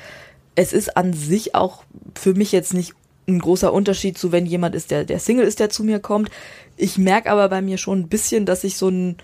Es 0.56 0.74
ist 0.74 0.98
an 0.98 1.14
sich 1.14 1.56
auch 1.56 1.84
für 2.16 2.34
mich 2.34 2.52
jetzt 2.52 2.74
nicht 2.74 2.94
ein 3.28 3.40
großer 3.40 3.72
Unterschied 3.72 4.18
zu, 4.18 4.32
wenn 4.32 4.46
jemand 4.46 4.76
ist, 4.76 4.92
der, 4.92 5.06
der 5.06 5.20
Single 5.20 5.46
ist, 5.46 5.60
der 5.60 5.70
zu 5.70 5.84
mir 5.84 6.00
kommt. 6.00 6.30
Ich 6.78 6.98
merke 6.98 7.32
aber 7.32 7.48
bei 7.50 7.62
mir 7.62 7.78
schon 7.78 8.00
ein 8.00 8.08
bisschen, 8.08 8.46
dass 8.46 8.64
ich 8.64 8.78
so 8.78 8.88
einen, 8.88 9.18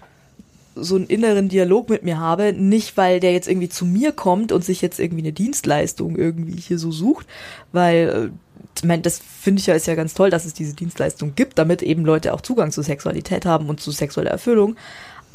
so 0.76 0.95
einen 0.95 1.08
inneren 1.08 1.49
Dialog 1.49 1.89
mit 1.89 2.03
mir 2.03 2.20
habe. 2.20 2.53
Nicht, 2.53 2.97
weil 2.97 3.20
der 3.20 3.34
jetzt 3.34 3.47
irgendwie 3.47 3.70
zu 3.70 3.86
mir 3.86 4.12
kommt 4.12 4.51
und 4.51 4.64
sich 4.64 4.82
jetzt 4.82 4.99
irgendwie 4.99 5.24
eine 5.24 5.34
Dienstleistung 5.34 6.16
irgendwie 6.16 6.60
hier 6.60 6.78
so 6.78 6.91
sucht, 6.91 7.26
weil, 7.72 8.32
äh, 8.32 8.66
ich 8.78 8.84
meine, 8.84 9.01
das 9.01 9.20
finde 9.20 9.62
ich 9.62 9.68
ja 9.68 9.74
ist 9.74 9.88
ja 9.88 9.95
ganz 9.95 10.14
toll, 10.14 10.30
dass 10.30 10.45
es 10.45 10.53
diese 10.53 10.74
Dienstleistung 10.74 11.34
gibt, 11.36 11.58
damit 11.58 11.82
eben 11.82 12.06
Leute 12.06 12.34
auch 12.34 12.41
Zugang 12.41 12.72
zu 12.72 12.82
Sexualität 12.82 13.45
haben 13.45 13.70
und 13.70 13.80
zu 13.80 13.91
sexueller 13.91 14.32
Erfüllung 14.32 14.76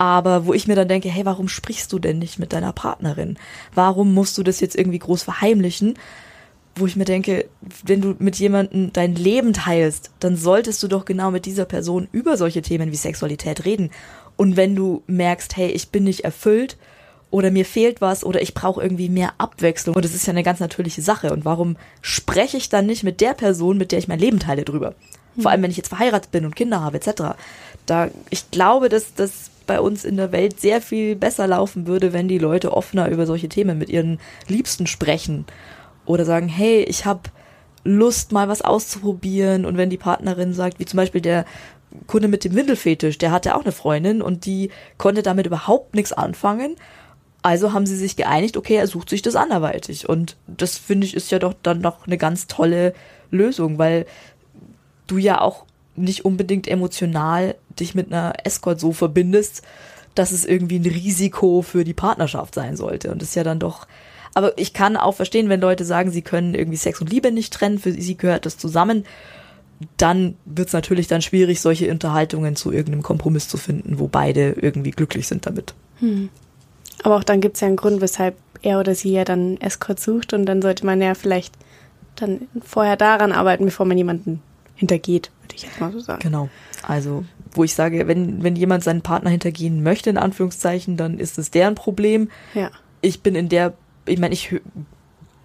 aber 0.00 0.46
wo 0.46 0.54
ich 0.54 0.66
mir 0.66 0.76
dann 0.76 0.88
denke, 0.88 1.10
hey, 1.10 1.26
warum 1.26 1.46
sprichst 1.46 1.92
du 1.92 1.98
denn 1.98 2.18
nicht 2.18 2.38
mit 2.38 2.54
deiner 2.54 2.72
Partnerin? 2.72 3.36
Warum 3.74 4.14
musst 4.14 4.38
du 4.38 4.42
das 4.42 4.58
jetzt 4.60 4.74
irgendwie 4.74 4.98
groß 4.98 5.24
verheimlichen? 5.24 5.98
Wo 6.74 6.86
ich 6.86 6.96
mir 6.96 7.04
denke, 7.04 7.50
wenn 7.84 8.00
du 8.00 8.16
mit 8.18 8.36
jemandem 8.36 8.94
dein 8.94 9.14
Leben 9.14 9.52
teilst, 9.52 10.10
dann 10.18 10.38
solltest 10.38 10.82
du 10.82 10.88
doch 10.88 11.04
genau 11.04 11.30
mit 11.30 11.44
dieser 11.44 11.66
Person 11.66 12.08
über 12.12 12.38
solche 12.38 12.62
Themen 12.62 12.92
wie 12.92 12.96
Sexualität 12.96 13.66
reden. 13.66 13.90
Und 14.38 14.56
wenn 14.56 14.74
du 14.74 15.02
merkst, 15.06 15.58
hey, 15.58 15.68
ich 15.68 15.90
bin 15.90 16.04
nicht 16.04 16.24
erfüllt 16.24 16.78
oder 17.30 17.50
mir 17.50 17.66
fehlt 17.66 18.00
was 18.00 18.24
oder 18.24 18.40
ich 18.40 18.54
brauche 18.54 18.82
irgendwie 18.82 19.10
mehr 19.10 19.34
Abwechslung, 19.36 19.94
und 19.96 20.04
das 20.06 20.14
ist 20.14 20.26
ja 20.26 20.30
eine 20.30 20.42
ganz 20.42 20.60
natürliche 20.60 21.02
Sache. 21.02 21.30
Und 21.30 21.44
warum 21.44 21.76
spreche 22.00 22.56
ich 22.56 22.70
dann 22.70 22.86
nicht 22.86 23.04
mit 23.04 23.20
der 23.20 23.34
Person, 23.34 23.76
mit 23.76 23.92
der 23.92 23.98
ich 23.98 24.08
mein 24.08 24.18
Leben 24.18 24.38
teile, 24.38 24.64
drüber? 24.64 24.94
Vor 25.38 25.50
allem, 25.50 25.62
wenn 25.62 25.70
ich 25.70 25.76
jetzt 25.76 25.88
verheiratet 25.90 26.30
bin 26.30 26.46
und 26.46 26.56
Kinder 26.56 26.80
habe, 26.80 26.96
etc. 26.96 27.36
Da, 27.84 28.08
ich 28.30 28.50
glaube, 28.50 28.88
dass 28.88 29.12
das 29.14 29.50
bei 29.70 29.80
uns 29.80 30.04
in 30.04 30.16
der 30.16 30.32
Welt 30.32 30.58
sehr 30.58 30.82
viel 30.82 31.14
besser 31.14 31.46
laufen 31.46 31.86
würde, 31.86 32.12
wenn 32.12 32.26
die 32.26 32.38
Leute 32.38 32.72
offener 32.72 33.08
über 33.08 33.24
solche 33.24 33.48
Themen 33.48 33.78
mit 33.78 33.88
ihren 33.88 34.18
Liebsten 34.48 34.88
sprechen 34.88 35.44
oder 36.06 36.24
sagen, 36.24 36.48
hey, 36.48 36.82
ich 36.82 37.04
habe 37.04 37.30
Lust, 37.84 38.32
mal 38.32 38.48
was 38.48 38.62
auszuprobieren 38.62 39.64
und 39.64 39.76
wenn 39.76 39.88
die 39.88 39.96
Partnerin 39.96 40.54
sagt, 40.54 40.80
wie 40.80 40.86
zum 40.86 40.96
Beispiel 40.96 41.20
der 41.20 41.44
Kunde 42.08 42.26
mit 42.26 42.42
dem 42.42 42.56
Windelfetisch, 42.56 43.16
der 43.18 43.30
hatte 43.30 43.54
auch 43.54 43.62
eine 43.62 43.70
Freundin 43.70 44.22
und 44.22 44.44
die 44.44 44.70
konnte 44.98 45.22
damit 45.22 45.46
überhaupt 45.46 45.94
nichts 45.94 46.12
anfangen. 46.12 46.74
Also 47.42 47.72
haben 47.72 47.86
sie 47.86 47.96
sich 47.96 48.16
geeinigt, 48.16 48.56
okay, 48.56 48.74
er 48.74 48.88
sucht 48.88 49.08
sich 49.08 49.22
das 49.22 49.36
anderweitig. 49.36 50.08
Und 50.08 50.36
das 50.48 50.78
finde 50.78 51.06
ich 51.06 51.14
ist 51.14 51.30
ja 51.30 51.38
doch 51.38 51.54
dann 51.62 51.80
noch 51.80 52.08
eine 52.08 52.18
ganz 52.18 52.48
tolle 52.48 52.92
Lösung, 53.30 53.78
weil 53.78 54.04
du 55.06 55.16
ja 55.16 55.40
auch 55.40 55.64
nicht 55.94 56.24
unbedingt 56.24 56.66
emotional 56.66 57.54
dich 57.80 57.94
mit 57.94 58.12
einer 58.12 58.32
Escort 58.44 58.80
so 58.80 58.92
verbindest, 58.92 59.62
dass 60.14 60.32
es 60.32 60.44
irgendwie 60.44 60.78
ein 60.78 60.86
Risiko 60.86 61.62
für 61.62 61.84
die 61.84 61.94
Partnerschaft 61.94 62.54
sein 62.54 62.76
sollte. 62.76 63.10
Und 63.10 63.22
das 63.22 63.30
ist 63.30 63.34
ja 63.34 63.44
dann 63.44 63.58
doch. 63.58 63.86
Aber 64.34 64.56
ich 64.58 64.72
kann 64.72 64.96
auch 64.96 65.14
verstehen, 65.14 65.48
wenn 65.48 65.60
Leute 65.60 65.84
sagen, 65.84 66.10
sie 66.10 66.22
können 66.22 66.54
irgendwie 66.54 66.76
Sex 66.76 67.00
und 67.00 67.10
Liebe 67.10 67.32
nicht 67.32 67.52
trennen, 67.52 67.78
für 67.78 67.92
sie 67.92 68.16
gehört 68.16 68.46
das 68.46 68.58
zusammen. 68.58 69.04
Dann 69.96 70.36
wird 70.44 70.68
es 70.68 70.74
natürlich 70.74 71.08
dann 71.08 71.22
schwierig, 71.22 71.60
solche 71.60 71.90
Unterhaltungen 71.90 72.54
zu 72.54 72.70
irgendeinem 72.70 73.02
Kompromiss 73.02 73.48
zu 73.48 73.56
finden, 73.56 73.98
wo 73.98 74.08
beide 74.08 74.52
irgendwie 74.52 74.90
glücklich 74.90 75.26
sind 75.26 75.46
damit. 75.46 75.74
Hm. 76.00 76.28
Aber 77.02 77.16
auch 77.16 77.24
dann 77.24 77.40
gibt 77.40 77.56
es 77.56 77.62
ja 77.62 77.68
einen 77.68 77.76
Grund, 77.76 78.00
weshalb 78.00 78.36
er 78.62 78.78
oder 78.78 78.94
sie 78.94 79.12
ja 79.12 79.24
dann 79.24 79.56
Escort 79.58 79.98
sucht 79.98 80.34
und 80.34 80.44
dann 80.44 80.60
sollte 80.60 80.84
man 80.84 81.00
ja 81.00 81.14
vielleicht 81.14 81.54
dann 82.16 82.42
vorher 82.62 82.96
daran 82.96 83.32
arbeiten, 83.32 83.64
bevor 83.64 83.86
man 83.86 83.96
jemanden 83.96 84.42
hintergeht, 84.74 85.30
würde 85.42 85.54
ich 85.54 85.62
jetzt 85.62 85.80
mal 85.80 85.92
so 85.92 86.00
sagen. 86.00 86.20
Genau. 86.22 86.48
Also, 86.86 87.24
wo 87.52 87.64
ich 87.64 87.74
sage, 87.74 88.06
wenn, 88.06 88.42
wenn 88.42 88.56
jemand 88.56 88.84
seinen 88.84 89.02
Partner 89.02 89.30
hintergehen 89.30 89.82
möchte, 89.82 90.10
in 90.10 90.18
Anführungszeichen, 90.18 90.96
dann 90.96 91.18
ist 91.18 91.38
es 91.38 91.50
deren 91.50 91.74
Problem. 91.74 92.30
Ja. 92.54 92.70
Ich 93.00 93.22
bin 93.22 93.34
in 93.34 93.48
der, 93.48 93.74
ich 94.06 94.18
meine, 94.18 94.34
ich 94.34 94.54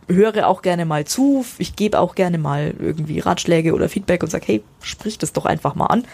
höre 0.08 0.47
auch 0.47 0.62
gerne 0.62 0.86
mal 0.86 1.06
zu, 1.06 1.45
ich 1.58 1.76
gebe 1.76 1.99
auch 1.99 2.16
gerne 2.16 2.38
mal 2.38 2.74
irgendwie 2.80 3.20
Ratschläge 3.20 3.74
oder 3.74 3.89
Feedback 3.89 4.24
und 4.24 4.30
sage, 4.30 4.45
hey, 4.47 4.64
sprich 4.82 5.18
das 5.18 5.34
doch 5.34 5.45
einfach 5.45 5.76
mal 5.76 5.88
an. 5.88 6.06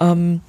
Ähm, 0.00 0.40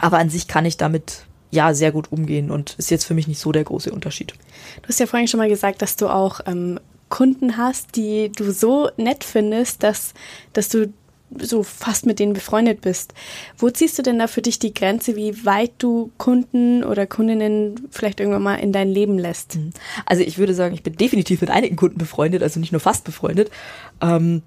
aber 0.00 0.18
an 0.18 0.30
sich 0.30 0.46
kann 0.46 0.64
ich 0.64 0.76
damit 0.76 1.24
ja 1.50 1.74
sehr 1.74 1.92
gut 1.92 2.12
umgehen 2.12 2.50
und 2.50 2.74
ist 2.78 2.90
jetzt 2.90 3.04
für 3.04 3.14
mich 3.14 3.26
nicht 3.26 3.40
so 3.40 3.52
der 3.52 3.64
große 3.64 3.90
Unterschied. 3.90 4.34
Du 4.82 4.88
hast 4.88 5.00
ja 5.00 5.06
vorhin 5.06 5.28
schon 5.28 5.38
mal 5.38 5.48
gesagt, 5.48 5.82
dass 5.82 5.96
du 5.96 6.08
auch 6.08 6.40
ähm, 6.46 6.78
Kunden 7.08 7.56
hast, 7.56 7.96
die 7.96 8.30
du 8.30 8.52
so 8.52 8.88
nett 8.96 9.24
findest, 9.24 9.82
dass, 9.82 10.14
dass 10.52 10.68
du 10.68 10.92
so 11.38 11.62
fast 11.62 12.06
mit 12.06 12.18
denen 12.18 12.32
befreundet 12.32 12.80
bist. 12.80 13.14
Wo 13.56 13.70
ziehst 13.70 13.98
du 13.98 14.02
denn 14.02 14.18
da 14.18 14.26
für 14.26 14.42
dich 14.42 14.58
die 14.58 14.74
Grenze, 14.74 15.16
wie 15.16 15.44
weit 15.44 15.72
du 15.78 16.10
Kunden 16.18 16.84
oder 16.84 17.06
Kundinnen 17.06 17.88
vielleicht 17.90 18.20
irgendwann 18.20 18.42
mal 18.42 18.56
in 18.56 18.72
dein 18.72 18.88
Leben 18.88 19.18
lässt? 19.18 19.56
Mhm. 19.56 19.70
Also 20.06 20.22
ich 20.22 20.38
würde 20.38 20.54
sagen, 20.54 20.74
ich 20.74 20.82
bin 20.82 20.96
definitiv 20.96 21.40
mit 21.40 21.50
einigen 21.50 21.76
Kunden 21.76 21.98
befreundet, 21.98 22.42
also 22.42 22.58
nicht 22.58 22.72
nur 22.72 22.80
fast 22.80 23.04
befreundet. 23.04 23.50
Ähm, 24.00 24.42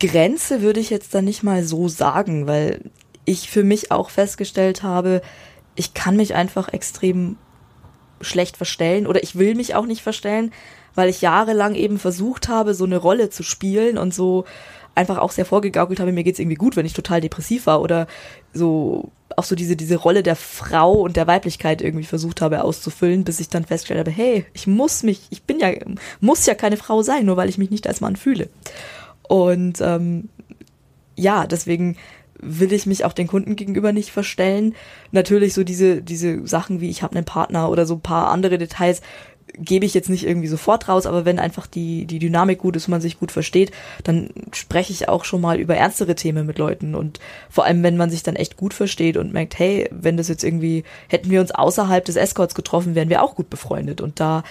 Grenze 0.00 0.62
würde 0.62 0.80
ich 0.80 0.90
jetzt 0.90 1.14
dann 1.14 1.24
nicht 1.24 1.42
mal 1.42 1.64
so 1.64 1.88
sagen, 1.88 2.46
weil 2.46 2.82
ich 3.24 3.50
für 3.50 3.64
mich 3.64 3.90
auch 3.90 4.10
festgestellt 4.10 4.82
habe, 4.82 5.22
ich 5.74 5.94
kann 5.94 6.16
mich 6.16 6.34
einfach 6.34 6.72
extrem 6.72 7.36
schlecht 8.20 8.56
verstellen 8.56 9.06
oder 9.06 9.22
ich 9.22 9.36
will 9.36 9.54
mich 9.54 9.74
auch 9.74 9.86
nicht 9.86 10.02
verstellen, 10.02 10.52
weil 10.94 11.08
ich 11.08 11.20
jahrelang 11.20 11.74
eben 11.74 11.98
versucht 11.98 12.48
habe, 12.48 12.74
so 12.74 12.84
eine 12.84 12.96
Rolle 12.96 13.30
zu 13.30 13.42
spielen 13.42 13.98
und 13.98 14.12
so 14.12 14.44
einfach 14.98 15.18
auch 15.18 15.30
sehr 15.30 15.46
vorgegaukelt 15.46 16.00
habe, 16.00 16.12
mir 16.12 16.24
geht's 16.24 16.38
irgendwie 16.38 16.56
gut, 16.56 16.76
wenn 16.76 16.84
ich 16.84 16.92
total 16.92 17.20
depressiv 17.20 17.66
war 17.66 17.80
oder 17.80 18.06
so 18.52 19.10
auch 19.36 19.44
so 19.44 19.54
diese, 19.54 19.76
diese 19.76 19.96
Rolle 19.96 20.22
der 20.22 20.36
Frau 20.36 20.92
und 20.92 21.16
der 21.16 21.26
Weiblichkeit 21.26 21.80
irgendwie 21.80 22.04
versucht 22.04 22.40
habe 22.40 22.64
auszufüllen, 22.64 23.24
bis 23.24 23.40
ich 23.40 23.48
dann 23.48 23.64
festgestellt 23.64 24.00
habe, 24.00 24.10
hey, 24.10 24.44
ich 24.52 24.66
muss 24.66 25.02
mich, 25.04 25.22
ich 25.30 25.44
bin 25.44 25.60
ja, 25.60 25.70
muss 26.20 26.44
ja 26.46 26.54
keine 26.54 26.76
Frau 26.76 27.02
sein, 27.02 27.26
nur 27.26 27.36
weil 27.36 27.48
ich 27.48 27.58
mich 27.58 27.70
nicht 27.70 27.86
als 27.86 28.00
Mann 28.00 28.16
fühle. 28.16 28.48
Und 29.22 29.80
ähm, 29.80 30.28
ja, 31.14 31.46
deswegen 31.46 31.96
will 32.40 32.72
ich 32.72 32.86
mich 32.86 33.04
auch 33.04 33.12
den 33.12 33.26
Kunden 33.26 33.54
gegenüber 33.54 33.92
nicht 33.92 34.10
verstellen. 34.10 34.74
Natürlich 35.12 35.54
so 35.54 35.62
diese, 35.62 36.02
diese 36.02 36.46
Sachen 36.46 36.80
wie 36.80 36.90
ich 36.90 37.02
habe 37.02 37.16
einen 37.16 37.24
Partner 37.24 37.70
oder 37.70 37.86
so 37.86 37.94
ein 37.94 38.00
paar 38.00 38.30
andere 38.30 38.58
Details 38.58 39.02
gebe 39.60 39.84
ich 39.84 39.94
jetzt 39.94 40.08
nicht 40.08 40.26
irgendwie 40.26 40.48
sofort 40.48 40.88
raus, 40.88 41.06
aber 41.06 41.24
wenn 41.24 41.38
einfach 41.38 41.66
die, 41.66 42.06
die 42.06 42.18
Dynamik 42.18 42.58
gut 42.58 42.76
ist 42.76 42.88
man 42.88 43.00
sich 43.00 43.18
gut 43.18 43.32
versteht, 43.32 43.72
dann 44.04 44.30
spreche 44.52 44.92
ich 44.92 45.08
auch 45.08 45.24
schon 45.24 45.40
mal 45.40 45.58
über 45.58 45.76
ernstere 45.76 46.14
Themen 46.14 46.46
mit 46.46 46.58
Leuten. 46.58 46.94
Und 46.94 47.20
vor 47.50 47.64
allem, 47.64 47.82
wenn 47.82 47.96
man 47.96 48.10
sich 48.10 48.22
dann 48.22 48.36
echt 48.36 48.56
gut 48.56 48.74
versteht 48.74 49.16
und 49.16 49.32
merkt, 49.32 49.58
hey, 49.58 49.88
wenn 49.90 50.16
das 50.16 50.28
jetzt 50.28 50.44
irgendwie, 50.44 50.84
hätten 51.08 51.30
wir 51.30 51.40
uns 51.40 51.50
außerhalb 51.50 52.04
des 52.04 52.16
Escorts 52.16 52.54
getroffen, 52.54 52.94
wären 52.94 53.10
wir 53.10 53.22
auch 53.22 53.34
gut 53.34 53.50
befreundet. 53.50 54.00
Und 54.00 54.20
da 54.20 54.42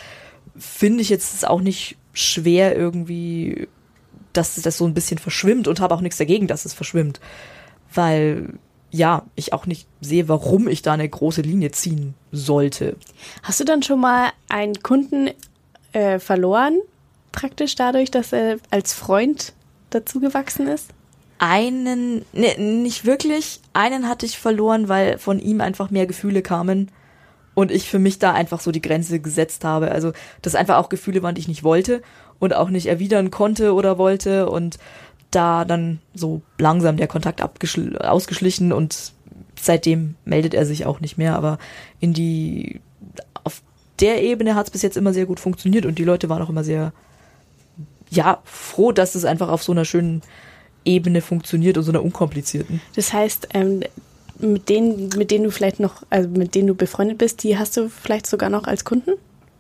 finde 0.58 1.02
ich 1.02 1.10
jetzt 1.10 1.48
auch 1.48 1.62
nicht 1.62 1.98
schwer 2.14 2.76
irgendwie, 2.76 3.68
dass 4.34 4.56
das 4.56 4.78
so 4.78 4.86
ein 4.86 4.94
bisschen 4.94 5.18
verschwimmt 5.18 5.68
und 5.68 5.80
habe 5.80 5.96
auch 5.96 6.02
nichts 6.02 6.18
dagegen, 6.18 6.48
dass 6.48 6.66
es 6.66 6.74
verschwimmt. 6.74 7.20
Weil 7.94 8.54
ja, 8.92 9.24
ich 9.36 9.54
auch 9.54 9.66
nicht 9.66 9.88
sehe, 10.02 10.30
warum 10.30 10.68
ich 10.68 10.82
da 10.82 10.94
eine 10.94 11.08
große 11.08 11.42
Linie 11.42 11.72
ziehen 11.72 12.14
sollte. 12.32 12.96
Hast 13.44 13.60
du 13.60 13.66
dann 13.66 13.84
schon 13.84 14.00
mal 14.00 14.30
einen 14.50 14.82
Kunden 14.82 15.30
äh, 15.94 16.20
verloren, 16.20 16.80
praktisch 17.32 17.76
dadurch, 17.76 18.12
dass 18.12 18.34
er 18.34 18.58
als 18.72 18.94
Freund 18.94 19.54
dazugewachsen 19.90 20.68
ist? 20.68 20.92
Einen, 21.40 22.26
ne, 22.34 22.58
nicht 22.58 23.06
wirklich. 23.06 23.62
Einen 23.74 24.08
hatte 24.08 24.26
ich 24.26 24.40
verloren, 24.40 24.90
weil 24.90 25.18
von 25.20 25.40
ihm 25.40 25.62
einfach 25.62 25.92
mehr 25.92 26.08
Gefühle 26.08 26.42
kamen 26.42 26.90
und 27.54 27.72
ich 27.72 27.90
für 27.90 28.00
mich 28.00 28.20
da 28.20 28.34
einfach 28.34 28.60
so 28.60 28.72
die 28.72 28.82
Grenze 28.82 29.20
gesetzt 29.20 29.64
habe. 29.64 29.92
Also, 29.92 30.14
das 30.42 30.56
einfach 30.56 30.78
auch 30.78 30.90
Gefühle 30.90 31.22
waren, 31.22 31.36
die 31.36 31.42
ich 31.42 31.48
nicht 31.48 31.64
wollte 31.64 32.02
und 32.40 32.56
auch 32.56 32.70
nicht 32.70 32.88
erwidern 32.88 33.32
konnte 33.32 33.74
oder 33.74 33.98
wollte 33.98 34.50
und 34.50 34.78
da 35.32 35.66
dann 35.66 36.00
so 36.14 36.42
langsam 36.58 36.98
der 36.98 37.08
Kontakt 37.08 37.42
ausgeschlichen 37.42 38.72
und 38.72 39.14
seitdem 39.60 40.16
meldet 40.26 40.54
er 40.54 40.66
sich 40.66 40.86
auch 40.86 41.00
nicht 41.00 41.18
mehr, 41.18 41.36
aber 41.36 41.58
in 42.00 42.14
die 42.14 42.80
auf 43.44 43.62
der 44.00 44.24
Ebene 44.24 44.56
hat 44.56 44.68
es 44.68 44.72
bis 44.72 44.82
jetzt 44.82 44.98
immer 44.98 45.14
sehr 45.14 45.26
gut 45.26 45.40
funktioniert 45.40 45.86
und 45.86 45.98
die 46.00 46.04
Leute 46.04 46.30
waren 46.30 46.42
auch 46.42 46.50
immer 46.50 46.64
sehr 46.64 46.94
ja 48.10 48.42
froh, 48.46 48.92
dass 48.92 49.16
es 49.16 49.26
einfach 49.26 49.50
auf 49.50 49.64
so 49.64 49.72
einer 49.72 49.86
schönen 49.86 50.22
Ebene 50.86 51.22
funktioniert 51.22 51.78
und 51.78 51.84
so 51.84 51.92
einer 51.92 52.04
unkomplizierten. 52.04 52.80
Das 52.96 53.12
heißt, 53.12 53.50
ähm, 53.54 53.84
mit 54.40 54.70
denen, 54.70 55.10
mit 55.18 55.32
denen 55.32 55.44
du 55.44 55.52
vielleicht 55.52 55.80
noch, 55.80 56.04
also 56.10 56.30
mit 56.30 56.56
denen 56.56 56.68
du 56.68 56.76
befreundet 56.76 57.18
bist, 57.18 57.44
die 57.44 57.58
hast 57.58 57.76
du 57.76 57.90
vielleicht 57.90 58.28
sogar 58.28 58.50
noch 58.50 58.66
als 58.66 58.86
Kunden? 58.86 59.12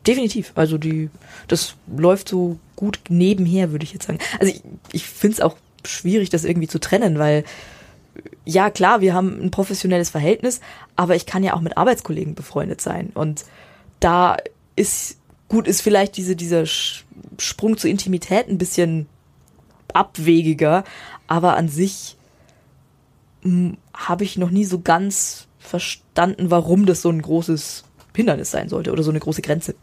Definitiv. 0.07 0.53
Also 0.55 0.77
die, 0.77 1.09
das 1.47 1.75
läuft 1.95 2.29
so 2.29 2.57
gut 2.75 2.99
nebenher, 3.09 3.71
würde 3.71 3.83
ich 3.83 3.93
jetzt 3.93 4.07
sagen. 4.07 4.19
Also 4.39 4.53
ich, 4.53 4.61
ich 4.93 5.05
finde 5.05 5.35
es 5.35 5.41
auch 5.41 5.57
schwierig, 5.85 6.29
das 6.29 6.45
irgendwie 6.45 6.67
zu 6.67 6.79
trennen, 6.79 7.19
weil 7.19 7.43
ja 8.45 8.69
klar, 8.69 9.01
wir 9.01 9.13
haben 9.13 9.39
ein 9.41 9.51
professionelles 9.51 10.09
Verhältnis, 10.09 10.61
aber 10.95 11.15
ich 11.15 11.25
kann 11.25 11.43
ja 11.43 11.53
auch 11.53 11.61
mit 11.61 11.77
Arbeitskollegen 11.77 12.35
befreundet 12.35 12.81
sein. 12.81 13.11
Und 13.13 13.43
da 13.99 14.37
ist 14.75 15.17
gut, 15.49 15.67
ist 15.67 15.81
vielleicht 15.81 16.15
diese, 16.17 16.35
dieser 16.35 16.65
Sprung 16.65 17.77
zur 17.77 17.89
Intimität 17.89 18.47
ein 18.47 18.57
bisschen 18.57 19.07
abwegiger, 19.93 20.83
aber 21.27 21.57
an 21.57 21.67
sich 21.67 22.15
hm, 23.41 23.77
habe 23.93 24.23
ich 24.23 24.37
noch 24.37 24.49
nie 24.49 24.65
so 24.65 24.79
ganz 24.79 25.47
verstanden, 25.59 26.49
warum 26.49 26.85
das 26.85 27.01
so 27.01 27.09
ein 27.09 27.21
großes 27.21 27.83
Hindernis 28.15 28.51
sein 28.51 28.69
sollte 28.69 28.91
oder 28.91 29.03
so 29.03 29.11
eine 29.11 29.19
große 29.19 29.41
Grenze. 29.41 29.75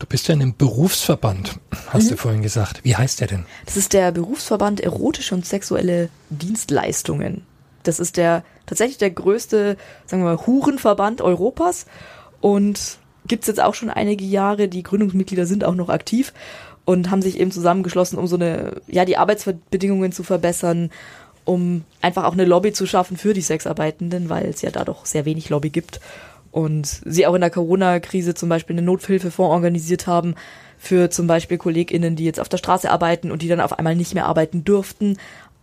Du 0.00 0.06
bist 0.06 0.26
ja 0.28 0.34
in 0.34 0.40
einem 0.42 0.56
Berufsverband, 0.56 1.60
hast 1.90 2.06
Mhm. 2.06 2.08
du 2.08 2.16
vorhin 2.16 2.42
gesagt. 2.42 2.80
Wie 2.82 2.96
heißt 2.96 3.20
der 3.20 3.28
denn? 3.28 3.44
Das 3.66 3.76
ist 3.76 3.92
der 3.92 4.10
Berufsverband 4.12 4.80
Erotische 4.80 5.34
und 5.34 5.44
Sexuelle 5.46 6.08
Dienstleistungen. 6.30 7.42
Das 7.82 8.00
ist 8.00 8.16
der 8.16 8.42
tatsächlich 8.66 8.96
der 8.98 9.10
größte, 9.10 9.76
sagen 10.06 10.22
wir 10.22 10.34
mal, 10.36 10.46
Hurenverband 10.46 11.20
Europas 11.20 11.86
und 12.40 12.98
gibt's 13.26 13.46
jetzt 13.46 13.60
auch 13.62 13.74
schon 13.74 13.90
einige 13.90 14.24
Jahre. 14.24 14.68
Die 14.68 14.82
Gründungsmitglieder 14.82 15.44
sind 15.46 15.64
auch 15.64 15.74
noch 15.74 15.90
aktiv 15.90 16.32
und 16.86 17.10
haben 17.10 17.20
sich 17.22 17.38
eben 17.38 17.50
zusammengeschlossen, 17.52 18.18
um 18.18 18.26
so 18.26 18.36
eine, 18.36 18.80
ja, 18.86 19.04
die 19.04 19.18
Arbeitsbedingungen 19.18 20.12
zu 20.12 20.22
verbessern, 20.22 20.90
um 21.44 21.84
einfach 22.00 22.24
auch 22.24 22.32
eine 22.32 22.44
Lobby 22.46 22.72
zu 22.72 22.86
schaffen 22.86 23.18
für 23.18 23.34
die 23.34 23.42
Sexarbeitenden, 23.42 24.30
weil 24.30 24.46
es 24.46 24.62
ja 24.62 24.70
da 24.70 24.84
doch 24.84 25.04
sehr 25.04 25.26
wenig 25.26 25.50
Lobby 25.50 25.68
gibt. 25.70 26.00
Und 26.52 27.00
sie 27.04 27.26
auch 27.26 27.34
in 27.34 27.40
der 27.40 27.50
Corona-Krise 27.50 28.34
zum 28.34 28.48
Beispiel 28.48 28.76
einen 28.76 28.86
Nothilfefonds 28.86 29.52
organisiert 29.52 30.06
haben 30.06 30.34
für 30.78 31.10
zum 31.10 31.26
Beispiel 31.26 31.58
KollegInnen, 31.58 32.16
die 32.16 32.24
jetzt 32.24 32.40
auf 32.40 32.48
der 32.48 32.56
Straße 32.56 32.90
arbeiten 32.90 33.30
und 33.30 33.42
die 33.42 33.48
dann 33.48 33.60
auf 33.60 33.78
einmal 33.78 33.94
nicht 33.94 34.14
mehr 34.14 34.26
arbeiten 34.26 34.64
dürften, 34.64 35.18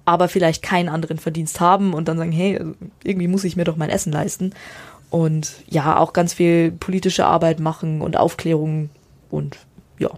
aber 0.06 0.30
vielleicht 0.30 0.64
keinen 0.64 0.88
anderen 0.88 1.18
Verdienst 1.18 1.60
haben 1.60 1.94
und 1.94 2.08
dann 2.08 2.18
sagen, 2.18 2.32
hey, 2.32 2.58
also 2.58 2.74
irgendwie 3.04 3.28
muss 3.28 3.44
ich 3.44 3.58
mir 3.58 3.66
doch 3.66 3.76
mein 3.76 3.90
Essen 3.90 4.14
leisten. 4.14 4.54
Und 5.10 5.52
ja, 5.68 5.98
auch 5.98 6.14
ganz 6.14 6.34
viel 6.34 6.72
politische 6.72 7.26
Arbeit 7.26 7.60
machen 7.60 8.02
und 8.02 8.16
Aufklärung 8.16 8.90
und 9.30 9.58
ja. 10.00 10.12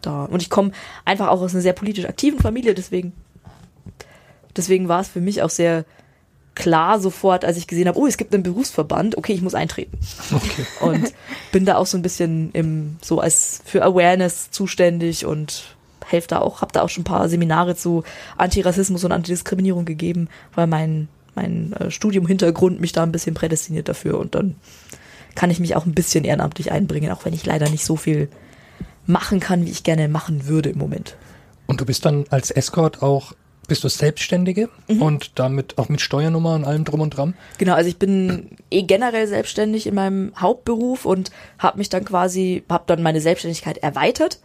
Da. 0.00 0.24
Und 0.24 0.42
ich 0.42 0.50
komme 0.50 0.72
einfach 1.04 1.28
auch 1.28 1.40
aus 1.40 1.54
einer 1.54 1.62
sehr 1.62 1.72
politisch 1.72 2.04
aktiven 2.04 2.40
Familie, 2.40 2.74
deswegen, 2.74 3.12
deswegen 4.56 4.88
war 4.88 5.00
es 5.00 5.08
für 5.08 5.20
mich 5.20 5.42
auch 5.42 5.50
sehr 5.50 5.84
klar 6.54 7.00
sofort, 7.00 7.44
als 7.44 7.56
ich 7.56 7.66
gesehen 7.66 7.88
habe, 7.88 7.98
oh, 7.98 8.06
es 8.06 8.16
gibt 8.16 8.34
einen 8.34 8.42
Berufsverband, 8.42 9.16
okay, 9.16 9.32
ich 9.32 9.42
muss 9.42 9.54
eintreten. 9.54 9.98
Okay. 10.32 10.66
Und 10.80 11.12
bin 11.50 11.64
da 11.64 11.76
auch 11.76 11.86
so 11.86 11.96
ein 11.96 12.02
bisschen 12.02 12.50
im, 12.52 12.96
so 13.02 13.20
als 13.20 13.62
für 13.64 13.82
Awareness 13.82 14.50
zuständig 14.50 15.24
und 15.24 15.76
helfe 16.06 16.28
da 16.28 16.40
auch, 16.40 16.60
habe 16.60 16.72
da 16.72 16.82
auch 16.82 16.88
schon 16.88 17.02
ein 17.02 17.04
paar 17.04 17.28
Seminare 17.28 17.76
zu 17.76 18.04
Antirassismus 18.36 19.04
und 19.04 19.12
Antidiskriminierung 19.12 19.84
gegeben, 19.84 20.28
weil 20.54 20.66
mein, 20.66 21.08
mein 21.34 21.72
äh, 21.74 21.90
Studium-Hintergrund 21.90 22.80
mich 22.80 22.92
da 22.92 23.02
ein 23.02 23.12
bisschen 23.12 23.34
prädestiniert 23.34 23.88
dafür 23.88 24.18
und 24.18 24.34
dann 24.34 24.56
kann 25.34 25.50
ich 25.50 25.60
mich 25.60 25.76
auch 25.76 25.86
ein 25.86 25.94
bisschen 25.94 26.24
ehrenamtlich 26.24 26.72
einbringen, 26.72 27.10
auch 27.12 27.24
wenn 27.24 27.32
ich 27.32 27.46
leider 27.46 27.70
nicht 27.70 27.84
so 27.84 27.96
viel 27.96 28.28
machen 29.06 29.40
kann, 29.40 29.64
wie 29.64 29.70
ich 29.70 29.84
gerne 29.84 30.08
machen 30.08 30.46
würde 30.46 30.70
im 30.70 30.78
Moment. 30.78 31.16
Und 31.66 31.80
du 31.80 31.86
bist 31.86 32.04
dann 32.04 32.26
als 32.28 32.50
Escort 32.50 33.02
auch, 33.02 33.32
bist 33.68 33.84
du 33.84 33.88
Selbstständige 33.88 34.68
Mhm. 34.88 35.02
und 35.02 35.38
damit 35.38 35.78
auch 35.78 35.88
mit 35.88 36.00
Steuernummer 36.00 36.54
und 36.54 36.64
allem 36.64 36.84
drum 36.84 37.00
und 37.00 37.10
dran? 37.16 37.34
Genau, 37.58 37.74
also 37.74 37.88
ich 37.88 37.96
bin 37.98 38.50
eh 38.70 38.82
generell 38.82 39.26
selbstständig 39.26 39.86
in 39.86 39.94
meinem 39.94 40.32
Hauptberuf 40.38 41.04
und 41.06 41.30
habe 41.58 41.78
mich 41.78 41.88
dann 41.88 42.04
quasi, 42.04 42.64
habe 42.68 42.84
dann 42.86 43.02
meine 43.02 43.20
Selbstständigkeit 43.20 43.78
erweitert 43.78 44.40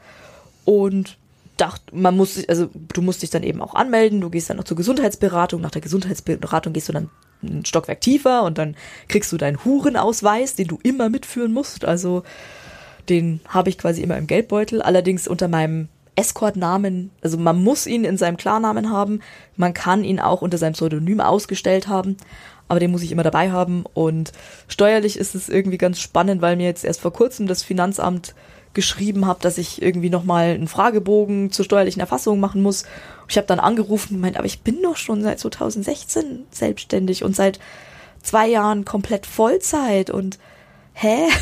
und 0.65 1.17
dachte, 1.57 1.95
man 1.95 2.15
muss, 2.15 2.35
sich- 2.35 2.49
also 2.49 2.69
du 2.93 3.01
musst 3.01 3.23
dich 3.23 3.31
dann 3.31 3.41
eben 3.41 3.61
auch 3.61 3.73
anmelden, 3.73 4.21
du 4.21 4.29
gehst 4.29 4.49
dann 4.49 4.57
noch 4.57 4.63
zur 4.65 4.77
Gesundheitsberatung, 4.77 5.59
nach 5.61 5.71
der 5.71 5.81
Gesundheitsberatung 5.81 6.71
gehst 6.73 6.87
du 6.89 6.93
dann 6.93 7.09
ein 7.41 7.65
Stockwerk 7.65 8.01
tiefer 8.01 8.43
und 8.43 8.57
dann 8.59 8.75
kriegst 9.07 9.31
du 9.31 9.37
deinen 9.37 9.63
Hurenausweis, 9.65 10.53
den 10.55 10.67
du 10.67 10.77
immer 10.83 11.09
mitführen 11.09 11.51
musst, 11.53 11.83
also 11.85 12.23
den 13.09 13.39
habe 13.47 13.69
ich 13.69 13.77
quasi 13.79 14.01
immer 14.03 14.17
im 14.17 14.27
Geldbeutel, 14.27 14.81
allerdings 14.83 15.27
unter 15.27 15.47
meinem 15.47 15.87
Escort-Namen, 16.17 17.11
also 17.21 17.37
man 17.37 17.63
muss 17.63 17.87
ihn 17.87 18.03
in 18.03 18.17
seinem 18.17 18.37
Klarnamen 18.37 18.91
haben, 18.91 19.21
man 19.55 19.73
kann 19.73 20.03
ihn 20.03 20.19
auch 20.19 20.41
unter 20.41 20.57
seinem 20.57 20.73
Pseudonym 20.73 21.21
ausgestellt 21.21 21.87
haben, 21.87 22.17
aber 22.67 22.79
den 22.79 22.91
muss 22.91 23.03
ich 23.03 23.11
immer 23.11 23.23
dabei 23.23 23.51
haben 23.51 23.85
und 23.93 24.33
steuerlich 24.67 25.17
ist 25.17 25.35
es 25.35 25.47
irgendwie 25.47 25.77
ganz 25.77 25.99
spannend, 25.99 26.41
weil 26.41 26.57
mir 26.57 26.65
jetzt 26.65 26.83
erst 26.83 27.01
vor 27.01 27.13
kurzem 27.13 27.47
das 27.47 27.63
Finanzamt 27.63 28.33
geschrieben 28.73 29.25
hat, 29.25 29.45
dass 29.45 29.57
ich 29.57 29.81
irgendwie 29.81 30.09
nochmal 30.09 30.49
einen 30.49 30.67
Fragebogen 30.67 31.51
zur 31.51 31.65
steuerlichen 31.65 31.99
Erfassung 31.99 32.39
machen 32.39 32.61
muss. 32.61 32.85
Ich 33.27 33.37
habe 33.37 33.47
dann 33.47 33.59
angerufen 33.59 34.15
und 34.15 34.21
meint, 34.21 34.37
aber 34.37 34.45
ich 34.45 34.61
bin 34.61 34.81
doch 34.83 34.97
schon 34.97 35.23
seit 35.23 35.39
2016 35.39 36.45
selbstständig 36.51 37.23
und 37.23 37.35
seit 37.35 37.59
zwei 38.21 38.47
Jahren 38.47 38.85
komplett 38.85 39.25
Vollzeit 39.25 40.09
und 40.09 40.37
hä? 40.93 41.27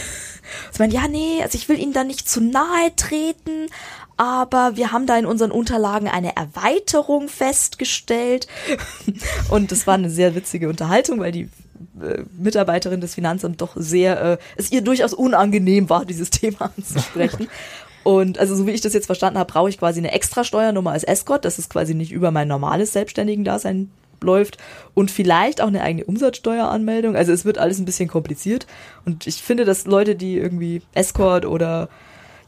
Ich 0.72 0.78
meine, 0.78 0.94
ja, 0.94 1.08
nee, 1.08 1.42
also 1.42 1.58
ich 1.58 1.68
will 1.70 1.80
Ihnen 1.80 1.92
da 1.92 2.04
nicht 2.04 2.30
zu 2.30 2.40
nahe 2.40 2.96
treten, 2.96 3.66
aber 4.18 4.78
wir 4.78 4.92
haben 4.92 5.06
da 5.08 5.18
in 5.18 5.26
unseren 5.26 5.52
Unterlagen 5.52 6.08
eine 6.08 6.36
Erweiterung 6.36 7.28
festgestellt. 7.28 8.48
Und 9.50 9.72
das 9.72 9.88
war 9.88 9.96
eine 9.96 10.10
sehr 10.10 10.36
witzige 10.36 10.70
Unterhaltung, 10.70 11.20
weil 11.20 11.32
die 11.32 11.50
äh, 12.02 12.24
Mitarbeiterin 12.38 13.02
des 13.02 13.16
Finanzamts 13.16 13.58
doch 13.58 13.74
sehr, 13.76 14.22
äh, 14.22 14.38
es 14.56 14.72
ihr 14.72 14.82
durchaus 14.82 15.14
unangenehm 15.14 15.90
war, 15.90 16.06
dieses 16.06 16.30
Thema 16.30 16.72
anzusprechen. 16.76 17.48
Und 18.04 18.38
also 18.38 18.56
so 18.56 18.68
wie 18.68 18.72
ich 18.72 18.82
das 18.82 18.94
jetzt 18.94 19.08
verstanden 19.08 19.40
habe, 19.40 19.52
brauche 19.52 19.70
ich 19.70 19.80
quasi 19.80 20.00
eine 20.00 20.12
extra 20.12 20.44
Steuernummer 20.44 20.92
als 20.92 21.04
Escort, 21.04 21.44
dass 21.44 21.58
es 21.58 21.70
quasi 21.70 21.96
nicht 21.96 22.12
über 22.12 22.30
mein 22.32 22.48
normales 22.48 22.94
Selbstständigen-Dasein 22.94 23.90
läuft 24.22 24.58
und 24.94 25.12
vielleicht 25.12 25.60
auch 25.60 25.68
eine 25.68 25.82
eigene 25.82 26.06
Umsatzsteueranmeldung. 26.06 27.16
Also 27.16 27.32
es 27.32 27.46
wird 27.46 27.58
alles 27.58 27.80
ein 27.80 27.86
bisschen 27.86 28.08
kompliziert 28.08 28.68
und 29.06 29.26
ich 29.28 29.42
finde, 29.42 29.66
dass 29.66 29.86
Leute, 29.86 30.16
die 30.16 30.38
irgendwie 30.38 30.82
Escort 30.94 31.46
oder 31.46 31.90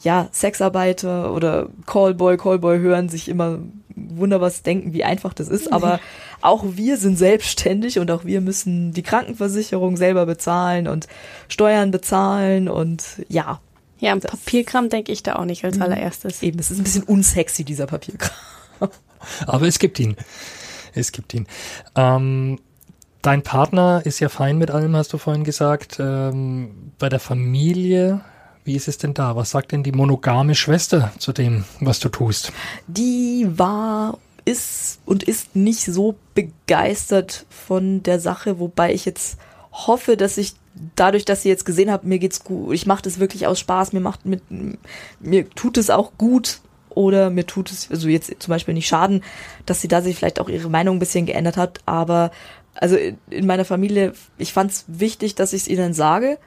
ja, 0.04 0.30
Sexarbeiter 0.32 1.34
oder 1.34 1.70
Callboy, 1.86 2.38
Callboy 2.38 2.80
hören, 2.80 3.10
sich 3.10 3.30
immer 3.30 3.60
wunder 3.96 4.42
was 4.42 4.62
denken, 4.62 4.94
wie 4.94 5.04
einfach 5.04 5.34
das 5.34 5.50
ist. 5.50 5.74
Aber 5.74 6.00
auch 6.42 6.64
wir 6.74 6.98
sind 6.98 7.18
selbstständig 7.18 8.00
und 8.00 8.12
auch 8.12 8.26
wir 8.26 8.42
müssen 8.42 8.94
die 8.94 9.04
Krankenversicherung 9.04 9.98
selber 9.98 10.26
bezahlen 10.26 10.88
und 10.88 11.08
Steuern 11.48 11.92
bezahlen 11.92 12.70
und 12.70 13.04
ja, 13.28 13.60
Ja, 14.00 14.12
am 14.12 14.20
Papierkram 14.20 14.90
denke 14.90 15.12
ich 15.12 15.24
da 15.24 15.38
auch 15.38 15.46
nicht 15.46 15.66
als 15.66 15.82
allererstes. 15.82 16.44
eben, 16.44 16.60
es 16.60 16.70
ist 16.70 16.78
ein 16.78 16.84
bisschen 16.84 17.04
unsexy, 17.04 17.64
dieser 17.64 17.88
Papierkram. 17.88 18.32
Aber 19.48 19.68
es 19.68 19.80
gibt 19.80 20.00
ihn. 20.00 20.16
Es 20.94 21.12
gibt 21.12 21.34
ihn. 21.34 21.48
Ähm, 21.96 22.60
dein 23.22 23.42
Partner 23.42 24.02
ist 24.06 24.20
ja 24.20 24.30
fein 24.30 24.58
mit 24.58 24.72
allem, 24.72 24.96
hast 24.96 25.14
du 25.14 25.18
vorhin 25.18 25.44
gesagt. 25.44 25.98
Ähm, 26.00 26.94
bei 27.00 27.10
der 27.10 27.20
Familie, 27.20 28.22
wie 28.68 28.76
ist 28.76 28.88
es 28.88 28.98
denn 28.98 29.14
da? 29.14 29.36
Was 29.36 29.52
sagt 29.52 29.72
denn 29.72 29.82
die 29.82 29.94
monogame 29.94 30.54
Schwester 30.54 31.12
zu 31.18 31.32
dem, 31.34 31.64
was 31.80 32.00
du 32.00 32.10
tust? 32.10 32.52
die 32.88 33.48
war, 33.50 34.18
ist 34.46 35.00
und 35.06 35.24
ist 35.24 35.56
nicht 35.56 35.86
so 35.86 36.16
begeistert 36.34 37.46
von 37.50 38.04
der 38.04 38.20
Sache, 38.20 38.60
wobei 38.60 38.94
ich 38.94 39.06
jetzt 39.06 39.38
hoffe, 39.72 40.18
dass 40.18 40.38
ich 40.38 40.54
dadurch, 40.96 41.26
dass 41.26 41.44
sie 41.44 41.50
jetzt 41.50 41.66
gesehen 41.66 41.92
hat, 41.92 42.04
mir 42.04 42.20
geht's 42.20 42.44
gut, 42.44 42.74
ich 42.74 42.86
mache 42.86 43.02
das 43.02 43.20
wirklich 43.20 43.48
aus 43.48 43.60
Spaß, 43.60 43.94
mir 43.94 44.00
macht 44.00 44.26
mit, 44.26 44.42
mir 45.20 45.50
tut 45.50 45.78
es 45.78 45.90
auch 45.90 46.12
gut 46.18 46.62
oder 46.90 47.30
mir 47.30 47.46
tut 47.46 47.72
es, 47.72 47.92
also 47.92 48.08
jetzt 48.08 48.34
zum 48.40 48.52
Beispiel 48.52 48.74
nicht 48.74 48.88
schaden, 48.88 49.24
dass 49.66 49.82
sie 49.82 49.88
da 49.88 50.02
sich 50.02 50.16
vielleicht 50.16 50.40
auch 50.40 50.50
ihre 50.50 50.70
Meinung 50.70 50.96
ein 50.98 51.00
bisschen 51.00 51.26
geändert 51.26 51.58
hat, 51.58 51.80
aber 51.86 52.32
also 52.74 52.96
in, 52.96 53.18
in 53.30 53.46
meiner 53.46 53.66
Familie, 53.66 54.14
ich 54.38 54.54
fand 54.54 54.72
es 54.72 54.86
wichtig, 54.88 55.36
dass 55.36 55.54
ich 55.54 55.64
es 55.64 55.68
ihnen 55.68 55.94
sage, 55.94 56.38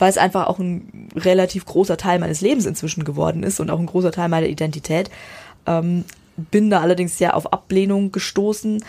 weil 0.00 0.10
es 0.10 0.18
einfach 0.18 0.48
auch 0.48 0.58
ein 0.58 1.08
relativ 1.14 1.66
großer 1.66 1.96
Teil 1.96 2.18
meines 2.18 2.40
Lebens 2.40 2.66
inzwischen 2.66 3.04
geworden 3.04 3.44
ist 3.44 3.60
und 3.60 3.70
auch 3.70 3.78
ein 3.78 3.86
großer 3.86 4.10
Teil 4.10 4.28
meiner 4.28 4.48
Identität. 4.48 5.10
Ähm, 5.66 6.04
bin 6.36 6.70
da 6.70 6.80
allerdings 6.80 7.18
sehr 7.18 7.36
auf 7.36 7.52
Ablehnung 7.52 8.10
gestoßen, 8.10 8.82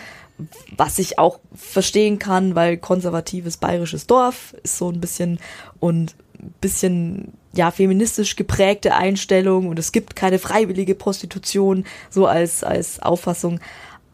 was 0.76 0.98
ich 0.98 1.18
auch 1.18 1.38
verstehen 1.54 2.18
kann, 2.18 2.54
weil 2.54 2.78
konservatives 2.78 3.58
bayerisches 3.58 4.06
Dorf 4.06 4.54
ist 4.62 4.78
so 4.78 4.90
ein 4.90 5.00
bisschen 5.00 5.38
und 5.78 6.16
ein 6.40 6.54
bisschen 6.60 7.34
ja 7.54 7.70
feministisch 7.70 8.34
geprägte 8.36 8.94
Einstellung 8.94 9.68
und 9.68 9.78
es 9.78 9.92
gibt 9.92 10.16
keine 10.16 10.38
freiwillige 10.38 10.94
Prostitution 10.94 11.84
so 12.08 12.26
als 12.26 12.64
als 12.64 13.00
Auffassung. 13.00 13.60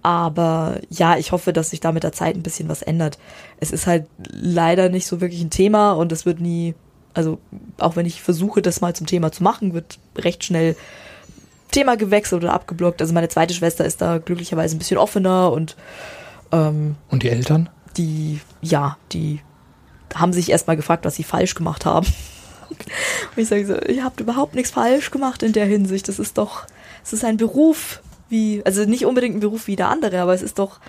Aber 0.03 0.81
ja, 0.91 1.17
ich 1.19 1.33
hoffe, 1.33 1.53
dass 1.53 1.71
sich 1.71 1.81
da 1.81 1.93
mit 1.93 2.03
der 2.03 2.13
Zeit 2.13 2.37
ein 2.37 2.43
bisschen 2.43 2.69
was 2.69 2.83
ändert. 2.83 3.19
Es 3.59 3.73
ist 3.73 3.87
halt 3.87 4.07
leider 4.19 4.89
nicht 4.89 5.07
so 5.07 5.21
wirklich 5.21 5.43
ein 5.43 5.51
Thema 5.51 5.93
und 5.93 6.13
es 6.13 6.25
wird 6.25 6.41
nie, 6.41 6.75
also 7.15 7.39
auch 7.79 7.97
wenn 7.97 8.07
ich 8.07 8.23
versuche, 8.23 8.63
das 8.63 8.81
mal 8.81 8.95
zum 8.95 9.07
Thema 9.07 9.33
zu 9.33 9.43
machen, 9.43 9.75
wird 9.75 9.99
recht 10.17 10.45
schnell 10.45 10.77
Thema 11.71 11.97
gewechselt 11.97 12.43
oder 12.45 12.55
abgeblockt. 12.55 13.01
Also 13.01 13.13
meine 13.13 13.29
zweite 13.29 13.55
Schwester 13.55 13.85
ist 13.85 14.01
da 14.01 14.19
glücklicherweise 14.19 14.77
ein 14.77 14.79
bisschen 14.79 14.99
offener 14.99 15.53
und 15.53 15.77
ähm, 16.53 16.97
Und 17.11 17.23
die 17.23 17.29
Eltern? 17.29 17.69
die, 17.97 18.41
ja, 18.63 18.97
die 19.13 19.41
haben 20.15 20.33
sich 20.33 20.51
erstmal 20.51 20.77
gefragt, 20.77 21.05
was 21.05 21.17
sie 21.17 21.25
falsch 21.25 21.55
gemacht 21.55 21.85
haben. 21.85 22.07
Und 22.71 23.43
ich 23.43 23.49
sage 23.49 23.67
so, 23.67 23.75
ihr 23.75 24.05
habt 24.05 24.21
überhaupt 24.21 24.55
nichts 24.55 24.71
falsch 24.71 25.11
gemacht 25.11 25.43
in 25.43 25.53
der 25.53 25.67
Hinsicht. 25.67 26.09
Das 26.09 26.19
ist 26.19 26.39
doch, 26.39 26.67
es 27.03 27.13
ist 27.13 27.25
ein 27.25 27.37
Beruf 27.37 28.01
wie, 28.29 28.63
also 28.65 28.85
nicht 28.85 29.07
unbedingt 29.07 29.37
ein 29.37 29.41
Beruf 29.41 29.67
wie 29.67 29.77
der 29.77 29.89
andere, 29.89 30.21
aber 30.21 30.35
es 30.35 30.43
ist 30.43 30.59
doch 30.59 30.81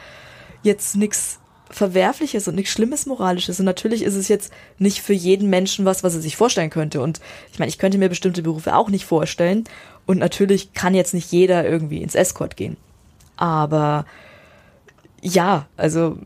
jetzt 0.61 0.95
nichts 0.95 1.39
Verwerfliches 1.69 2.47
und 2.47 2.55
nichts 2.55 2.71
Schlimmes 2.71 3.05
Moralisches. 3.05 3.59
Und 3.59 3.65
natürlich 3.65 4.03
ist 4.03 4.15
es 4.15 4.27
jetzt 4.27 4.51
nicht 4.77 5.01
für 5.01 5.13
jeden 5.13 5.49
Menschen 5.49 5.85
was, 5.85 6.03
was 6.03 6.15
er 6.15 6.21
sich 6.21 6.35
vorstellen 6.35 6.69
könnte. 6.69 7.01
Und 7.01 7.19
ich 7.51 7.59
meine, 7.59 7.69
ich 7.69 7.77
könnte 7.77 7.97
mir 7.97 8.09
bestimmte 8.09 8.41
Berufe 8.41 8.75
auch 8.75 8.89
nicht 8.89 9.05
vorstellen. 9.05 9.65
Und 10.05 10.17
natürlich 10.17 10.73
kann 10.73 10.95
jetzt 10.95 11.13
nicht 11.13 11.31
jeder 11.31 11.67
irgendwie 11.67 12.01
ins 12.01 12.15
Escort 12.15 12.57
gehen. 12.57 12.77
Aber 13.37 14.05
ja, 15.21 15.67
also 15.77 16.17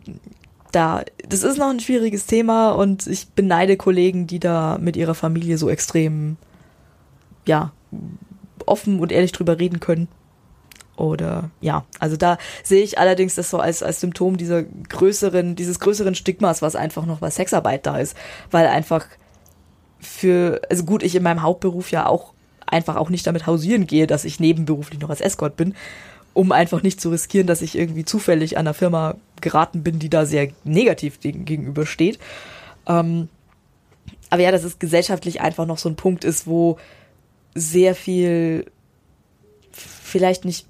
da, 0.72 1.04
das 1.28 1.44
ist 1.44 1.58
noch 1.58 1.70
ein 1.70 1.80
schwieriges 1.80 2.26
Thema 2.26 2.72
und 2.72 3.06
ich 3.08 3.28
beneide 3.30 3.78
Kollegen, 3.78 4.28
die 4.28 4.40
da 4.40 4.78
mit 4.80 4.96
ihrer 4.98 5.16
Familie 5.16 5.58
so 5.58 5.70
extrem, 5.70 6.38
ja, 7.46 7.72
offen 8.66 9.00
und 9.00 9.12
ehrlich 9.12 9.32
drüber 9.32 9.60
reden 9.60 9.80
können. 9.80 10.08
Oder 10.96 11.50
ja, 11.60 11.86
also 12.00 12.18
da 12.18 12.38
sehe 12.64 12.84
ich 12.84 13.00
allerdings 13.00 13.36
das 13.36 13.50
so 13.50 13.60
als, 13.60 13.82
als 13.82 14.00
Symptom 14.00 14.38
dieser 14.38 14.64
größeren, 14.64 15.56
dieses 15.56 15.80
größeren 15.80 16.14
Stigmas, 16.14 16.62
was 16.62 16.76
einfach 16.76 17.06
noch 17.06 17.20
bei 17.20 17.30
Sexarbeit 17.30 17.86
da 17.86 17.98
ist. 17.98 18.16
Weil 18.52 18.68
einfach 18.68 19.06
für, 20.00 20.62
also 20.70 20.84
gut, 20.84 21.02
ich 21.02 21.16
in 21.16 21.24
meinem 21.24 21.42
Hauptberuf 21.42 21.90
ja 21.92 22.06
auch 22.06 22.34
einfach 22.66 22.96
auch 22.96 23.10
nicht 23.10 23.26
damit 23.26 23.48
hausieren 23.48 23.88
gehe, 23.88 24.08
dass 24.08 24.26
ich 24.26 24.40
nebenberuflich 24.40 25.00
noch 25.00 25.10
als 25.10 25.22
Escort 25.22 25.56
bin, 25.58 25.76
um 26.34 26.52
einfach 26.52 26.84
nicht 26.84 27.02
zu 27.02 27.10
riskieren, 27.10 27.48
dass 27.48 27.62
ich 27.62 27.78
irgendwie 27.78 28.06
zufällig 28.06 28.58
an 28.58 28.68
einer 28.68 28.74
Firma 28.74 29.16
geraten 29.42 29.84
bin, 29.84 30.00
die 30.00 30.10
da 30.10 30.26
sehr 30.26 30.50
negativ 30.64 31.20
gegenübersteht. 31.22 32.20
Ähm, 32.88 33.30
aber 34.30 34.42
ja, 34.42 34.52
dass 34.52 34.64
es 34.64 34.80
gesellschaftlich 34.80 35.42
einfach 35.42 35.66
noch 35.66 35.78
so 35.78 35.90
ein 35.90 35.96
Punkt 35.96 36.24
ist, 36.24 36.48
wo 36.48 36.78
sehr 37.56 37.94
viel 37.94 38.66
vielleicht 39.72 40.46
nicht 40.46 40.68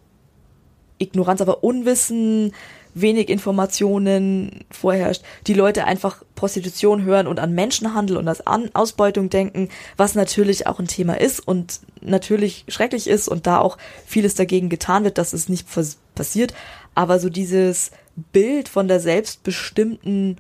Ignoranz, 1.00 1.42
aber 1.42 1.64
Unwissen, 1.64 2.54
wenig 2.94 3.30
Informationen 3.30 4.66
vorherrscht, 4.70 5.24
die 5.48 5.54
Leute 5.54 5.86
einfach 5.86 6.24
Prostitution 6.36 7.04
hören 7.04 7.28
und 7.28 7.40
an 7.40 7.54
Menschenhandel 7.54 8.18
und 8.18 8.48
an 8.48 8.70
Ausbeutung 8.74 9.30
denken, 9.30 9.70
was 9.98 10.16
natürlich 10.16 10.68
auch 10.68 10.80
ein 10.80 10.88
Thema 10.88 11.20
ist 11.20 11.40
und 11.40 11.80
natürlich 12.02 12.66
schrecklich 12.68 13.08
ist 13.08 13.28
und 13.28 13.48
da 13.48 13.60
auch 13.60 13.78
vieles 14.06 14.36
dagegen 14.36 14.70
getan 14.70 15.04
wird, 15.04 15.18
dass 15.18 15.34
es 15.34 15.50
nicht 15.50 15.68
passiert. 16.16 16.54
Aber 16.96 17.20
so 17.20 17.30
dieses 17.30 17.92
Bild 18.32 18.70
von 18.70 18.88
der 18.88 19.00
selbstbestimmten 19.00 20.38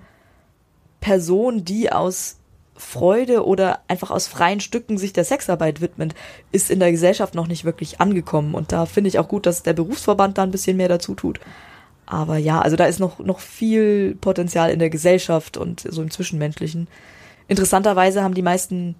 Person, 1.01 1.65
die 1.65 1.91
aus 1.91 2.37
Freude 2.75 3.45
oder 3.45 3.79
einfach 3.87 4.11
aus 4.11 4.27
freien 4.27 4.59
Stücken 4.59 4.97
sich 4.97 5.13
der 5.13 5.23
Sexarbeit 5.23 5.81
widmet, 5.81 6.15
ist 6.51 6.71
in 6.71 6.79
der 6.79 6.91
Gesellschaft 6.91 7.35
noch 7.35 7.47
nicht 7.47 7.65
wirklich 7.65 8.01
angekommen. 8.01 8.55
Und 8.55 8.71
da 8.71 8.85
finde 8.85 9.09
ich 9.09 9.19
auch 9.19 9.27
gut, 9.27 9.45
dass 9.45 9.63
der 9.63 9.73
Berufsverband 9.73 10.37
da 10.37 10.43
ein 10.43 10.51
bisschen 10.51 10.77
mehr 10.77 10.89
dazu 10.89 11.13
tut. 11.13 11.39
Aber 12.05 12.37
ja, 12.37 12.61
also 12.61 12.75
da 12.75 12.85
ist 12.85 12.99
noch, 12.99 13.19
noch 13.19 13.39
viel 13.39 14.15
Potenzial 14.19 14.71
in 14.71 14.79
der 14.79 14.89
Gesellschaft 14.89 15.57
und 15.57 15.81
so 15.81 16.01
im 16.01 16.11
Zwischenmenschlichen. 16.11 16.87
Interessanterweise 17.47 18.23
haben 18.23 18.33
die 18.33 18.41
meisten 18.41 18.95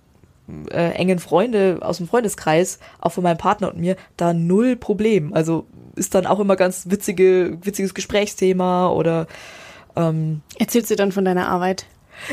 äh, 0.71 0.91
engen 0.91 1.19
Freunde 1.19 1.79
aus 1.81 1.97
dem 1.97 2.07
Freundeskreis, 2.07 2.79
auch 2.99 3.11
von 3.11 3.23
meinem 3.23 3.37
Partner 3.37 3.69
und 3.69 3.79
mir, 3.79 3.95
da 4.17 4.33
null 4.33 4.75
Problem. 4.75 5.33
Also 5.33 5.65
ist 5.95 6.15
dann 6.15 6.25
auch 6.25 6.39
immer 6.39 6.55
ganz 6.55 6.89
witzige, 6.89 7.57
witziges 7.61 7.93
Gesprächsthema 7.93 8.89
oder 8.89 9.27
ähm, 9.95 10.41
Erzählst 10.57 10.91
du 10.91 10.95
dann 10.95 11.11
von 11.11 11.25
deiner 11.25 11.47
Arbeit? 11.47 11.85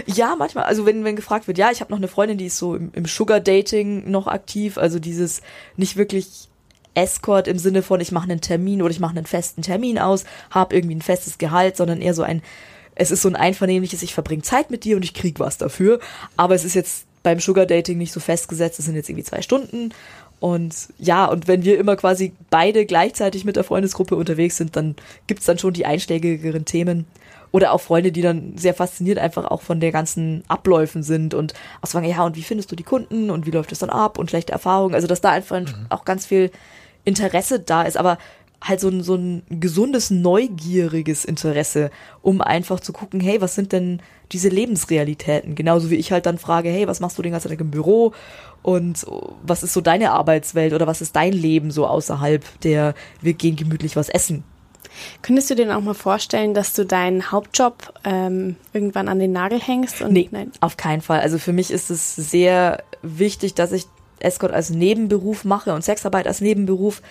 Ja, 0.07 0.37
manchmal. 0.37 0.65
Also 0.65 0.87
wenn, 0.87 1.05
wenn 1.05 1.17
gefragt 1.17 1.47
wird, 1.47 1.59
ja, 1.59 1.71
ich 1.71 1.81
habe 1.81 1.91
noch 1.91 1.99
eine 1.99 2.09
Freundin, 2.09 2.39
die 2.39 2.47
ist 2.47 2.59
so 2.59 2.75
im, 2.75 2.91
im 2.95 3.07
Sugar 3.07 3.41
Dating 3.41 4.11
noch 4.11 4.27
aktiv, 4.27 4.79
also 4.79 4.99
dieses 4.99 5.43
nicht 5.77 5.97
wirklich 5.97 6.49
Escort 6.95 7.49
im 7.49 7.59
Sinne 7.59 7.83
von, 7.83 8.01
ich 8.01 8.13
mache 8.13 8.25
einen 8.25 8.41
Termin 8.41 8.83
oder 8.83 8.91
ich 8.91 9.01
mache 9.01 9.17
einen 9.17 9.27
festen 9.27 9.63
Termin 9.63 9.99
aus, 9.99 10.25
habe 10.51 10.75
irgendwie 10.75 10.97
ein 10.97 11.03
festes 11.03 11.39
Gehalt, 11.39 11.77
sondern 11.77 12.01
eher 12.01 12.15
so 12.15 12.23
ein, 12.23 12.43
es 12.95 13.11
ist 13.11 13.23
so 13.23 13.29
ein 13.29 13.37
einvernehmliches, 13.37 14.03
ich 14.03 14.15
verbringe 14.15 14.43
Zeit 14.43 14.71
mit 14.71 14.85
dir 14.85 14.97
und 14.97 15.05
ich 15.05 15.15
krieg 15.15 15.41
was 15.41 15.59
dafür. 15.59 16.01
Aber 16.37 16.55
es 16.55 16.65
ist 16.65 16.75
jetzt 16.75 17.07
beim 17.23 17.41
Sugar 17.41 17.67
Dating 17.67 17.99
nicht 17.99 18.13
so 18.13 18.21
festgesetzt, 18.21 18.79
es 18.79 18.87
sind 18.87 18.97
jetzt 18.97 19.09
irgendwie 19.09 19.25
zwei 19.25 19.43
Stunden. 19.43 19.93
Und 20.41 20.75
ja, 20.99 21.27
und 21.27 21.49
wenn 21.49 21.65
wir 21.65 21.79
immer 21.79 21.97
quasi 21.97 22.33
beide 22.49 22.87
gleichzeitig 22.87 23.45
mit 23.45 23.57
der 23.57 23.65
Freundesgruppe 23.65 24.17
unterwegs 24.17 24.57
sind, 24.57 24.75
dann 24.75 24.97
gibt's 25.27 25.45
dann 25.45 25.59
schon 25.59 25.75
die 25.75 25.85
einschlägigeren 25.85 26.65
Themen. 26.65 27.07
Oder 27.53 27.73
auch 27.73 27.81
Freunde, 27.81 28.13
die 28.13 28.23
dann 28.23 28.57
sehr 28.57 28.75
fasziniert 28.75 29.19
einfach 29.19 29.45
auch 29.45 29.63
von 29.63 29.81
der 29.81 29.91
ganzen 29.91 30.45
Abläufen 30.47 31.03
sind 31.03 31.35
und 31.35 31.55
auch 31.83 31.89
sagen, 31.89 32.07
ja, 32.07 32.25
und 32.25 32.37
wie 32.37 32.43
findest 32.43 32.71
du 32.71 32.77
die 32.77 32.85
Kunden 32.85 33.31
und 33.31 33.47
wie 33.47 33.51
läuft 33.51 33.73
es 33.73 33.81
dann 33.81 33.91
ab 33.91 34.19
und 34.19 34.31
schlechte 34.31 34.53
Erfahrungen. 34.53 34.95
Also, 34.95 35.07
dass 35.07 35.21
da 35.21 35.31
einfach 35.31 35.61
mhm. 35.61 35.87
auch 35.89 36.05
ganz 36.05 36.27
viel 36.27 36.51
Interesse 37.05 37.59
da 37.61 37.83
ist, 37.83 37.97
aber 37.97 38.19
halt 38.63 38.81
so 38.81 38.89
ein, 38.89 39.03
so 39.03 39.15
ein 39.15 39.43
gesundes, 39.49 40.11
neugieriges 40.11 41.25
Interesse, 41.25 41.91
um 42.23 42.41
einfach 42.41 42.81
zu 42.81 42.93
gucken, 42.93 43.21
hey, 43.21 43.41
was 43.41 43.55
sind 43.55 43.73
denn 43.73 44.03
diese 44.33 44.49
Lebensrealitäten? 44.49 45.55
Genauso 45.55 45.91
wie 45.91 45.97
ich 45.97 46.13
halt 46.13 46.27
dann 46.27 46.39
frage, 46.39 46.69
hey, 46.69 46.87
was 46.87 47.01
machst 47.01 47.19
du 47.19 47.23
den 47.23 47.33
ganzen 47.33 47.49
Tag 47.49 47.61
im 47.61 47.71
Büro? 47.71 48.13
Und 48.63 49.07
was 49.43 49.63
ist 49.63 49.73
so 49.73 49.81
deine 49.81 50.13
Arbeitswelt 50.13 50.75
oder 50.75 50.87
was 50.87 51.01
ist 51.01 51.17
dein 51.17 51.33
Leben 51.33 51.71
so 51.71 51.87
außerhalb 51.87 52.45
der, 52.61 52.95
wir 53.23 53.33
gehen 53.33 53.57
gemütlich 53.57 53.97
was 53.97 54.11
essen? 54.11 54.45
Könntest 55.23 55.51
du 55.51 55.55
dir 55.55 55.67
denn 55.67 55.75
auch 55.75 55.81
mal 55.81 55.95
vorstellen, 55.95 56.55
dass 56.55 56.75
du 56.75 56.85
deinen 56.85 57.31
Hauptjob 57.31 57.93
ähm, 58.05 58.57
irgendwann 58.73 59.09
an 59.09 59.19
den 59.19 59.33
Nagel 59.33 59.61
hängst? 59.61 60.03
Und 60.03 60.13
nee, 60.13 60.29
nein, 60.31 60.53
auf 60.61 60.77
keinen 60.77 61.03
Fall. 61.03 61.21
Also 61.21 61.39
für 61.39 61.53
mich 61.53 61.71
ist 61.71 61.91
es 61.91 62.17
sehr 62.17 62.83
wichtig, 63.03 63.55
dass 63.55 63.73
ich 63.73 63.87
Escort 64.21 64.53
als 64.53 64.71
Nebenberuf 64.71 65.45
mache 65.45 65.73
und 65.75 65.85
Sexarbeit 65.85 66.27
als 66.27 66.41
Nebenberuf, 66.41 67.03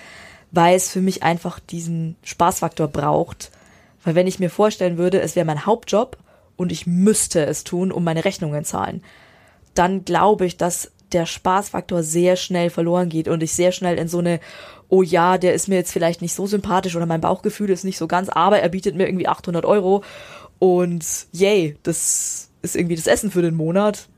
weil 0.51 0.75
es 0.75 0.89
für 0.89 1.01
mich 1.01 1.23
einfach 1.23 1.59
diesen 1.59 2.15
Spaßfaktor 2.23 2.87
braucht. 2.87 3.51
Weil 4.03 4.15
wenn 4.15 4.27
ich 4.27 4.39
mir 4.39 4.49
vorstellen 4.49 4.97
würde, 4.97 5.21
es 5.21 5.35
wäre 5.35 5.45
mein 5.45 5.65
Hauptjob 5.65 6.17
und 6.55 6.71
ich 6.71 6.87
müsste 6.87 7.45
es 7.45 7.63
tun, 7.63 7.91
um 7.91 8.03
meine 8.03 8.25
Rechnungen 8.25 8.63
zahlen, 8.63 9.03
dann 9.73 10.05
glaube 10.05 10.45
ich, 10.45 10.57
dass 10.57 10.91
der 11.11 11.25
Spaßfaktor 11.25 12.03
sehr 12.03 12.35
schnell 12.35 12.69
verloren 12.69 13.09
geht 13.09 13.27
und 13.27 13.41
ich 13.41 13.53
sehr 13.53 13.71
schnell 13.71 13.97
in 13.97 14.07
so 14.07 14.19
eine, 14.19 14.39
oh 14.89 15.03
ja, 15.03 15.37
der 15.37 15.53
ist 15.53 15.67
mir 15.67 15.75
jetzt 15.75 15.91
vielleicht 15.91 16.21
nicht 16.21 16.33
so 16.33 16.47
sympathisch 16.47 16.95
oder 16.95 17.05
mein 17.05 17.21
Bauchgefühl 17.21 17.69
ist 17.69 17.85
nicht 17.85 17.97
so 17.97 18.07
ganz, 18.07 18.29
aber 18.29 18.59
er 18.59 18.69
bietet 18.69 18.95
mir 18.95 19.07
irgendwie 19.07 19.27
800 19.27 19.65
Euro. 19.65 20.03
Und 20.57 21.05
yay, 21.31 21.77
das 21.83 22.49
ist 22.61 22.75
irgendwie 22.75 22.95
das 22.95 23.07
Essen 23.07 23.31
für 23.31 23.41
den 23.41 23.55
Monat, 23.55 24.09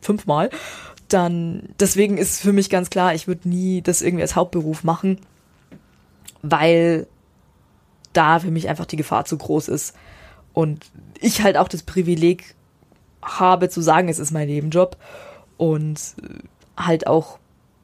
fünfmal. 0.00 0.50
Dann 1.08 1.70
deswegen 1.80 2.18
ist 2.18 2.40
für 2.40 2.52
mich 2.52 2.68
ganz 2.68 2.90
klar, 2.90 3.14
ich 3.14 3.26
würde 3.26 3.48
nie 3.48 3.80
das 3.80 4.02
irgendwie 4.02 4.22
als 4.22 4.36
Hauptberuf 4.36 4.84
machen, 4.84 5.18
weil 6.42 7.06
da 8.12 8.38
für 8.38 8.50
mich 8.50 8.68
einfach 8.68 8.86
die 8.86 8.96
Gefahr 8.96 9.24
zu 9.24 9.38
groß 9.38 9.68
ist. 9.68 9.94
Und 10.52 10.84
ich 11.20 11.42
halt 11.42 11.56
auch 11.56 11.68
das 11.68 11.82
Privileg 11.82 12.54
habe 13.22 13.68
zu 13.70 13.80
sagen, 13.80 14.08
es 14.08 14.18
ist 14.18 14.30
mein 14.30 14.48
Nebenjob. 14.48 14.96
Und 15.56 16.00
halt 16.76 17.06
auch 17.06 17.38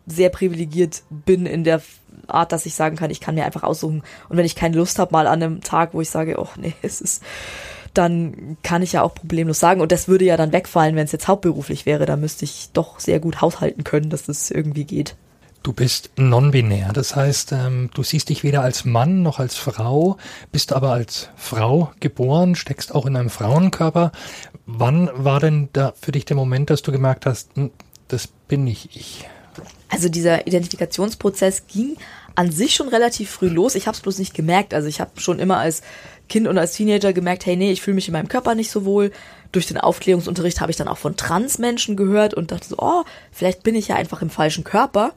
sehr 0.06 0.30
privilegiert 0.30 1.02
bin 1.10 1.46
in 1.46 1.64
der 1.64 1.82
Art, 2.26 2.52
dass 2.52 2.66
ich 2.66 2.74
sagen 2.74 2.96
kann, 2.96 3.10
ich 3.10 3.20
kann 3.20 3.34
mir 3.34 3.44
einfach 3.44 3.62
aussuchen 3.62 4.02
und 4.28 4.36
wenn 4.36 4.46
ich 4.46 4.54
keine 4.54 4.76
Lust 4.76 4.98
habe 4.98 5.12
mal 5.12 5.26
an 5.26 5.42
einem 5.42 5.60
Tag, 5.60 5.94
wo 5.94 6.00
ich 6.00 6.10
sage, 6.10 6.36
oh 6.38 6.48
nee, 6.56 6.74
es 6.82 7.00
ist 7.00 7.22
dann 7.94 8.56
kann 8.62 8.82
ich 8.82 8.92
ja 8.92 9.02
auch 9.02 9.14
problemlos 9.14 9.60
sagen. 9.60 9.80
Und 9.80 9.92
das 9.92 10.08
würde 10.08 10.24
ja 10.24 10.36
dann 10.36 10.52
wegfallen, 10.52 10.96
wenn 10.96 11.04
es 11.04 11.12
jetzt 11.12 11.28
hauptberuflich 11.28 11.86
wäre. 11.86 12.06
Da 12.06 12.16
müsste 12.16 12.44
ich 12.44 12.70
doch 12.72 12.98
sehr 13.00 13.20
gut 13.20 13.40
haushalten 13.40 13.84
können, 13.84 14.10
dass 14.10 14.24
das 14.24 14.50
irgendwie 14.50 14.84
geht. 14.84 15.16
Du 15.62 15.72
bist 15.72 16.10
non-binär, 16.16 16.92
das 16.92 17.16
heißt, 17.16 17.52
ähm, 17.52 17.88
du 17.94 18.02
siehst 18.02 18.28
dich 18.28 18.42
weder 18.42 18.60
als 18.60 18.84
Mann 18.84 19.22
noch 19.22 19.38
als 19.38 19.56
Frau, 19.56 20.18
bist 20.52 20.74
aber 20.74 20.92
als 20.92 21.30
Frau 21.36 21.90
geboren, 22.00 22.54
steckst 22.54 22.94
auch 22.94 23.06
in 23.06 23.16
einem 23.16 23.30
Frauenkörper. 23.30 24.12
Wann 24.66 25.08
war 25.14 25.40
denn 25.40 25.70
da 25.72 25.94
für 25.98 26.12
dich 26.12 26.26
der 26.26 26.36
Moment, 26.36 26.68
dass 26.68 26.82
du 26.82 26.92
gemerkt 26.92 27.24
hast, 27.24 27.56
hm, 27.56 27.70
das 28.08 28.26
bin 28.26 28.64
nicht 28.64 28.94
ich? 28.94 29.26
Also 29.88 30.08
dieser 30.08 30.46
Identifikationsprozess 30.46 31.66
ging 31.66 31.96
an 32.34 32.50
sich 32.50 32.74
schon 32.74 32.88
relativ 32.88 33.30
früh 33.30 33.48
los. 33.48 33.74
Ich 33.74 33.86
habe 33.86 33.94
es 33.94 34.00
bloß 34.00 34.18
nicht 34.18 34.34
gemerkt. 34.34 34.74
Also 34.74 34.88
ich 34.88 35.00
habe 35.00 35.20
schon 35.20 35.38
immer 35.38 35.58
als 35.58 35.82
Kind 36.28 36.48
und 36.48 36.58
als 36.58 36.72
Teenager 36.72 37.12
gemerkt, 37.12 37.46
hey, 37.46 37.56
nee, 37.56 37.70
ich 37.70 37.82
fühle 37.82 37.94
mich 37.94 38.08
in 38.08 38.12
meinem 38.12 38.28
Körper 38.28 38.54
nicht 38.54 38.70
so 38.70 38.84
wohl. 38.84 39.12
Durch 39.52 39.66
den 39.66 39.78
Aufklärungsunterricht 39.78 40.60
habe 40.60 40.70
ich 40.70 40.76
dann 40.76 40.88
auch 40.88 40.98
von 40.98 41.16
Transmenschen 41.16 41.96
gehört 41.96 42.34
und 42.34 42.50
dachte 42.50 42.68
so, 42.68 42.76
oh, 42.78 43.04
vielleicht 43.30 43.62
bin 43.62 43.74
ich 43.74 43.88
ja 43.88 43.96
einfach 43.96 44.22
im 44.22 44.30
falschen 44.30 44.64
Körper. 44.64 45.12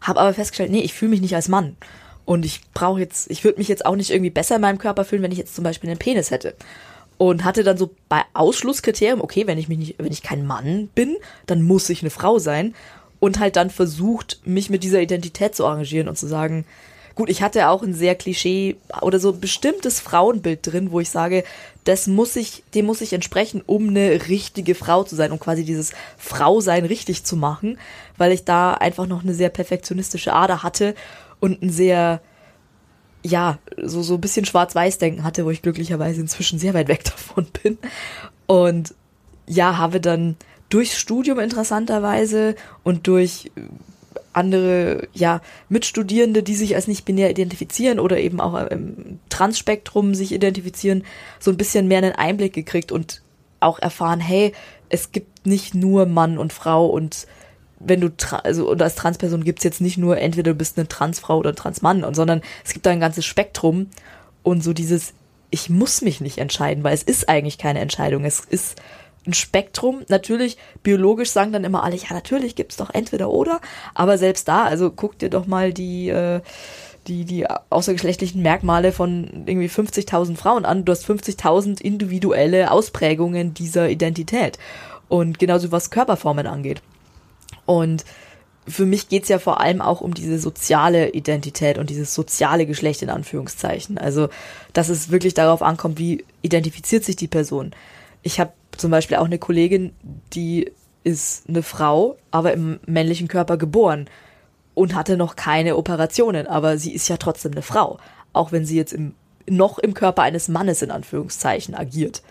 Habe 0.00 0.20
aber 0.20 0.34
festgestellt, 0.34 0.70
nee, 0.70 0.80
ich 0.80 0.94
fühle 0.94 1.10
mich 1.10 1.20
nicht 1.20 1.34
als 1.34 1.48
Mann. 1.48 1.76
Und 2.24 2.44
ich 2.44 2.60
brauche 2.74 3.00
jetzt, 3.00 3.30
ich 3.30 3.42
würde 3.42 3.58
mich 3.58 3.68
jetzt 3.68 3.84
auch 3.84 3.96
nicht 3.96 4.10
irgendwie 4.10 4.30
besser 4.30 4.56
in 4.56 4.60
meinem 4.60 4.78
Körper 4.78 5.04
fühlen, 5.04 5.22
wenn 5.22 5.32
ich 5.32 5.38
jetzt 5.38 5.54
zum 5.54 5.64
Beispiel 5.64 5.90
einen 5.90 5.98
Penis 5.98 6.30
hätte. 6.30 6.54
Und 7.18 7.44
hatte 7.44 7.64
dann 7.64 7.76
so 7.76 7.90
bei 8.08 8.22
Ausschlusskriterium, 8.32 9.20
okay, 9.20 9.46
wenn 9.46 9.58
ich 9.58 9.68
mich 9.68 9.78
nicht, 9.78 9.94
wenn 9.98 10.12
ich 10.12 10.22
kein 10.22 10.46
Mann 10.46 10.88
bin, 10.94 11.16
dann 11.46 11.62
muss 11.62 11.90
ich 11.90 12.02
eine 12.02 12.10
Frau 12.10 12.38
sein. 12.38 12.74
Und 13.20 13.38
halt 13.38 13.56
dann 13.56 13.70
versucht, 13.70 14.40
mich 14.44 14.70
mit 14.70 14.82
dieser 14.82 15.00
Identität 15.00 15.54
zu 15.54 15.66
arrangieren 15.66 16.08
und 16.08 16.16
zu 16.16 16.26
sagen, 16.26 16.64
Gut, 17.20 17.28
ich 17.28 17.42
hatte 17.42 17.68
auch 17.68 17.82
ein 17.82 17.92
sehr 17.92 18.14
Klischee 18.14 18.76
oder 19.02 19.18
so 19.18 19.32
bestimmtes 19.32 20.00
Frauenbild 20.00 20.60
drin, 20.62 20.90
wo 20.90 21.00
ich 21.00 21.10
sage, 21.10 21.44
das 21.84 22.06
muss 22.06 22.34
ich, 22.36 22.62
dem 22.74 22.86
muss 22.86 23.00
ich 23.00 23.12
entsprechen, 23.12 23.62
um 23.66 23.88
eine 23.88 24.28
richtige 24.28 24.74
Frau 24.74 25.02
zu 25.04 25.16
sein, 25.16 25.32
um 25.32 25.38
quasi 25.38 25.64
dieses 25.64 25.92
Frausein 26.16 26.84
richtig 26.86 27.24
zu 27.24 27.36
machen, 27.36 27.78
weil 28.16 28.32
ich 28.32 28.44
da 28.44 28.72
einfach 28.72 29.06
noch 29.06 29.22
eine 29.22 29.34
sehr 29.34 29.50
perfektionistische 29.50 30.32
Ader 30.32 30.62
hatte 30.62 30.94
und 31.40 31.62
ein 31.62 31.70
sehr, 31.70 32.22
ja, 33.22 33.58
so, 33.82 34.02
so 34.02 34.14
ein 34.14 34.20
bisschen 34.20 34.46
Schwarz-Weiß-Denken 34.46 35.24
hatte, 35.24 35.44
wo 35.44 35.50
ich 35.50 35.62
glücklicherweise 35.62 36.20
inzwischen 36.20 36.58
sehr 36.58 36.74
weit 36.74 36.88
weg 36.88 37.04
davon 37.04 37.48
bin. 37.62 37.76
Und 38.46 38.94
ja, 39.46 39.76
habe 39.78 40.00
dann 40.00 40.36
durchs 40.70 40.98
Studium 40.98 41.38
interessanterweise 41.38 42.54
und 42.82 43.06
durch 43.06 43.50
andere 44.32 45.08
ja 45.12 45.40
Mitstudierende, 45.68 46.42
die 46.42 46.54
sich 46.54 46.76
als 46.76 46.88
nicht 46.88 47.04
binär 47.04 47.30
identifizieren 47.30 47.98
oder 47.98 48.18
eben 48.18 48.40
auch 48.40 48.54
im 48.68 49.18
Transspektrum 49.28 50.14
sich 50.14 50.32
identifizieren, 50.32 51.04
so 51.38 51.50
ein 51.50 51.56
bisschen 51.56 51.88
mehr 51.88 51.98
einen 51.98 52.12
Einblick 52.12 52.52
gekriegt 52.52 52.92
und 52.92 53.22
auch 53.58 53.78
erfahren, 53.78 54.20
hey, 54.20 54.52
es 54.88 55.12
gibt 55.12 55.46
nicht 55.46 55.74
nur 55.74 56.06
Mann 56.06 56.38
und 56.38 56.52
Frau 56.52 56.86
und 56.86 57.26
wenn 57.80 58.00
du 58.00 58.10
also 58.44 58.70
und 58.70 58.82
als 58.82 58.94
Transperson 58.94 59.42
gibt's 59.42 59.64
jetzt 59.64 59.80
nicht 59.80 59.98
nur 59.98 60.18
entweder 60.18 60.52
du 60.52 60.58
bist 60.58 60.78
eine 60.78 60.86
Transfrau 60.86 61.38
oder 61.38 61.50
ein 61.50 61.56
Transmann, 61.56 62.04
und, 62.04 62.14
sondern 62.14 62.42
es 62.64 62.72
gibt 62.72 62.86
da 62.86 62.90
ein 62.90 63.00
ganzes 63.00 63.24
Spektrum 63.24 63.88
und 64.42 64.62
so 64.62 64.72
dieses 64.72 65.14
ich 65.50 65.68
muss 65.68 66.00
mich 66.02 66.20
nicht 66.20 66.38
entscheiden, 66.38 66.84
weil 66.84 66.94
es 66.94 67.02
ist 67.02 67.28
eigentlich 67.28 67.58
keine 67.58 67.80
Entscheidung. 67.80 68.24
Es 68.24 68.40
ist 68.40 68.80
ein 69.26 69.34
Spektrum. 69.34 70.02
Natürlich, 70.08 70.56
biologisch 70.82 71.30
sagen 71.30 71.52
dann 71.52 71.64
immer 71.64 71.84
alle, 71.84 71.96
ja, 71.96 72.12
natürlich 72.12 72.56
gibt's 72.56 72.76
doch 72.76 72.90
entweder 72.92 73.30
oder, 73.30 73.60
aber 73.94 74.18
selbst 74.18 74.48
da, 74.48 74.64
also 74.64 74.90
guck 74.90 75.18
dir 75.18 75.30
doch 75.30 75.46
mal 75.46 75.72
die, 75.72 76.08
äh, 76.08 76.40
die, 77.06 77.24
die 77.24 77.46
außergeschlechtlichen 77.70 78.42
Merkmale 78.42 78.92
von 78.92 79.44
irgendwie 79.46 79.68
50.000 79.68 80.36
Frauen 80.36 80.64
an. 80.64 80.84
Du 80.84 80.92
hast 80.92 81.06
50.000 81.06 81.80
individuelle 81.80 82.70
Ausprägungen 82.70 83.54
dieser 83.54 83.88
Identität. 83.88 84.58
Und 85.08 85.38
genauso 85.38 85.72
was 85.72 85.90
Körperformen 85.90 86.46
angeht. 86.46 86.82
Und 87.66 88.04
für 88.68 88.86
mich 88.86 89.08
geht's 89.08 89.28
ja 89.28 89.38
vor 89.38 89.60
allem 89.60 89.80
auch 89.80 90.00
um 90.00 90.14
diese 90.14 90.38
soziale 90.38 91.10
Identität 91.10 91.78
und 91.78 91.90
dieses 91.90 92.14
soziale 92.14 92.66
Geschlecht 92.66 93.02
in 93.02 93.10
Anführungszeichen. 93.10 93.98
Also, 93.98 94.28
dass 94.72 94.88
es 94.88 95.10
wirklich 95.10 95.34
darauf 95.34 95.62
ankommt, 95.62 95.98
wie 95.98 96.24
identifiziert 96.42 97.04
sich 97.04 97.16
die 97.16 97.26
Person. 97.26 97.72
Ich 98.22 98.38
habe 98.38 98.52
zum 98.76 98.90
Beispiel 98.90 99.16
auch 99.16 99.26
eine 99.26 99.38
Kollegin, 99.38 99.92
die 100.32 100.72
ist 101.04 101.48
eine 101.48 101.62
Frau, 101.62 102.16
aber 102.30 102.52
im 102.52 102.80
männlichen 102.86 103.28
Körper 103.28 103.56
geboren 103.56 104.08
und 104.74 104.94
hatte 104.94 105.16
noch 105.16 105.36
keine 105.36 105.76
Operationen, 105.76 106.46
aber 106.46 106.78
sie 106.78 106.94
ist 106.94 107.08
ja 107.08 107.16
trotzdem 107.16 107.52
eine 107.52 107.62
Frau, 107.62 107.98
auch 108.32 108.52
wenn 108.52 108.64
sie 108.64 108.76
jetzt 108.76 108.92
im, 108.92 109.14
noch 109.48 109.78
im 109.78 109.94
Körper 109.94 110.22
eines 110.22 110.48
Mannes 110.48 110.82
in 110.82 110.90
Anführungszeichen 110.90 111.74
agiert. 111.74 112.22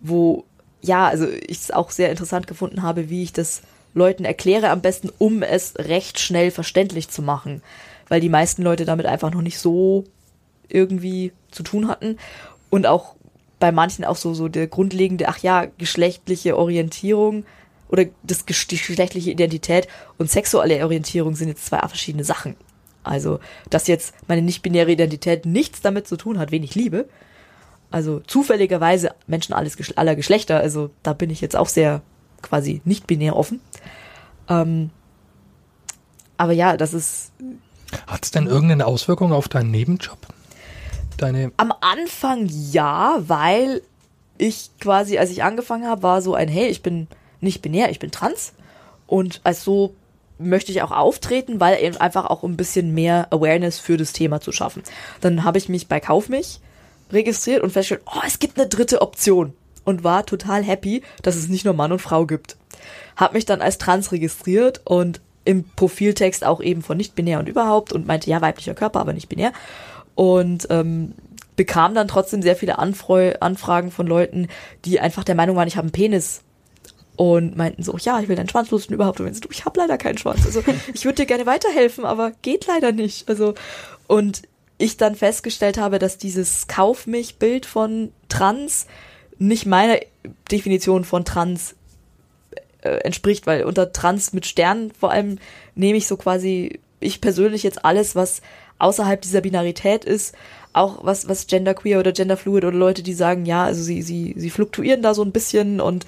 Wo, 0.00 0.44
ja, 0.82 1.06
also 1.06 1.26
ich 1.28 1.58
es 1.58 1.70
auch 1.70 1.90
sehr 1.90 2.10
interessant 2.10 2.46
gefunden 2.46 2.82
habe, 2.82 3.08
wie 3.08 3.22
ich 3.22 3.32
das 3.32 3.62
Leuten 3.94 4.24
erkläre, 4.24 4.70
am 4.70 4.80
besten, 4.80 5.10
um 5.18 5.42
es 5.42 5.74
recht 5.78 6.18
schnell 6.18 6.50
verständlich 6.50 7.08
zu 7.08 7.22
machen, 7.22 7.62
weil 8.08 8.20
die 8.20 8.28
meisten 8.28 8.62
Leute 8.62 8.84
damit 8.84 9.06
einfach 9.06 9.30
noch 9.30 9.42
nicht 9.42 9.58
so 9.58 10.04
irgendwie 10.68 11.32
zu 11.50 11.62
tun 11.62 11.88
hatten 11.88 12.18
und 12.70 12.86
auch 12.86 13.14
bei 13.58 13.72
manchen 13.72 14.04
auch 14.04 14.16
so, 14.16 14.34
so 14.34 14.48
der 14.48 14.66
grundlegende, 14.66 15.28
ach 15.28 15.38
ja, 15.38 15.66
geschlechtliche 15.78 16.56
Orientierung 16.56 17.44
oder 17.88 18.06
das, 18.22 18.44
die 18.44 18.76
geschlechtliche 18.76 19.30
Identität 19.30 19.88
und 20.18 20.30
sexuelle 20.30 20.82
Orientierung 20.84 21.36
sind 21.36 21.48
jetzt 21.48 21.66
zwei 21.66 21.78
verschiedene 21.78 22.24
Sachen. 22.24 22.56
Also, 23.02 23.38
dass 23.70 23.86
jetzt 23.86 24.14
meine 24.28 24.42
nicht-binäre 24.42 24.90
Identität 24.90 25.46
nichts 25.46 25.80
damit 25.82 26.08
zu 26.08 26.16
tun 26.16 26.38
hat, 26.38 26.50
wen 26.50 26.62
ich 26.62 26.74
liebe. 26.74 27.06
Also 27.90 28.20
zufälligerweise 28.20 29.14
Menschen 29.26 29.52
alles, 29.52 29.76
aller 29.96 30.16
Geschlechter. 30.16 30.58
Also 30.58 30.90
da 31.02 31.12
bin 31.12 31.30
ich 31.30 31.40
jetzt 31.40 31.54
auch 31.54 31.68
sehr 31.68 32.02
quasi 32.42 32.80
nicht 32.84 33.06
binär 33.06 33.36
offen. 33.36 33.60
Ähm, 34.48 34.90
aber 36.36 36.52
ja, 36.52 36.76
das 36.76 36.94
ist. 36.94 37.32
Hat 38.06 38.24
es 38.24 38.30
denn 38.30 38.46
irgendeine 38.46 38.86
Auswirkung 38.86 39.32
auf 39.32 39.48
deinen 39.48 39.70
Nebenjob? 39.70 40.18
Deine 41.16 41.52
Am 41.56 41.72
Anfang 41.80 42.48
ja, 42.50 43.16
weil 43.26 43.82
ich 44.38 44.70
quasi, 44.80 45.18
als 45.18 45.30
ich 45.30 45.42
angefangen 45.42 45.86
habe, 45.86 46.02
war 46.02 46.22
so 46.22 46.34
ein, 46.34 46.48
hey, 46.48 46.66
ich 46.66 46.82
bin 46.82 47.06
nicht 47.40 47.62
binär, 47.62 47.90
ich 47.90 47.98
bin 47.98 48.10
trans. 48.10 48.52
Und 49.06 49.40
als 49.44 49.62
so 49.62 49.94
möchte 50.38 50.72
ich 50.72 50.82
auch 50.82 50.90
auftreten, 50.90 51.60
weil 51.60 51.82
eben 51.82 51.96
einfach 51.96 52.26
auch 52.26 52.42
ein 52.42 52.56
bisschen 52.56 52.92
mehr 52.92 53.28
Awareness 53.30 53.78
für 53.78 53.96
das 53.96 54.12
Thema 54.12 54.40
zu 54.40 54.52
schaffen. 54.52 54.82
Dann 55.20 55.44
habe 55.44 55.58
ich 55.58 55.68
mich 55.68 55.86
bei 55.86 56.00
Kaufmich 56.00 56.60
registriert 57.12 57.62
und 57.62 57.70
festgestellt, 57.70 58.08
oh, 58.12 58.20
es 58.26 58.38
gibt 58.38 58.58
eine 58.58 58.68
dritte 58.68 59.00
Option 59.00 59.52
und 59.84 60.02
war 60.02 60.26
total 60.26 60.64
happy, 60.64 61.02
dass 61.22 61.36
es 61.36 61.48
nicht 61.48 61.64
nur 61.64 61.74
Mann 61.74 61.92
und 61.92 62.00
Frau 62.00 62.26
gibt. 62.26 62.56
Hab 63.16 63.32
mich 63.32 63.44
dann 63.44 63.60
als 63.60 63.78
trans 63.78 64.10
registriert 64.10 64.80
und 64.84 65.20
im 65.44 65.64
Profiltext 65.76 66.44
auch 66.44 66.60
eben 66.62 66.82
von 66.82 66.96
nicht 66.96 67.14
binär 67.14 67.38
und 67.38 67.48
überhaupt 67.48 67.92
und 67.92 68.06
meinte, 68.06 68.30
ja, 68.30 68.40
weiblicher 68.40 68.74
Körper, 68.74 69.00
aber 69.00 69.12
nicht 69.12 69.28
binär 69.28 69.52
und 70.14 70.66
ähm, 70.70 71.14
bekam 71.56 71.94
dann 71.94 72.08
trotzdem 72.08 72.42
sehr 72.42 72.56
viele 72.56 72.78
Anfreu 72.78 73.34
Anfragen 73.40 73.90
von 73.90 74.06
Leuten, 74.06 74.48
die 74.84 75.00
einfach 75.00 75.24
der 75.24 75.34
Meinung 75.34 75.56
waren, 75.56 75.68
ich 75.68 75.76
habe 75.76 75.84
einen 75.84 75.92
Penis 75.92 76.42
und 77.16 77.56
meinten 77.56 77.82
so, 77.82 77.96
ja, 77.96 78.20
ich 78.20 78.28
will 78.28 78.36
deinen 78.36 78.48
Schwanz 78.48 78.70
lusten 78.70 78.94
überhaupt. 78.94 79.20
Und 79.20 79.44
du, 79.44 79.48
ich 79.50 79.64
habe 79.64 79.78
leider 79.78 79.98
keinen 79.98 80.18
Schwanz. 80.18 80.44
Also 80.44 80.62
ich 80.92 81.04
würde 81.04 81.16
dir 81.16 81.26
gerne 81.26 81.46
weiterhelfen, 81.46 82.04
aber 82.04 82.32
geht 82.42 82.66
leider 82.66 82.92
nicht. 82.92 83.28
Also 83.28 83.54
und 84.06 84.42
ich 84.78 84.96
dann 84.96 85.14
festgestellt 85.14 85.78
habe, 85.78 85.98
dass 85.98 86.18
dieses 86.18 86.66
Kauf 86.66 87.06
mich 87.06 87.36
Bild 87.36 87.66
von 87.66 88.12
Trans 88.28 88.86
nicht 89.38 89.66
meiner 89.66 89.98
Definition 90.50 91.04
von 91.04 91.24
Trans 91.24 91.76
äh, 92.82 92.96
entspricht, 92.98 93.46
weil 93.46 93.64
unter 93.64 93.92
Trans 93.92 94.32
mit 94.32 94.46
Sternen 94.46 94.90
vor 94.90 95.12
allem 95.12 95.38
nehme 95.76 95.98
ich 95.98 96.08
so 96.08 96.16
quasi 96.16 96.80
ich 97.00 97.20
persönlich 97.20 97.62
jetzt 97.62 97.84
alles, 97.84 98.16
was 98.16 98.40
außerhalb 98.78 99.20
dieser 99.20 99.40
Binarität 99.40 100.04
ist, 100.04 100.34
auch 100.72 101.04
was, 101.04 101.28
was 101.28 101.46
genderqueer 101.46 102.00
oder 102.00 102.12
genderfluid 102.12 102.64
oder 102.64 102.76
Leute, 102.76 103.02
die 103.02 103.14
sagen, 103.14 103.46
ja, 103.46 103.64
also 103.64 103.82
sie, 103.82 104.02
sie, 104.02 104.34
sie 104.36 104.50
fluktuieren 104.50 105.02
da 105.02 105.14
so 105.14 105.22
ein 105.22 105.32
bisschen 105.32 105.80
und 105.80 106.04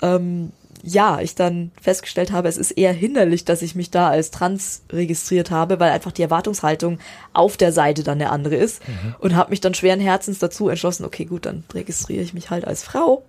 ähm, 0.00 0.52
ja, 0.82 1.20
ich 1.20 1.36
dann 1.36 1.70
festgestellt 1.80 2.32
habe, 2.32 2.48
es 2.48 2.58
ist 2.58 2.72
eher 2.72 2.92
hinderlich, 2.92 3.44
dass 3.44 3.62
ich 3.62 3.76
mich 3.76 3.90
da 3.90 4.08
als 4.08 4.32
trans 4.32 4.82
registriert 4.90 5.52
habe, 5.52 5.78
weil 5.78 5.92
einfach 5.92 6.10
die 6.10 6.22
Erwartungshaltung 6.22 6.98
auf 7.32 7.56
der 7.56 7.72
Seite 7.72 8.02
dann 8.02 8.20
eine 8.20 8.30
andere 8.30 8.56
ist 8.56 8.86
mhm. 8.88 9.14
und 9.20 9.36
habe 9.36 9.50
mich 9.50 9.60
dann 9.60 9.74
schweren 9.74 10.00
Herzens 10.00 10.40
dazu 10.40 10.68
entschlossen, 10.68 11.04
okay, 11.04 11.24
gut, 11.24 11.46
dann 11.46 11.62
registriere 11.72 12.22
ich 12.22 12.34
mich 12.34 12.50
halt 12.50 12.66
als 12.66 12.82
Frau 12.82 13.22